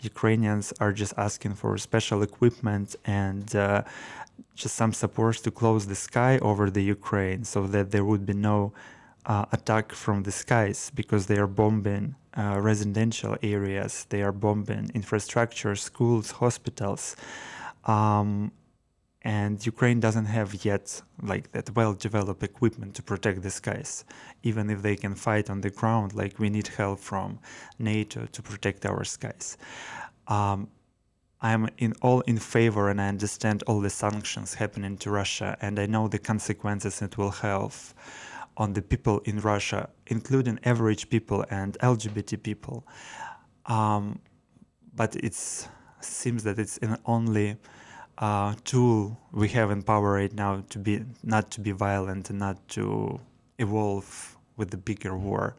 Ukrainians 0.02 0.72
are 0.78 0.92
just 0.92 1.14
asking 1.16 1.54
for 1.54 1.76
special 1.78 2.22
equipment 2.22 2.96
and 3.06 3.56
uh, 3.56 3.82
just 4.54 4.74
some 4.74 4.92
support 4.92 5.36
to 5.36 5.50
close 5.50 5.86
the 5.86 5.94
sky 5.94 6.38
over 6.38 6.70
the 6.70 6.82
Ukraine 6.82 7.44
so 7.44 7.66
that 7.66 7.90
there 7.92 8.04
would 8.04 8.26
be 8.26 8.34
no 8.34 8.72
uh, 9.26 9.46
attack 9.52 9.92
from 9.92 10.24
the 10.24 10.32
skies 10.32 10.90
because 10.94 11.26
they 11.26 11.38
are 11.38 11.46
bombing 11.46 12.14
uh, 12.36 12.58
residential 12.60 13.36
areas, 13.42 14.06
they 14.10 14.22
are 14.22 14.32
bombing 14.32 14.90
infrastructure, 14.94 15.74
schools, 15.74 16.32
hospitals. 16.32 17.16
Um, 17.84 18.52
and 19.24 19.64
Ukraine 19.64 20.00
doesn't 20.00 20.26
have 20.26 20.64
yet 20.66 21.00
like 21.22 21.50
that 21.52 21.74
well-developed 21.74 22.42
equipment 22.42 22.94
to 22.96 23.02
protect 23.02 23.42
the 23.42 23.50
skies. 23.50 24.04
Even 24.42 24.68
if 24.68 24.82
they 24.82 24.96
can 24.96 25.14
fight 25.14 25.48
on 25.48 25.62
the 25.62 25.70
ground, 25.70 26.12
like 26.14 26.38
we 26.38 26.50
need 26.50 26.68
help 26.68 27.00
from 27.00 27.38
NATO 27.78 28.26
to 28.26 28.42
protect 28.42 28.84
our 28.84 29.02
skies. 29.02 29.56
Um, 30.28 30.68
I'm 31.40 31.68
in 31.78 31.94
all 32.02 32.20
in 32.22 32.38
favor, 32.38 32.90
and 32.90 33.00
I 33.00 33.08
understand 33.08 33.62
all 33.66 33.80
the 33.80 33.90
sanctions 33.90 34.54
happening 34.54 34.96
to 34.98 35.10
Russia, 35.10 35.56
and 35.60 35.78
I 35.78 35.86
know 35.86 36.06
the 36.08 36.18
consequences 36.18 37.00
it 37.02 37.16
will 37.16 37.30
have 37.30 37.94
on 38.56 38.72
the 38.74 38.82
people 38.82 39.20
in 39.20 39.40
Russia, 39.40 39.88
including 40.06 40.58
average 40.64 41.08
people 41.08 41.44
and 41.50 41.76
LGBT 41.82 42.42
people. 42.42 42.86
Um, 43.66 44.20
but 44.94 45.16
it 45.16 45.34
seems 46.00 46.44
that 46.44 46.58
it's 46.58 46.78
only 47.06 47.56
uh, 48.18 48.54
tool 48.64 49.18
we 49.32 49.48
have 49.48 49.70
in 49.70 49.82
power 49.82 50.12
right 50.12 50.32
now 50.32 50.62
to 50.70 50.78
be 50.78 51.04
not 51.22 51.50
to 51.52 51.60
be 51.60 51.72
violent 51.72 52.30
and 52.30 52.38
not 52.38 52.56
to 52.68 53.20
evolve 53.58 54.36
with 54.56 54.70
the 54.70 54.76
bigger 54.76 55.16
war. 55.16 55.54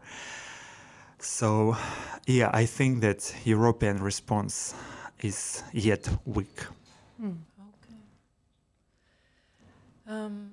So, 1.19 1.75
yeah, 2.27 2.51
I 2.53 2.65
think 2.65 3.01
that 3.01 3.33
European 3.45 4.01
response 4.01 4.75
is 5.21 5.63
yet 5.73 6.07
weak. 6.25 6.65
Mm. 7.21 7.37
Okay. 7.59 7.95
Um, 10.07 10.51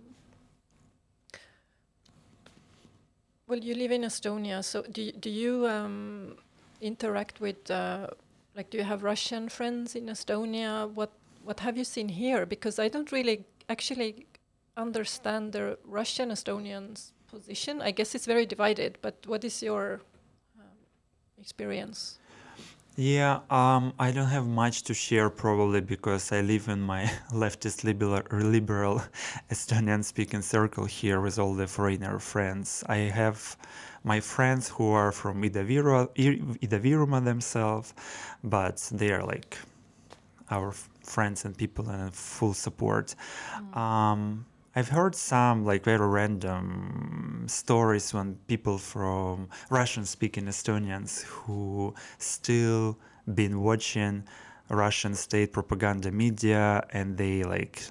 well, 3.46 3.58
you 3.58 3.74
live 3.74 3.92
in 3.92 4.02
Estonia, 4.02 4.64
so 4.64 4.82
do 4.82 5.12
do 5.12 5.30
you 5.30 5.66
um, 5.66 6.36
interact 6.80 7.40
with 7.40 7.70
uh, 7.70 8.06
like 8.56 8.70
do 8.70 8.78
you 8.78 8.84
have 8.84 9.02
Russian 9.02 9.48
friends 9.48 9.94
in 9.94 10.06
Estonia? 10.06 10.88
What 10.90 11.10
what 11.44 11.60
have 11.60 11.76
you 11.76 11.84
seen 11.84 12.08
here? 12.08 12.46
Because 12.46 12.78
I 12.78 12.88
don't 12.88 13.10
really 13.12 13.44
actually 13.68 14.26
understand 14.76 15.52
the 15.52 15.78
Russian 15.84 16.30
Estonians' 16.30 17.12
position. 17.28 17.80
I 17.82 17.90
guess 17.90 18.14
it's 18.14 18.26
very 18.26 18.46
divided, 18.46 18.98
but 19.02 19.16
what 19.26 19.44
is 19.44 19.62
your 19.62 20.00
um, 20.58 20.66
experience? 21.38 22.18
Yeah, 22.96 23.40
um, 23.48 23.94
I 23.98 24.10
don't 24.10 24.28
have 24.28 24.46
much 24.46 24.82
to 24.82 24.92
share 24.92 25.30
probably 25.30 25.80
because 25.80 26.30
I 26.30 26.42
live 26.42 26.68
in 26.68 26.82
my 26.82 27.04
leftist 27.32 27.84
liberal, 27.84 28.22
liberal 28.30 29.02
Estonian 29.50 30.04
speaking 30.04 30.42
circle 30.42 30.84
here 30.84 31.20
with 31.22 31.38
all 31.38 31.54
the 31.54 31.66
foreigner 31.66 32.18
friends. 32.18 32.84
I 32.88 32.96
have 32.96 33.56
my 34.04 34.20
friends 34.20 34.68
who 34.68 34.90
are 34.90 35.10
from 35.10 35.42
Ida-Virumaa 35.42 37.24
themselves, 37.24 37.94
but 38.44 38.76
they 38.92 39.10
are 39.10 39.24
like 39.24 39.56
our 40.50 40.74
friends 41.04 41.44
and 41.44 41.56
people 41.56 41.88
and 41.88 42.14
full 42.14 42.54
support. 42.54 43.14
Mm. 43.56 43.76
Um, 43.76 44.46
I've 44.74 44.88
heard 44.88 45.14
some 45.14 45.64
like 45.66 45.84
very 45.84 46.06
random 46.06 47.44
stories 47.46 48.14
when 48.14 48.36
people 48.46 48.78
from 48.78 49.48
Russian-speaking 49.68 50.46
Estonians 50.46 51.22
who 51.24 51.94
still 52.18 52.98
been 53.34 53.60
watching 53.60 54.24
Russian 54.70 55.14
state 55.14 55.52
propaganda 55.52 56.10
media 56.10 56.82
and 56.90 57.18
they 57.18 57.42
like 57.42 57.82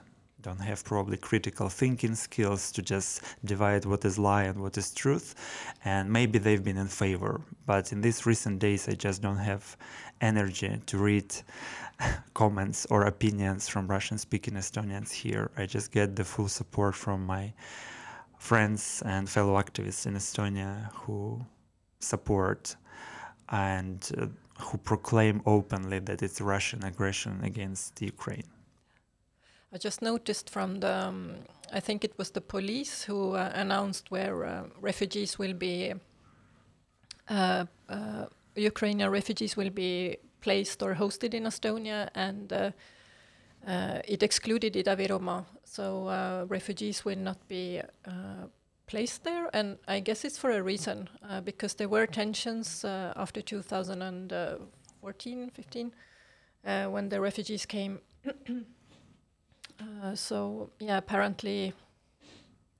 don't 0.42 0.60
have 0.60 0.84
probably 0.84 1.18
critical 1.18 1.70
thinking 1.70 2.16
skills 2.16 2.72
to 2.72 2.82
just 2.82 3.22
divide 3.46 3.86
what 3.86 4.04
is 4.06 4.18
lie 4.18 4.44
and 4.44 4.62
what 4.62 4.78
is 4.78 4.92
truth 4.92 5.36
and 5.86 6.12
maybe 6.12 6.40
they've 6.40 6.64
been 6.64 6.78
in 6.78 6.88
favor 6.88 7.42
but 7.66 7.92
in 7.92 8.02
these 8.02 8.26
recent 8.26 8.60
days 8.60 8.88
i 8.90 8.94
just 8.94 9.22
don't 9.22 9.38
have 9.38 9.78
energy 10.22 10.80
to 10.86 10.98
read 10.98 11.34
comments 12.34 12.86
or 12.90 13.04
opinions 13.06 13.68
from 13.68 13.88
Russian 13.88 14.18
speaking 14.18 14.54
Estonians 14.56 15.12
here. 15.12 15.52
I 15.58 15.66
just 15.66 15.92
get 15.92 16.16
the 16.16 16.24
full 16.24 16.48
support 16.48 16.96
from 16.96 17.26
my 17.26 17.54
friends 18.38 19.04
and 19.06 19.30
fellow 19.30 19.62
activists 19.62 20.06
in 20.06 20.16
Estonia 20.16 20.92
who 20.94 21.46
support 22.00 22.76
and 23.50 24.10
uh, 24.18 24.28
who 24.60 24.78
proclaim 24.78 25.42
openly 25.46 26.00
that 26.00 26.22
it's 26.22 26.40
Russian 26.40 26.84
aggression 26.84 27.44
against 27.44 28.02
Ukraine. 28.02 28.48
I 29.74 29.78
just 29.78 30.02
noticed 30.02 30.50
from 30.50 30.82
the, 30.82 30.94
um, 30.94 31.46
I 31.72 31.80
think 31.80 32.04
it 32.04 32.18
was 32.18 32.32
the 32.32 32.42
police 32.42 33.06
who 33.06 33.36
uh, 33.36 33.52
announced 33.54 34.12
where 34.12 34.46
uh, 34.46 34.64
refugees 34.82 35.40
will 35.40 35.54
be, 35.54 35.94
uh, 37.30 37.64
uh, 37.88 38.26
Ukrainian 38.56 39.10
refugees 39.10 39.56
will 39.56 39.70
be 39.70 40.18
placed 40.42 40.84
or 40.84 40.96
hosted 40.96 41.34
in 41.34 41.44
Estonia, 41.44 42.10
and 42.16 42.52
uh, 42.52 42.72
uh, 43.66 44.02
it 44.06 44.24
excluded 44.24 44.76
Ida-Virumaa. 44.76 45.46
So 45.64 46.46
refugees 46.50 47.06
will 47.06 47.20
not 47.20 47.48
be 47.48 47.82
placed 48.88 49.24
there, 49.24 49.50
and 49.54 49.78
I 49.88 50.02
guess 50.02 50.26
it's 50.26 50.38
for 50.38 50.52
a 50.52 50.62
reason 50.62 51.08
because 51.46 51.76
there 51.76 51.88
were 51.88 52.06
tensions 52.08 52.84
after 52.84 53.42
2014, 53.42 55.50
15, 55.50 55.94
when 56.90 57.08
the 57.08 57.22
refugees 57.22 57.66
came. 57.66 58.02
so 60.16 60.70
yeah, 60.80 60.98
apparently 60.98 61.74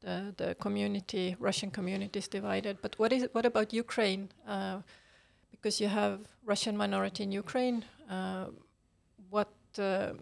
the 0.02 0.34
the 0.38 0.56
community, 0.56 1.36
Russian 1.40 1.72
community, 1.72 2.20
is 2.20 2.28
divided. 2.28 2.78
But 2.82 2.96
what 2.98 3.12
is 3.14 3.28
what 3.34 3.46
about 3.46 3.74
Ukraine? 3.74 4.30
Uh, 4.48 4.82
because 5.52 5.80
you 5.80 5.90
have 5.90 6.20
Russian 6.46 6.76
minority 6.76 7.24
in 7.24 7.32
Ukraine. 7.32 7.86
Uh, 8.10 8.46
what 9.30 9.54
uh, 9.78 10.14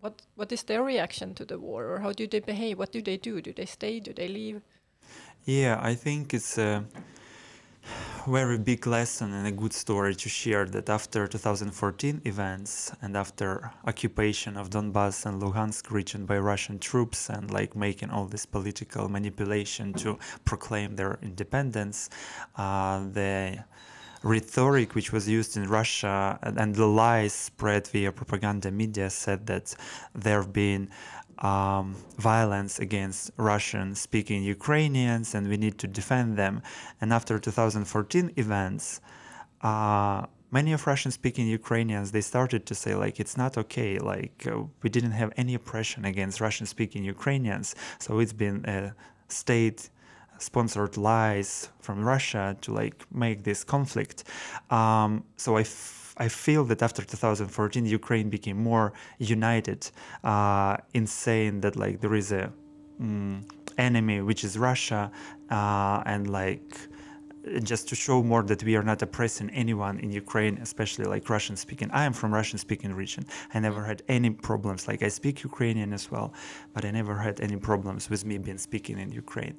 what 0.00 0.22
what 0.36 0.52
is 0.52 0.62
their 0.62 0.82
reaction 0.82 1.34
to 1.34 1.44
the 1.44 1.58
war, 1.58 1.86
or 1.86 1.98
how 1.98 2.12
do 2.12 2.26
they 2.26 2.40
behave? 2.40 2.78
What 2.78 2.92
do 2.92 3.02
they 3.02 3.16
do? 3.16 3.40
Do 3.40 3.52
they 3.52 3.66
stay? 3.66 4.00
Do 4.00 4.12
they 4.12 4.28
leave? 4.28 4.60
Yeah, 5.44 5.78
I 5.82 5.94
think 5.94 6.34
it's 6.34 6.58
a 6.58 6.84
very 8.26 8.58
big 8.58 8.86
lesson 8.86 9.32
and 9.32 9.46
a 9.46 9.52
good 9.52 9.72
story 9.72 10.14
to 10.14 10.28
share 10.28 10.64
that 10.66 10.88
after 10.88 11.26
2014 11.26 12.20
events 12.24 12.92
and 13.02 13.16
after 13.16 13.72
occupation 13.86 14.56
of 14.56 14.70
Donbass 14.70 15.26
and 15.26 15.42
Luhansk 15.42 15.90
region 15.90 16.26
by 16.26 16.38
Russian 16.38 16.78
troops 16.78 17.30
and 17.30 17.50
like 17.50 17.74
making 17.74 18.10
all 18.10 18.26
this 18.26 18.46
political 18.46 19.08
manipulation 19.08 19.92
to 19.94 20.18
proclaim 20.44 20.96
their 20.96 21.18
independence, 21.22 22.10
uh, 22.56 23.00
the 23.12 23.64
rhetoric 24.22 24.94
which 24.94 25.12
was 25.12 25.26
used 25.28 25.56
in 25.56 25.66
Russia 25.66 26.38
and 26.42 26.74
the 26.74 26.86
lies 26.86 27.32
spread 27.32 27.86
via 27.88 28.12
propaganda 28.12 28.70
media 28.70 29.08
said 29.08 29.46
that 29.46 29.74
there 30.14 30.42
have 30.42 30.52
been 30.52 30.90
um, 31.40 31.96
violence 32.18 32.78
against 32.78 33.30
Russian 33.36 33.94
speaking 33.94 34.42
Ukrainians 34.42 35.34
and 35.34 35.48
we 35.48 35.56
need 35.56 35.78
to 35.78 35.86
defend 35.86 36.36
them. 36.36 36.62
And 37.00 37.12
after 37.12 37.38
2014 37.38 38.32
events, 38.36 39.00
uh, 39.62 40.26
many 40.50 40.72
of 40.72 40.86
Russian 40.86 41.10
speaking 41.10 41.46
Ukrainians 41.46 42.12
they 42.12 42.20
started 42.20 42.66
to 42.66 42.74
say 42.74 42.94
like 42.94 43.20
it's 43.20 43.36
not 43.36 43.56
okay. 43.56 43.98
Like 43.98 44.46
uh, 44.46 44.64
we 44.82 44.90
didn't 44.90 45.12
have 45.12 45.32
any 45.36 45.54
oppression 45.54 46.04
against 46.04 46.40
Russian 46.40 46.66
speaking 46.66 47.04
Ukrainians. 47.04 47.74
So 47.98 48.18
it's 48.18 48.34
been 48.34 48.64
a 48.66 48.94
state 49.28 49.90
sponsored 50.38 50.96
lies 50.96 51.68
from 51.80 52.02
Russia 52.02 52.56
to 52.62 52.72
like 52.72 53.04
make 53.12 53.44
this 53.44 53.64
conflict. 53.64 54.24
Um, 54.70 55.24
so 55.36 55.56
I 55.56 55.64
I 56.20 56.28
feel 56.28 56.64
that 56.66 56.82
after 56.82 57.02
2014, 57.02 57.86
Ukraine 57.86 58.28
became 58.28 58.58
more 58.62 58.92
united 59.18 59.90
uh, 60.22 60.76
in 60.92 61.06
saying 61.06 61.62
that 61.62 61.76
like 61.76 62.00
there 62.02 62.14
is 62.14 62.30
a 62.30 62.52
mm, 63.02 63.42
enemy 63.78 64.20
which 64.20 64.44
is 64.44 64.58
Russia, 64.58 65.10
uh, 65.50 66.02
and 66.04 66.30
like 66.30 66.70
just 67.62 67.88
to 67.88 67.94
show 67.94 68.22
more 68.22 68.42
that 68.42 68.62
we 68.64 68.76
are 68.76 68.82
not 68.82 69.00
oppressing 69.00 69.48
anyone 69.50 69.98
in 70.00 70.10
Ukraine, 70.10 70.58
especially 70.58 71.06
like 71.06 71.30
Russian 71.30 71.56
speaking. 71.56 71.90
I 71.90 72.04
am 72.04 72.12
from 72.12 72.34
Russian 72.34 72.58
speaking 72.58 72.92
region. 72.92 73.24
I 73.54 73.60
never 73.60 73.82
had 73.82 74.02
any 74.08 74.30
problems. 74.30 74.86
Like 74.86 75.02
I 75.02 75.08
speak 75.08 75.42
Ukrainian 75.42 75.94
as 75.94 76.10
well, 76.10 76.34
but 76.74 76.84
I 76.84 76.90
never 76.90 77.14
had 77.16 77.40
any 77.40 77.56
problems 77.56 78.10
with 78.10 78.26
me 78.26 78.36
being 78.36 78.58
speaking 78.58 78.98
in 78.98 79.10
Ukraine. 79.10 79.56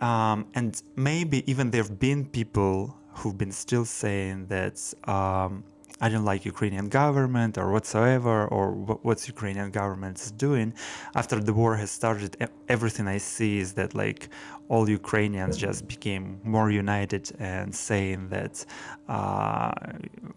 Um, 0.00 0.46
and 0.54 0.80
maybe 0.94 1.38
even 1.50 1.70
there 1.72 1.82
have 1.82 1.98
been 1.98 2.24
people 2.26 2.96
who've 3.14 3.36
been 3.36 3.52
still 3.52 3.84
saying 3.84 4.46
that 4.46 4.76
um, 5.04 5.64
I 6.00 6.08
don't 6.08 6.24
like 6.24 6.44
Ukrainian 6.44 6.88
government 6.88 7.58
or 7.58 7.70
whatsoever, 7.72 8.46
or 8.46 8.72
what 9.06 9.18
Ukrainian 9.28 9.70
government 9.70 10.18
is 10.18 10.30
doing. 10.30 10.72
After 11.14 11.36
the 11.40 11.52
war 11.52 11.76
has 11.76 11.90
started, 11.90 12.30
everything 12.68 13.06
I 13.06 13.18
see 13.18 13.58
is 13.58 13.74
that 13.74 13.94
like 13.94 14.28
all 14.68 14.88
Ukrainians 14.88 15.56
just 15.56 15.86
became 15.88 16.40
more 16.44 16.70
united 16.70 17.24
and 17.38 17.74
saying 17.74 18.28
that 18.28 18.64
uh, 19.08 19.72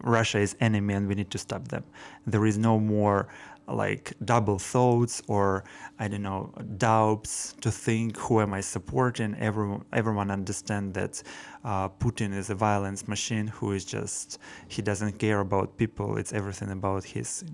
Russia 0.02 0.38
is 0.38 0.56
enemy 0.60 0.92
and 0.94 1.08
we 1.08 1.14
need 1.14 1.30
to 1.30 1.38
stop 1.38 1.68
them. 1.68 1.84
There 2.26 2.44
is 2.44 2.58
no 2.58 2.78
more 2.78 3.28
like 3.66 4.12
double 4.24 4.58
thoughts 4.58 5.22
or 5.26 5.64
I 5.98 6.08
don't 6.08 6.22
know 6.22 6.52
doubts 6.76 7.54
to 7.60 7.70
think 7.70 8.16
who 8.16 8.40
am 8.40 8.52
I 8.54 8.60
supporting. 8.60 9.34
Everyone 9.38 9.84
everyone 9.92 10.30
understand 10.30 10.94
that 10.94 11.22
uh, 11.64 11.88
Putin 11.88 12.34
is 12.34 12.50
a 12.50 12.54
violence 12.54 13.08
machine 13.08 13.46
who 13.46 13.72
is 13.72 13.84
just 13.84 14.38
he 14.68 14.82
doesn't 14.82 15.18
care 15.18 15.40
about 15.40 15.76
people. 15.76 16.16
It's 16.18 16.32
everything 16.32 16.70
about 16.70 17.04
his 17.04 17.44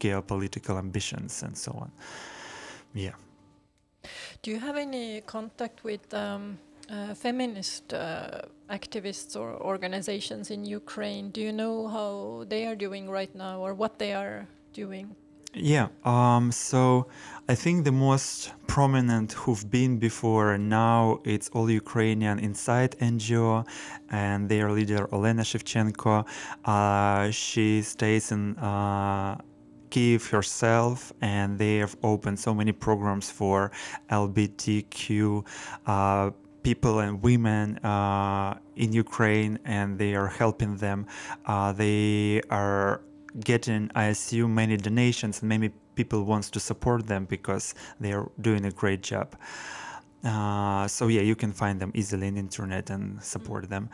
geopolitical 0.00 0.78
ambitions 0.78 1.42
and 1.42 1.56
so 1.56 1.72
on. 1.72 1.92
Yeah. 2.94 3.14
Do 4.42 4.50
you 4.50 4.58
have 4.58 4.76
any 4.76 5.20
contact 5.20 5.84
with 5.84 6.12
um, 6.14 6.58
uh, 6.90 7.14
feminist 7.14 7.92
uh, 7.92 8.40
activists 8.70 9.38
or 9.38 9.60
organizations 9.60 10.50
in 10.50 10.64
Ukraine? 10.64 11.30
Do 11.30 11.40
you 11.40 11.52
know 11.52 11.86
how 11.88 12.44
they 12.48 12.66
are 12.66 12.74
doing 12.74 13.08
right 13.10 13.34
now 13.34 13.60
or 13.60 13.74
what 13.74 13.98
they 13.98 14.12
are 14.14 14.46
doing? 14.72 15.14
Yeah, 15.52 15.88
um, 16.04 16.52
so 16.52 17.08
I 17.48 17.56
think 17.56 17.84
the 17.84 17.90
most 17.90 18.52
prominent 18.68 19.32
who've 19.32 19.68
been 19.68 19.98
before 19.98 20.56
now 20.56 21.18
it's 21.24 21.48
all 21.48 21.68
Ukrainian 21.68 22.38
inside 22.38 22.96
NGO 23.00 23.66
and 24.10 24.48
their 24.48 24.70
leader 24.70 25.08
Olena 25.08 25.42
Shevchenko. 25.42 26.24
Uh, 26.64 27.32
she 27.32 27.82
stays 27.82 28.30
in 28.30 28.56
uh, 28.58 29.38
Kiev 29.90 30.24
herself 30.28 31.12
and 31.20 31.58
they 31.58 31.78
have 31.78 31.96
opened 32.04 32.38
so 32.38 32.54
many 32.54 32.70
programs 32.70 33.28
for 33.28 33.72
LGBTQ 34.08 35.44
uh, 35.86 36.30
people 36.62 37.00
and 37.00 37.20
women 37.22 37.76
uh, 37.78 38.56
in 38.76 38.92
Ukraine 38.92 39.58
and 39.64 39.98
they 39.98 40.14
are 40.14 40.28
helping 40.28 40.76
them. 40.76 41.06
Uh, 41.44 41.72
they 41.72 42.40
are 42.50 43.00
getting, 43.38 43.90
I 43.94 44.06
assume, 44.06 44.54
many 44.54 44.76
donations 44.76 45.40
and 45.40 45.48
many 45.48 45.70
people 45.94 46.24
wants 46.24 46.50
to 46.50 46.60
support 46.60 47.06
them 47.06 47.26
because 47.26 47.74
they 48.00 48.12
are 48.12 48.30
doing 48.40 48.64
a 48.64 48.70
great 48.70 49.02
job. 49.02 49.36
Uh, 50.24 50.86
so 50.86 51.08
yeah, 51.08 51.22
you 51.22 51.34
can 51.34 51.52
find 51.52 51.80
them 51.80 51.92
easily 51.94 52.26
in 52.26 52.36
internet 52.36 52.90
and 52.90 53.22
support 53.22 53.68
them. 53.68 53.88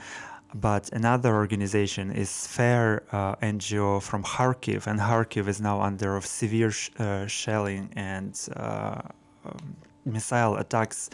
But 0.54 0.90
another 0.92 1.34
organization 1.34 2.10
is 2.10 2.46
Fair 2.46 3.02
uh, 3.12 3.36
NGO 3.36 4.02
from 4.02 4.22
Kharkiv, 4.22 4.86
and 4.86 4.98
Kharkiv 4.98 5.48
is 5.48 5.60
now 5.60 5.80
under 5.80 6.16
of 6.16 6.24
severe 6.24 6.70
sh- 6.70 6.90
uh, 6.98 7.26
shelling 7.26 7.90
and 7.94 8.32
uh, 8.56 9.02
um, 9.44 9.76
missile 10.04 10.56
attacks. 10.56 11.10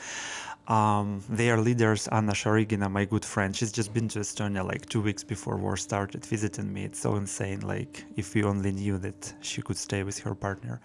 Um, 0.68 1.22
their 1.28 1.58
leaders, 1.58 2.08
Anna 2.08 2.32
Sharygina, 2.32 2.90
my 2.90 3.04
good 3.04 3.24
friend, 3.24 3.54
she's 3.54 3.72
just 3.72 3.92
been 3.92 4.08
to 4.08 4.20
Estonia 4.20 4.64
like 4.64 4.86
two 4.86 5.00
weeks 5.00 5.24
before 5.24 5.56
war 5.56 5.76
started, 5.76 6.24
visiting 6.24 6.72
me. 6.72 6.84
It's 6.84 7.00
so 7.00 7.16
insane. 7.16 7.60
Like, 7.60 8.04
if 8.16 8.34
we 8.34 8.44
only 8.44 8.70
knew 8.70 8.98
that 8.98 9.34
she 9.40 9.60
could 9.60 9.76
stay 9.76 10.02
with 10.04 10.18
her 10.20 10.34
partner. 10.34 10.80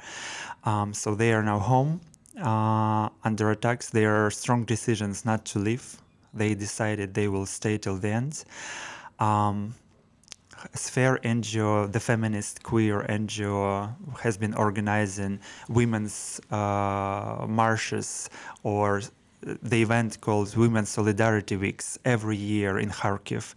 Um, 0.64 0.94
so 0.94 1.14
they 1.14 1.32
are 1.34 1.44
now 1.44 1.60
home 1.60 2.02
uh, 2.42 3.10
under 3.24 3.52
attacks. 3.52 3.90
There 3.90 4.26
are 4.26 4.32
strong 4.32 4.64
decisions 4.64 5.26
not 5.26 5.46
to 5.46 5.60
leave. 5.60 6.02
They 6.34 6.56
decided 6.56 7.14
they 7.14 7.28
will 7.28 7.46
stay 7.46 7.78
till 7.78 7.98
the 7.98 8.10
end. 8.10 8.44
Um, 9.20 9.76
Sphere 10.74 11.20
NGO, 11.24 11.92
the 11.92 12.00
feminist 12.00 12.64
queer 12.64 13.06
NGO, 13.08 13.94
has 14.22 14.38
been 14.38 14.56
organizing 14.56 15.40
women's 15.70 16.42
uh, 16.52 17.46
marches 17.48 18.30
or 18.64 19.02
the 19.42 19.82
event 19.82 20.20
called 20.20 20.56
Women's 20.56 20.90
Solidarity 20.90 21.58
Weeks 21.58 22.00
every 22.04 22.36
year 22.36 22.80
in 22.80 22.90
Kharkiv, 22.90 23.54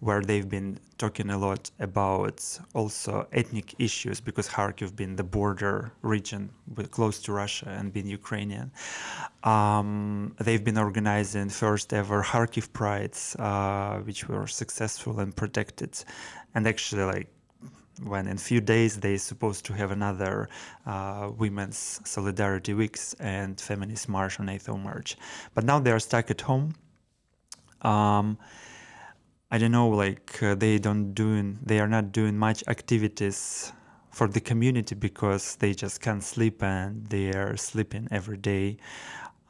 where 0.00 0.20
they've 0.20 0.48
been 0.48 0.78
talking 0.98 1.30
a 1.30 1.38
lot 1.38 1.70
about 1.80 2.58
also 2.74 3.26
ethnic 3.32 3.74
issues 3.78 4.20
because 4.20 4.48
Kharkiv 4.48 4.94
being 4.94 5.16
the 5.16 5.24
border 5.24 5.92
region 6.02 6.50
close 6.90 7.20
to 7.22 7.32
Russia 7.32 7.68
and 7.68 7.92
being 7.92 8.06
Ukrainian. 8.06 8.70
Um, 9.42 10.34
they've 10.38 10.62
been 10.62 10.78
organizing 10.78 11.48
first 11.48 11.92
ever 11.92 12.22
Kharkiv 12.22 12.72
prides, 12.72 13.34
uh, 13.38 13.98
which 14.00 14.28
were 14.28 14.46
successful 14.46 15.18
and 15.20 15.34
protected. 15.34 15.92
And 16.54 16.66
actually, 16.66 17.04
like 17.04 17.31
when 18.04 18.26
in 18.26 18.36
a 18.36 18.40
few 18.40 18.60
days 18.60 18.96
they're 18.96 19.18
supposed 19.18 19.64
to 19.66 19.72
have 19.72 19.90
another 19.90 20.48
uh, 20.86 21.30
women's 21.36 22.00
solidarity 22.04 22.74
weeks 22.74 23.14
and 23.20 23.60
feminist 23.60 24.08
march 24.08 24.40
on 24.40 24.46
8th 24.46 24.68
of 24.68 24.80
march. 24.80 25.16
But 25.54 25.64
now 25.64 25.78
they 25.78 25.92
are 25.92 26.00
stuck 26.00 26.30
at 26.30 26.40
home. 26.40 26.74
Um, 27.82 28.38
i 29.50 29.58
don't 29.58 29.72
know 29.72 29.88
like 29.88 30.42
uh, 30.42 30.54
they 30.54 30.78
don't 30.78 31.12
doing 31.12 31.58
they 31.62 31.78
are 31.78 31.88
not 31.88 32.10
doing 32.10 32.38
much 32.38 32.64
activities 32.68 33.72
for 34.12 34.28
the 34.28 34.40
community 34.40 34.94
because 34.94 35.56
they 35.56 35.72
just 35.72 36.00
can't 36.00 36.22
sleep 36.22 36.62
and 36.62 37.06
they 37.08 37.30
are 37.30 37.56
sleeping 37.56 38.06
every 38.10 38.36
day 38.36 38.76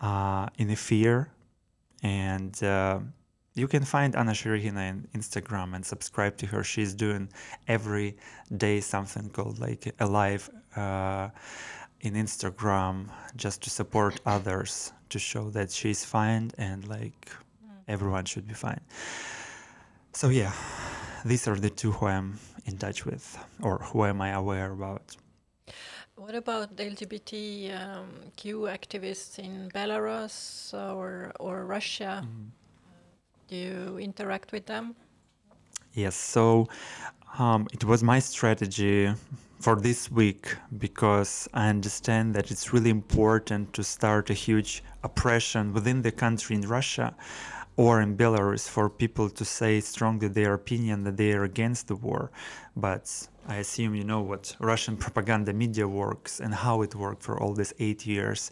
uh, 0.01 0.47
in 0.57 0.71
a 0.71 0.77
fear. 0.77 1.33
And 2.03 2.61
uh, 2.63 3.01
you 3.55 3.69
can 3.69 3.85
find 3.85 4.17
Anna 4.17 4.33
Sharygina 4.33 4.89
on 4.91 5.09
Instagram 5.15 5.75
and 5.75 5.85
subscribe 5.85 6.37
to 6.39 6.47
her. 6.47 6.65
She's 6.65 6.95
doing 6.95 7.29
every 7.69 8.17
day 8.57 8.81
something 8.81 9.29
called 9.29 9.59
like 9.59 9.95
a 10.01 10.07
live 10.07 10.49
uh, 10.77 11.29
in 12.01 12.15
Instagram 12.15 13.09
just 13.37 13.63
to 13.63 13.71
support 13.71 14.21
others 14.27 14.93
to 15.11 15.19
show 15.19 15.51
that 15.51 15.71
she's 15.71 16.05
fine 16.05 16.51
and 16.57 16.89
like 16.89 17.31
everyone 17.89 18.25
should 18.25 18.49
be 18.49 18.55
fine. 18.55 18.81
So 20.15 20.31
yeah, 20.31 20.53
these 21.25 21.47
are 21.47 21.57
the 21.57 21.71
two 21.71 21.93
who 21.93 22.07
I'm 22.07 22.39
in 22.65 22.79
touch 22.79 23.05
with 23.05 23.39
or 23.63 23.79
who 23.79 24.05
am 24.05 24.23
I 24.23 24.31
aware 24.31 24.73
about. 24.73 25.17
What 26.17 26.35
about 26.35 26.77
the 26.77 26.85
LGBTQ 26.85 27.75
um, 27.75 28.09
activists 28.79 29.39
in 29.39 29.71
Belarus 29.75 30.73
or 30.73 31.33
or 31.39 31.67
Russia? 31.67 32.25
Mm 32.25 32.62
you 33.53 33.99
interact 33.99 34.53
with 34.53 34.67
them? 34.67 34.95
Yes, 35.95 36.17
so 36.17 36.69
um, 37.39 37.69
it 37.73 37.85
was 37.85 38.03
my 38.03 38.19
strategy 38.19 39.13
for 39.61 39.77
this 39.77 40.11
week 40.11 40.57
because 40.79 41.49
I 41.55 41.69
understand 41.69 42.35
that 42.35 42.51
it's 42.51 42.73
really 42.73 42.91
important 42.91 43.73
to 43.75 43.85
start 43.85 44.31
a 44.31 44.35
huge 44.35 44.83
oppression 45.05 45.73
within 45.73 46.03
the 46.03 46.11
country 46.11 46.57
in 46.57 46.63
Russia 46.63 47.15
or 47.77 48.01
in 48.01 48.17
Belarus 48.17 48.69
for 48.69 48.91
people 48.91 49.31
to 49.31 49.45
say 49.45 49.81
strongly 49.81 50.29
their 50.29 50.55
opinion 50.55 51.05
that 51.05 51.17
they 51.17 51.33
are 51.33 51.45
against 51.45 51.89
the 51.89 51.97
war. 51.97 52.31
But 52.77 53.29
I 53.49 53.57
assume 53.57 53.95
you 53.95 54.05
know 54.05 54.21
what 54.21 54.55
Russian 54.59 54.97
propaganda 54.97 55.53
media 55.53 55.89
works 55.89 56.41
and 56.41 56.55
how 56.55 56.83
it 56.83 56.95
worked 56.95 57.23
for 57.23 57.41
all 57.41 57.55
these 57.55 57.73
eight 57.79 58.07
years. 58.07 58.51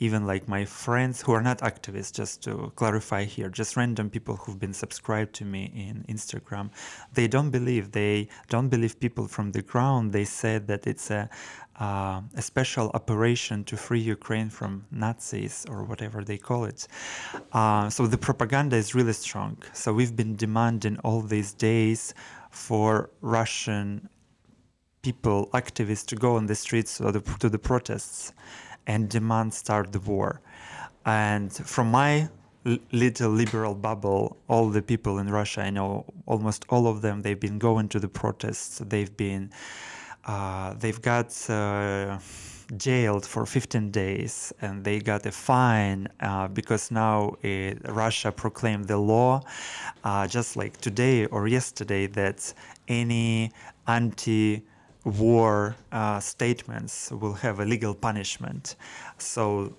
Even 0.00 0.26
like 0.26 0.46
my 0.46 0.64
friends 0.64 1.22
who 1.22 1.32
are 1.32 1.42
not 1.42 1.58
activists, 1.58 2.12
just 2.14 2.42
to 2.44 2.72
clarify 2.76 3.24
here, 3.24 3.48
just 3.48 3.76
random 3.76 4.08
people 4.08 4.36
who've 4.36 4.58
been 4.58 4.72
subscribed 4.72 5.34
to 5.34 5.44
me 5.44 5.72
in 5.74 6.04
Instagram, 6.08 6.70
they 7.14 7.26
don't 7.26 7.50
believe. 7.50 7.92
They 7.92 8.28
don't 8.48 8.68
believe 8.68 9.00
people 9.00 9.26
from 9.26 9.52
the 9.52 9.62
ground. 9.62 10.12
They 10.12 10.24
said 10.24 10.68
that 10.68 10.86
it's 10.86 11.10
a 11.10 11.28
uh, 11.78 12.20
a 12.34 12.42
special 12.42 12.90
operation 12.94 13.62
to 13.64 13.76
free 13.76 14.00
Ukraine 14.00 14.50
from 14.50 14.84
Nazis 14.90 15.64
or 15.70 15.84
whatever 15.84 16.24
they 16.24 16.36
call 16.36 16.64
it. 16.64 16.88
Uh, 17.52 17.88
so 17.88 18.06
the 18.06 18.18
propaganda 18.18 18.76
is 18.76 18.94
really 18.94 19.12
strong. 19.12 19.56
So 19.72 19.92
we've 19.92 20.16
been 20.16 20.34
demanding 20.34 20.98
all 21.04 21.20
these 21.20 21.52
days 21.52 22.14
for 22.50 23.10
Russian 23.20 24.08
people, 25.02 25.48
activists, 25.54 26.06
to 26.06 26.16
go 26.16 26.36
on 26.36 26.46
the 26.46 26.54
streets 26.54 26.98
the, 26.98 27.20
to 27.38 27.48
the 27.48 27.58
protests 27.58 28.32
and 28.88 29.08
demand 29.08 29.54
start 29.54 29.92
the 29.92 30.00
war. 30.00 30.40
And 31.06 31.52
from 31.52 31.90
my 31.92 32.28
little 32.92 33.30
liberal 33.30 33.74
bubble, 33.74 34.36
all 34.48 34.68
the 34.68 34.82
people 34.82 35.18
in 35.18 35.30
Russia, 35.30 35.62
I 35.62 35.70
know 35.70 36.04
almost 36.26 36.64
all 36.68 36.88
of 36.88 37.02
them, 37.02 37.22
they've 37.22 37.38
been 37.38 37.58
going 37.58 37.88
to 37.90 38.00
the 38.00 38.08
protests. 38.08 38.82
They've 38.84 39.16
been 39.16 39.50
uh, 40.24 40.74
they've 40.74 41.00
got 41.00 41.28
uh, 41.48 42.18
jailed 42.76 43.24
for 43.24 43.46
15 43.46 43.90
days 43.90 44.52
and 44.60 44.84
they 44.84 45.00
got 45.00 45.24
a 45.24 45.32
fine 45.32 46.06
uh, 46.20 46.48
because 46.48 46.90
now 46.90 47.34
it, 47.42 47.78
Russia 47.88 48.30
proclaimed 48.30 48.88
the 48.88 48.98
law 48.98 49.40
uh, 50.04 50.26
just 50.26 50.56
like 50.56 50.76
today 50.78 51.24
or 51.26 51.48
yesterday 51.48 52.06
that 52.06 52.52
any 52.88 53.50
anti 53.86 54.62
war 55.04 55.76
uh, 55.92 56.20
statements 56.20 57.10
will 57.10 57.34
have 57.34 57.60
a 57.60 57.64
legal 57.64 57.94
punishment. 57.94 58.76
So 59.18 59.74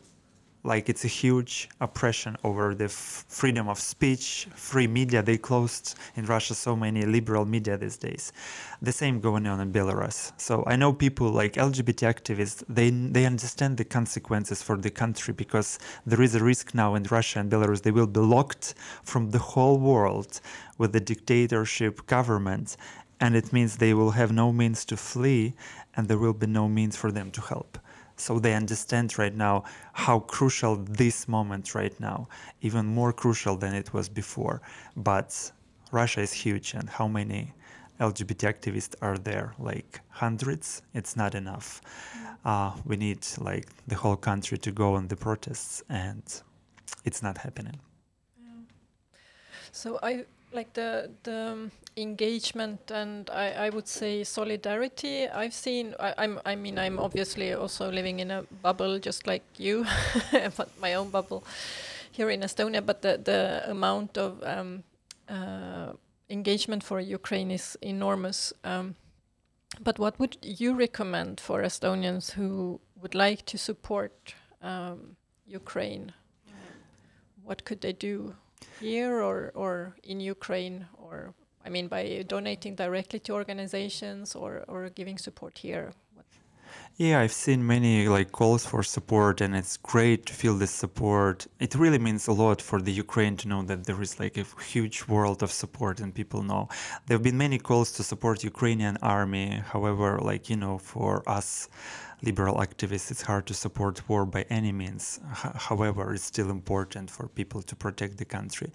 like 0.63 0.89
it's 0.89 1.05
a 1.05 1.07
huge 1.07 1.69
oppression 1.79 2.35
over 2.43 2.75
the 2.75 2.89
freedom 2.89 3.69
of 3.69 3.79
speech, 3.79 4.47
free 4.55 4.87
media. 4.87 5.23
They 5.23 5.37
closed 5.37 5.95
in 6.15 6.25
Russia 6.25 6.53
so 6.53 6.75
many 6.75 7.05
liberal 7.05 7.45
media 7.45 7.77
these 7.77 7.97
days. 7.97 8.33
The 8.81 8.91
same 8.91 9.21
going 9.21 9.47
on 9.47 9.61
in 9.61 9.71
Belarus. 9.71 10.33
So 10.37 10.63
I 10.67 10.75
know 10.75 10.91
people 10.91 11.29
like 11.29 11.53
LGBT 11.53 12.13
activists. 12.13 12.63
They 12.67 12.89
they 12.89 13.25
understand 13.25 13.77
the 13.77 13.85
consequences 13.85 14.61
for 14.61 14.77
the 14.77 14.89
country 14.89 15.33
because 15.33 15.79
there 16.05 16.21
is 16.21 16.35
a 16.35 16.43
risk 16.43 16.75
now 16.75 16.95
in 16.95 17.03
Russia 17.03 17.39
and 17.39 17.49
Belarus. 17.49 17.81
They 17.81 17.91
will 17.91 18.07
be 18.07 18.19
locked 18.19 18.75
from 19.03 19.31
the 19.31 19.39
whole 19.39 19.77
world 19.77 20.41
with 20.77 20.93
the 20.93 20.99
dictatorship 20.99 22.05
government, 22.07 22.77
and 23.19 23.35
it 23.35 23.51
means 23.51 23.77
they 23.77 23.93
will 23.93 24.11
have 24.11 24.31
no 24.31 24.51
means 24.51 24.85
to 24.85 24.97
flee, 24.97 25.53
and 25.95 26.07
there 26.07 26.17
will 26.17 26.33
be 26.33 26.47
no 26.47 26.67
means 26.67 26.95
for 26.95 27.11
them 27.11 27.31
to 27.31 27.41
help. 27.41 27.77
So 28.19 28.37
they 28.37 28.53
understand 28.53 29.17
right 29.17 29.33
now 29.33 29.63
how 29.93 30.19
crucial 30.19 30.75
this 30.75 31.27
moment 31.27 31.73
right 31.73 31.97
now 31.99 32.27
even 32.61 32.85
more 32.85 33.13
crucial 33.13 33.55
than 33.55 33.73
it 33.73 33.93
was 33.93 34.09
before. 34.09 34.61
But 34.97 35.51
russia 35.91 36.21
is 36.21 36.33
huge 36.33 36.73
and 36.73 36.89
how 36.89 37.07
many 37.07 37.53
lgbt 37.99 38.43
activists 38.53 38.95
are 39.01 39.17
there? 39.17 39.53
Like 39.57 40.01
hundreds? 40.09 40.81
It's 40.93 41.15
not 41.15 41.33
enough. 41.33 41.81
Uh, 42.43 42.73
we 42.85 42.97
need 42.97 43.25
like 43.37 43.67
the 43.87 43.95
whole 43.95 44.17
country 44.17 44.57
to 44.57 44.71
go 44.71 44.95
on 44.95 45.07
the 45.07 45.15
protests 45.15 45.81
and 45.89 46.23
it's 47.05 47.23
not 47.23 47.37
happening. 47.37 47.79
So 49.71 49.99
i 50.03 50.25
like 50.51 50.73
the 50.73 51.09
the 51.23 51.69
engagement 51.97 52.91
and 52.91 53.29
I, 53.29 53.67
I 53.67 53.69
would 53.69 53.87
say 53.87 54.23
solidarity 54.23 55.27
I've 55.27 55.53
seen 55.53 55.95
I, 55.99 56.13
I'm 56.17 56.39
I 56.45 56.55
mean 56.55 56.79
I'm 56.79 56.99
obviously 56.99 57.53
also 57.53 57.91
living 57.91 58.19
in 58.19 58.31
a 58.31 58.43
bubble 58.61 58.99
just 58.99 59.27
like 59.27 59.43
you 59.57 59.85
but 60.57 60.69
my 60.79 60.93
own 60.93 61.09
bubble 61.09 61.43
here 62.11 62.29
in 62.29 62.41
Estonia 62.41 62.85
but 62.85 63.01
the 63.01 63.19
the 63.23 63.69
amount 63.69 64.17
of 64.17 64.41
um, 64.43 64.83
uh, 65.27 65.93
engagement 66.29 66.83
for 66.83 66.99
Ukraine 66.99 67.51
is 67.51 67.77
enormous 67.81 68.53
um, 68.63 68.95
but 69.81 69.99
what 69.99 70.19
would 70.19 70.37
you 70.41 70.73
recommend 70.73 71.39
for 71.39 71.61
Estonians 71.61 72.31
who 72.31 72.79
would 73.01 73.15
like 73.15 73.45
to 73.45 73.57
support 73.57 74.33
um, 74.61 75.15
Ukraine? 75.45 76.13
What 77.43 77.65
could 77.65 77.81
they 77.81 77.93
do 77.93 78.35
here 78.79 79.21
or, 79.21 79.51
or 79.55 79.95
in 80.03 80.19
Ukraine 80.19 80.87
or 80.97 81.33
I 81.65 81.69
mean 81.69 81.87
by 81.87 82.23
donating 82.27 82.75
directly 82.75 83.19
to 83.19 83.33
organizations 83.33 84.35
or, 84.35 84.63
or 84.67 84.89
giving 84.89 85.17
support 85.17 85.57
here? 85.57 85.91
Yeah, 87.01 87.21
I've 87.21 87.31
seen 87.31 87.65
many 87.65 88.09
like 88.09 88.33
calls 88.33 88.65
for 88.65 88.83
support 88.83 89.39
and 89.39 89.55
it's 89.55 89.77
great 89.77 90.25
to 90.25 90.33
feel 90.33 90.55
this 90.55 90.71
support. 90.71 91.47
It 91.57 91.73
really 91.73 91.97
means 91.97 92.27
a 92.27 92.33
lot 92.33 92.61
for 92.61 92.81
the 92.81 92.91
Ukraine 92.91 93.37
to 93.37 93.47
know 93.47 93.63
that 93.63 93.85
there 93.85 94.01
is 94.01 94.19
like 94.19 94.35
a 94.37 94.45
huge 94.61 95.07
world 95.07 95.41
of 95.41 95.49
support 95.49 96.01
and 96.01 96.13
people 96.13 96.43
know. 96.43 96.67
There 97.05 97.15
have 97.15 97.23
been 97.23 97.37
many 97.37 97.57
calls 97.57 97.93
to 97.93 98.03
support 98.03 98.43
Ukrainian 98.43 98.97
army. 98.97 99.63
However, 99.71 100.19
like 100.19 100.49
you 100.49 100.57
know, 100.57 100.77
for 100.77 101.23
us 101.25 101.69
liberal 102.21 102.55
activists, 102.55 103.11
it's 103.11 103.21
hard 103.21 103.45
to 103.47 103.53
support 103.53 104.09
war 104.09 104.25
by 104.25 104.43
any 104.49 104.73
means. 104.73 105.21
H- 105.31 105.53
however, 105.69 106.13
it's 106.13 106.25
still 106.25 106.49
important 106.49 107.09
for 107.09 107.29
people 107.29 107.61
to 107.61 107.75
protect 107.77 108.17
the 108.17 108.25
country. 108.25 108.73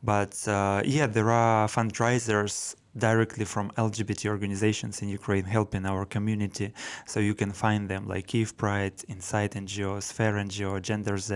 But 0.00 0.46
uh, 0.46 0.82
yeah, 0.84 1.08
there 1.08 1.30
are 1.32 1.66
fundraisers 1.66 2.76
directly 2.96 3.44
from 3.44 3.70
LGBT 3.72 4.30
organizations 4.30 5.02
in 5.02 5.08
Ukraine 5.08 5.44
helping 5.44 5.84
our 5.86 6.04
community. 6.04 6.72
So 7.06 7.20
you 7.20 7.34
can 7.34 7.52
find 7.52 7.88
them 7.88 8.06
like 8.06 8.26
Kiev 8.28 8.56
Pride, 8.56 8.94
Insight 9.08 9.52
NGO, 9.52 10.02
Sphere 10.02 10.34
NGO, 10.34 10.80
Gender 10.80 11.18
Z, 11.18 11.34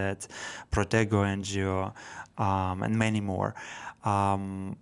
Protego 0.70 1.24
NGO, 1.38 1.92
um, 2.42 2.82
and 2.82 2.96
many 2.96 3.20
more. 3.20 3.54
Um, 4.04 4.76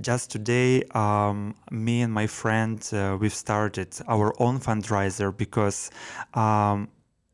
just 0.00 0.30
today, 0.30 0.84
um, 0.94 1.54
me 1.70 2.02
and 2.02 2.12
my 2.12 2.26
friend, 2.26 2.88
uh, 2.92 3.16
we've 3.20 3.34
started 3.34 3.88
our 4.06 4.32
own 4.40 4.60
fundraiser 4.60 5.36
because 5.36 5.90
um, 6.34 6.88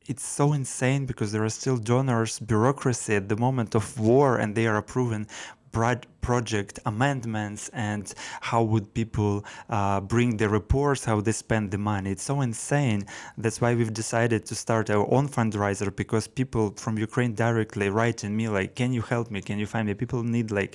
it's 0.07 0.25
so 0.25 0.53
insane 0.53 1.05
because 1.05 1.33
there 1.33 1.45
are 1.45 1.51
still 1.51 1.77
donors, 1.77 2.39
bureaucracy 2.39 3.14
at 3.14 3.29
the 3.29 3.37
moment 3.37 3.75
of 3.75 3.99
war, 3.99 4.39
and 4.39 4.55
they 4.55 4.67
are 4.67 4.77
approving 4.77 5.27
project 6.27 6.81
amendments 6.87 7.70
and 7.72 8.12
how 8.41 8.61
would 8.61 8.87
people 8.95 9.45
uh, 9.70 10.01
bring 10.01 10.37
the 10.39 10.49
reports, 10.49 11.05
how 11.05 11.20
they 11.20 11.31
spend 11.31 11.70
the 11.70 11.79
money. 11.79 12.11
It's 12.11 12.27
so 12.33 12.41
insane. 12.41 13.07
That's 13.39 13.61
why 13.61 13.70
we've 13.79 13.95
decided 13.95 14.41
to 14.51 14.55
start 14.57 14.91
our 14.91 15.07
own 15.16 15.29
fundraiser 15.29 15.89
because 16.03 16.27
people 16.27 16.64
from 16.85 16.95
Ukraine 17.09 17.33
directly 17.47 17.89
write 17.97 18.16
to 18.22 18.29
me 18.39 18.45
like, 18.59 18.70
"Can 18.81 18.91
you 18.97 19.03
help 19.14 19.27
me? 19.35 19.39
Can 19.49 19.59
you 19.62 19.68
find 19.74 19.85
me?" 19.89 19.95
People 20.05 20.22
need 20.37 20.49
like 20.61 20.74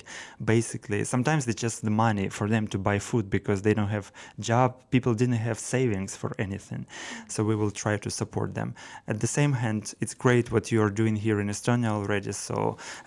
basically 0.54 1.00
sometimes 1.14 1.42
it's 1.50 1.62
just 1.66 1.78
the 1.88 1.94
money 2.06 2.26
for 2.38 2.46
them 2.54 2.64
to 2.72 2.78
buy 2.88 2.98
food 3.08 3.26
because 3.38 3.58
they 3.60 3.74
don't 3.78 3.92
have 3.98 4.06
job. 4.50 4.68
People 4.94 5.12
didn't 5.20 5.42
have 5.48 5.58
savings 5.74 6.12
for 6.22 6.30
anything, 6.46 6.82
so 7.32 7.38
we 7.50 7.54
will 7.60 7.74
try 7.84 7.94
to 8.04 8.10
support 8.20 8.50
them. 8.60 8.68
At 9.12 9.18
the 9.24 9.30
same 9.38 9.52
hand, 9.64 9.82
it's 10.02 10.14
great 10.26 10.46
what 10.54 10.64
you 10.72 10.78
are 10.84 10.94
doing 11.02 11.16
here 11.26 11.38
in 11.42 11.48
Estonia 11.54 11.90
already. 11.98 12.32
So 12.48 12.54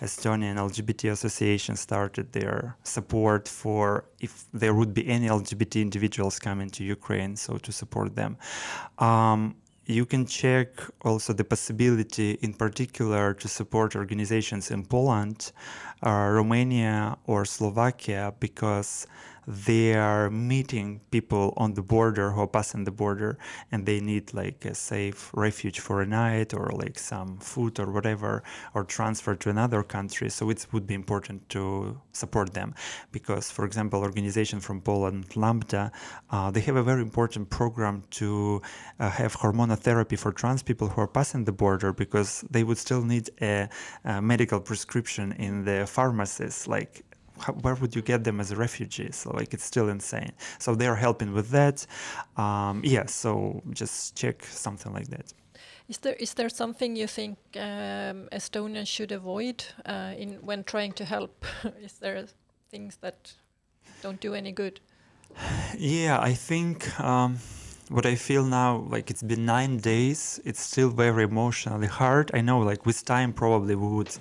Estonian 0.06 0.56
LGBT 0.68 1.02
Association 1.18 1.74
started 1.88 2.26
their 2.36 2.76
support 2.82 3.48
for 3.48 4.04
if 4.20 4.32
there 4.52 4.74
would 4.78 4.92
be 4.92 5.04
any 5.16 5.28
LGBT 5.28 5.74
individuals 5.88 6.38
coming 6.38 6.68
to 6.76 6.80
Ukraine, 6.98 7.32
so 7.36 7.52
to 7.66 7.70
support 7.80 8.10
them. 8.20 8.32
Um, 9.08 9.40
you 9.98 10.04
can 10.04 10.26
check 10.26 10.68
also 11.08 11.32
the 11.32 11.44
possibility, 11.44 12.30
in 12.46 12.52
particular, 12.64 13.34
to 13.34 13.46
support 13.48 13.94
organizations 13.94 14.64
in 14.74 14.84
Poland, 14.84 15.52
uh, 16.02 16.28
Romania, 16.38 17.16
or 17.26 17.44
Slovakia 17.44 18.34
because 18.46 19.06
they 19.46 19.94
are 19.94 20.28
meeting 20.30 21.00
people 21.10 21.54
on 21.56 21.74
the 21.74 21.82
border 21.82 22.32
who 22.32 22.40
are 22.40 22.48
passing 22.48 22.84
the 22.84 22.90
border 22.90 23.38
and 23.70 23.86
they 23.86 24.00
need 24.00 24.34
like 24.34 24.64
a 24.64 24.74
safe 24.74 25.30
refuge 25.34 25.80
for 25.80 26.02
a 26.02 26.06
night 26.06 26.52
or 26.52 26.70
like 26.74 26.98
some 26.98 27.38
food 27.38 27.78
or 27.78 27.90
whatever 27.92 28.42
or 28.74 28.84
transfer 28.84 29.34
to 29.34 29.48
another 29.50 29.82
country. 29.82 30.28
So 30.30 30.50
it 30.50 30.66
would 30.72 30.86
be 30.86 30.94
important 30.94 31.48
to 31.50 32.00
support 32.12 32.54
them. 32.54 32.74
Because 33.12 33.50
for 33.50 33.64
example 33.64 34.00
organization 34.00 34.60
from 34.60 34.80
poland 34.80 35.36
lambda 35.36 35.92
uh, 36.30 36.50
they 36.50 36.60
have 36.60 36.76
a 36.76 36.82
very 36.82 37.02
important 37.02 37.48
program 37.50 38.02
to 38.10 38.60
uh, 38.98 39.10
have 39.10 39.36
hormonal 39.36 39.78
therapy 39.78 40.16
for 40.16 40.32
trans 40.32 40.62
people 40.62 40.88
who 40.88 41.00
are 41.00 41.06
passing 41.06 41.44
the 41.44 41.52
border 41.52 41.92
because 41.92 42.44
they 42.50 42.64
would 42.64 42.78
still 42.78 43.02
need 43.02 43.30
a, 43.40 43.68
a 44.04 44.20
medical 44.20 44.60
prescription 44.60 45.32
in 45.32 45.64
the 45.64 45.86
pharmacies. 45.86 46.66
Like 46.66 47.05
how, 47.40 47.52
where 47.54 47.74
would 47.74 47.94
you 47.94 48.02
get 48.02 48.24
them 48.24 48.40
as 48.40 48.50
a 48.50 48.56
refugee? 48.56 49.10
So 49.12 49.30
like 49.30 49.54
it's 49.54 49.64
still 49.64 49.88
insane. 49.88 50.32
So 50.58 50.74
they 50.74 50.86
are 50.86 50.96
helping 50.96 51.32
with 51.32 51.50
that. 51.50 51.86
Um, 52.36 52.80
yeah, 52.84 53.06
so 53.06 53.62
just 53.70 54.16
check 54.16 54.44
something 54.44 54.92
like 54.92 55.08
that. 55.08 55.32
Is 55.88 55.98
there 55.98 56.16
is 56.18 56.34
there 56.34 56.48
something 56.48 56.96
you 56.96 57.06
think 57.06 57.38
um, 57.54 58.28
Estonians 58.32 58.88
should 58.88 59.12
avoid 59.12 59.64
uh, 59.84 60.14
in 60.18 60.38
when 60.42 60.64
trying 60.64 60.92
to 60.94 61.04
help? 61.04 61.44
is 61.80 61.94
there 61.94 62.26
things 62.70 62.96
that 63.02 63.32
don't 64.02 64.20
do 64.20 64.34
any 64.34 64.52
good? 64.52 64.80
Yeah, 65.78 66.18
I 66.20 66.34
think 66.34 66.98
um, 67.00 67.38
what 67.88 68.06
I 68.06 68.16
feel 68.16 68.44
now, 68.44 68.86
like 68.88 69.10
it's 69.10 69.22
been 69.22 69.44
nine 69.44 69.78
days, 69.78 70.40
it's 70.44 70.60
still 70.60 70.88
very 70.90 71.24
emotionally 71.24 71.86
hard. 71.86 72.30
I 72.34 72.40
know, 72.40 72.58
like 72.58 72.86
with 72.86 73.04
time, 73.04 73.32
probably 73.32 73.74
we 73.74 73.86
would. 73.86 74.16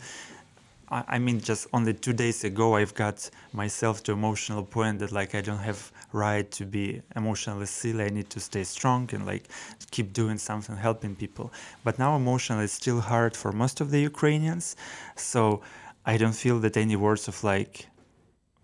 I, 0.90 1.20
mean, 1.20 1.40
just 1.42 1.68
only 1.74 1.94
two 1.94 2.14
days 2.14 2.44
ago, 2.44 2.76
I've 2.76 2.94
got 2.94 3.30
myself 3.54 4.04
to 4.04 4.12
emotional 4.12 4.64
point 4.64 5.00
that 5.00 5.12
like 5.12 5.34
I 5.34 5.42
don't 5.42 5.60
have 5.60 5.92
right 6.12 6.50
to 6.52 6.66
be 6.66 7.02
emotionally 7.16 7.66
silly. 7.66 8.06
I 8.06 8.10
need 8.10 8.30
to 8.32 8.40
stay 8.40 8.64
strong 8.64 9.10
and 9.14 9.26
like 9.26 9.50
keep 9.92 10.14
doing 10.14 10.38
something, 10.38 10.76
helping 10.76 11.16
people. 11.16 11.52
But 11.84 11.98
now 11.98 12.16
emotionally, 12.16 12.66
it's 12.66 12.74
still 12.74 13.02
hard 13.02 13.36
for 13.36 13.52
most 13.52 13.82
of 13.82 13.92
the 13.92 14.00
Ukrainians. 14.00 14.76
So 15.16 15.62
I 16.06 16.18
don't 16.18 16.36
feel 16.36 16.60
that 16.60 16.78
any 16.78 16.96
words 16.96 17.28
of 17.28 17.44
like 17.44 17.88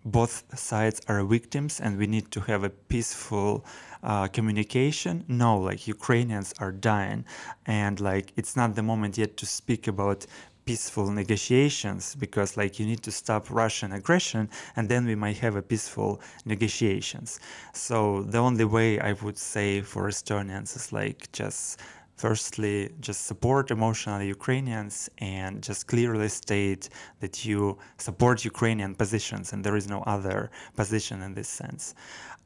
both 0.04 0.58
sides 0.58 1.00
are 1.06 1.22
victims 1.24 1.80
and 1.80 1.96
we 1.96 2.06
need 2.06 2.30
to 2.32 2.40
have 2.40 2.64
a 2.64 2.70
peaceful 2.70 3.64
uh, 4.02 4.26
communication 4.26 5.24
no 5.28 5.56
like 5.56 5.86
ukrainians 5.86 6.52
are 6.58 6.72
dying 6.72 7.24
and 7.66 8.00
like 8.00 8.32
it's 8.34 8.56
not 8.56 8.74
the 8.74 8.82
moment 8.82 9.16
yet 9.16 9.36
to 9.36 9.46
speak 9.46 9.86
about 9.86 10.26
peaceful 10.64 11.10
negotiations 11.10 12.14
because 12.14 12.56
like 12.56 12.78
you 12.78 12.86
need 12.86 13.02
to 13.02 13.10
stop 13.10 13.50
russian 13.50 13.92
aggression 13.92 14.48
and 14.76 14.88
then 14.88 15.04
we 15.04 15.14
might 15.14 15.38
have 15.38 15.56
a 15.56 15.62
peaceful 15.62 16.20
negotiations 16.44 17.40
so 17.72 18.22
the 18.22 18.38
only 18.38 18.64
way 18.64 18.98
i 19.00 19.12
would 19.22 19.38
say 19.38 19.80
for 19.80 20.08
estonians 20.08 20.76
is 20.76 20.92
like 20.92 21.30
just 21.32 21.80
firstly 22.16 22.90
just 23.00 23.26
support 23.26 23.70
emotionally 23.70 24.28
Ukrainians 24.28 25.10
and 25.18 25.62
just 25.68 25.86
clearly 25.92 26.28
state 26.28 26.88
that 27.20 27.44
you 27.44 27.78
support 27.96 28.44
Ukrainian 28.44 28.94
positions 28.94 29.52
and 29.52 29.64
there 29.64 29.76
is 29.82 29.88
no 29.88 30.00
other 30.14 30.38
position 30.76 31.16
in 31.22 31.34
this 31.34 31.48
sense. 31.48 31.94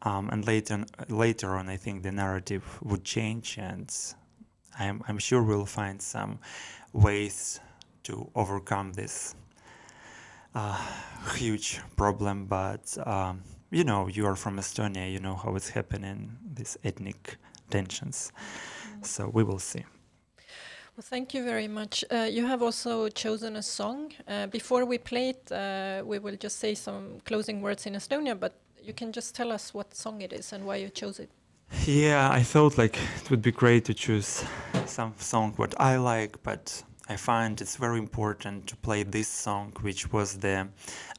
Um, 0.08 0.24
and 0.32 0.46
later, 0.46 0.84
later 1.08 1.56
on, 1.58 1.68
I 1.68 1.76
think 1.76 1.96
the 2.02 2.12
narrative 2.12 2.64
would 2.88 3.04
change 3.04 3.58
and 3.58 3.88
I'm, 4.78 5.02
I'm 5.08 5.18
sure 5.18 5.42
we'll 5.42 5.72
find 5.80 6.00
some 6.00 6.38
ways 6.92 7.60
to 8.06 8.30
overcome 8.34 8.92
this 8.92 9.34
uh, 10.54 10.80
huge 11.36 11.80
problem. 11.96 12.46
But 12.46 12.96
um, 13.06 13.42
you 13.70 13.84
know, 13.84 14.08
you 14.08 14.26
are 14.26 14.36
from 14.36 14.58
Estonia, 14.58 15.10
you 15.12 15.20
know 15.20 15.34
how 15.34 15.56
it's 15.56 15.70
happening, 15.70 16.36
these 16.54 16.78
ethnic 16.84 17.36
tensions. 17.70 18.32
So 19.02 19.28
we 19.32 19.42
will 19.42 19.58
see. 19.58 19.84
Well, 20.96 21.04
thank 21.04 21.34
you 21.34 21.44
very 21.44 21.68
much. 21.68 22.04
Uh, 22.10 22.26
you 22.30 22.46
have 22.46 22.62
also 22.62 23.08
chosen 23.10 23.56
a 23.56 23.62
song. 23.62 24.12
Uh, 24.26 24.46
before 24.46 24.86
we 24.86 24.96
play 24.96 25.30
it, 25.30 25.52
uh, 25.52 26.02
we 26.06 26.18
will 26.18 26.36
just 26.36 26.58
say 26.58 26.74
some 26.74 27.20
closing 27.26 27.60
words 27.60 27.84
in 27.86 27.92
Estonia, 27.94 28.34
but 28.34 28.54
you 28.82 28.94
can 28.94 29.12
just 29.12 29.34
tell 29.34 29.52
us 29.52 29.74
what 29.74 29.94
song 29.94 30.22
it 30.22 30.32
is 30.32 30.52
and 30.54 30.64
why 30.64 30.76
you 30.76 30.88
chose 30.88 31.18
it. 31.20 31.28
Yeah, 31.84 32.30
I 32.30 32.42
thought 32.42 32.78
like 32.78 32.96
it 33.20 33.30
would 33.30 33.42
be 33.42 33.52
great 33.52 33.84
to 33.86 33.94
choose 33.94 34.44
some 34.86 35.12
song 35.18 35.52
what 35.56 35.74
I 35.78 35.96
like, 35.96 36.42
but 36.42 36.82
I 37.08 37.14
find 37.14 37.60
it's 37.60 37.76
very 37.76 37.98
important 37.98 38.66
to 38.66 38.76
play 38.76 39.04
this 39.04 39.28
song, 39.28 39.72
which 39.80 40.12
was 40.12 40.38
the 40.38 40.68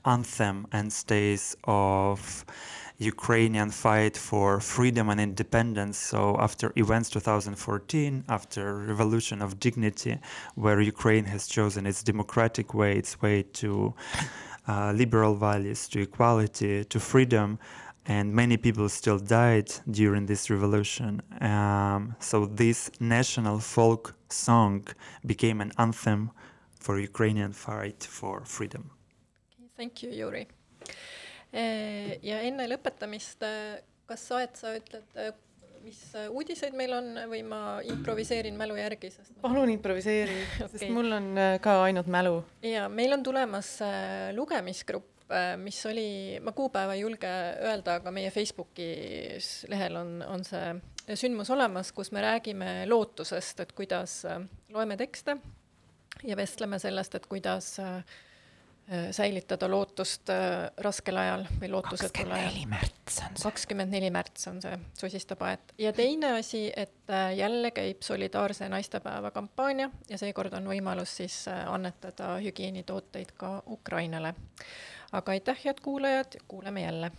anthem 0.06 0.68
and 0.74 0.92
stays 0.92 1.56
of 1.64 2.44
Ukrainian 2.98 3.70
fight 3.70 4.18
for 4.18 4.60
freedom 4.60 5.10
and 5.10 5.22
independence. 5.22 5.98
So 5.98 6.36
after 6.40 6.74
events 6.76 7.10
2014, 7.12 8.26
after 8.28 8.80
revolution 8.80 9.42
of 9.42 9.62
dignity, 9.62 10.20
where 10.56 10.82
Ukraine 10.82 11.26
has 11.26 11.48
chosen 11.48 11.86
its 11.86 12.04
democratic 12.04 12.74
way, 12.74 12.98
its 12.98 13.22
way 13.22 13.44
to 13.62 13.94
uh, 14.68 14.92
liberal 14.92 15.36
values, 15.36 15.88
to 15.90 16.02
equality, 16.02 16.84
to 16.84 17.00
freedom, 17.00 17.60
and 18.08 18.34
many 18.34 18.58
people 18.58 18.90
still 18.90 19.20
died 19.20 19.72
during 19.92 20.26
this 20.26 20.50
revolution. 20.50 21.22
Um, 21.42 22.16
so 22.20 22.46
this 22.46 22.90
national 23.00 23.60
folk 23.60 24.16
song 24.30 24.88
became 25.26 25.62
an 25.62 25.72
anthem 25.78 26.32
for 26.80 27.00
Ukrainian 27.00 27.54
fight 27.54 28.04
for 28.04 28.46
freedom. 28.46 28.92
Thank 29.76 30.04
you, 30.04 30.12
Yuri. 30.12 30.48
Eh, 31.52 32.18
ja 32.24 32.40
enne 32.44 32.68
lõpetamist, 32.68 33.44
eh, 33.44 33.84
kas 34.08 34.24
sa, 34.30 34.40
et 34.44 34.58
sa 34.60 34.74
ütled, 34.76 35.06
eh, 35.16 35.32
mis 35.84 36.00
uudiseid 36.34 36.74
meil 36.76 36.94
on 36.98 37.06
või 37.32 37.44
ma 37.48 37.60
improviseerin 37.86 38.58
mälu 38.60 38.76
järgi, 38.76 39.12
sest 39.14 39.36
palun 39.44 39.70
improviseeri 39.72 40.36
okay., 40.42 40.68
sest 40.74 40.90
mul 40.98 41.14
on 41.16 41.30
ka 41.64 41.78
ainult 41.86 42.10
mälu. 42.12 42.42
ja 42.66 42.90
meil 42.92 43.14
on 43.16 43.24
tulemas 43.24 43.70
lugemisgrupp, 44.36 45.08
mis 45.60 45.80
oli, 45.90 46.40
ma 46.40 46.54
kuupäeva 46.56 46.94
ei 46.96 47.02
julge 47.02 47.32
öelda, 47.68 47.98
aga 48.00 48.12
meie 48.16 48.32
Facebooki 48.32 48.88
lehel 49.68 49.98
on, 50.00 50.14
on 50.24 50.46
see 50.48 51.16
sündmus 51.20 51.52
olemas, 51.52 51.92
kus 51.96 52.14
me 52.16 52.24
räägime 52.24 52.72
lootusest, 52.88 53.60
et 53.64 53.74
kuidas 53.76 54.22
loeme 54.74 54.98
tekste 54.98 55.38
ja 56.24 56.38
vestleme 56.40 56.80
sellest, 56.80 57.20
et 57.20 57.28
kuidas 57.28 57.74
äh, 57.84 58.00
Äh, 58.92 59.12
säilitada 59.12 59.68
lootust 59.68 60.30
äh, 60.32 60.70
raskel 60.80 61.18
ajal 61.20 61.42
või 61.60 61.68
lootusetul 61.74 62.30
ajal. 62.32 62.54
kakskümmend 62.56 62.56
neli 62.56 62.70
märts 62.72 63.18
on 63.20 63.34
see. 63.36 63.44
kakskümmend 63.44 63.92
neli 63.92 64.12
märts 64.16 64.48
on 64.48 64.62
see 64.64 64.78
sosistab 64.96 65.42
aed. 65.44 65.74
ja 65.78 65.92
teine 65.92 66.30
asi, 66.38 66.62
et 66.72 67.12
äh, 67.12 67.34
jälle 67.36 67.74
käib 67.76 68.00
solidaarse 68.08 68.70
naistepäeva 68.72 69.34
kampaania 69.36 69.90
ja 70.08 70.18
seekord 70.18 70.56
on 70.56 70.72
võimalus 70.72 71.18
siis 71.20 71.36
annetada 71.52 72.38
hügieenitooteid 72.40 73.36
ka 73.36 73.52
Ukrainale. 73.68 74.32
Aga 75.12 75.32
aitäh, 75.32 75.58
head 75.66 75.80
kuulajad, 75.82 76.28
kuuleme 76.48 76.82
jälle 76.82 77.12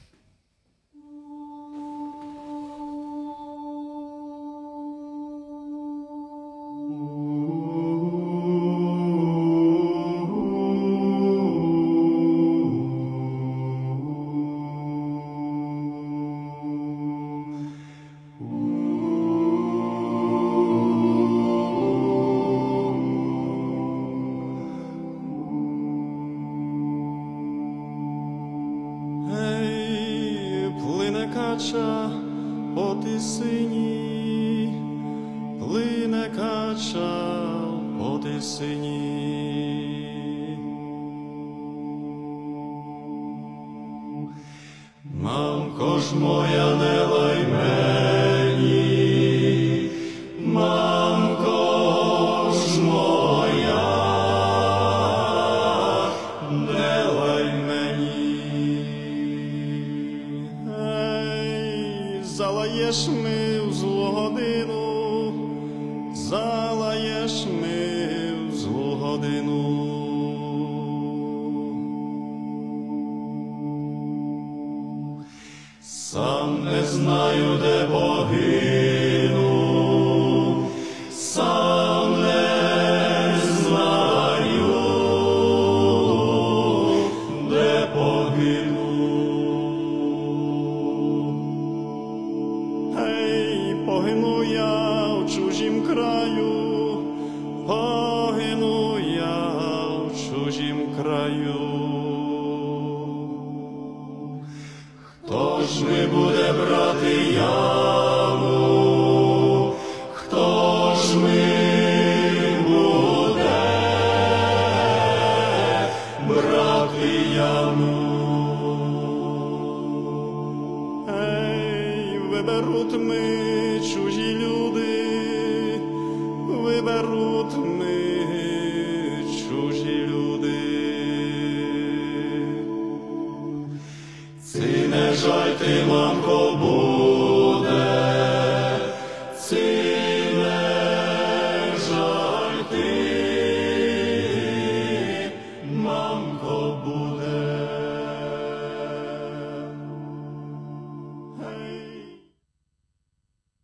Мамко 45.20 45.98
ж 45.98 46.14
моя 46.14 46.76
не 46.76 47.02
лайме. 47.02 47.77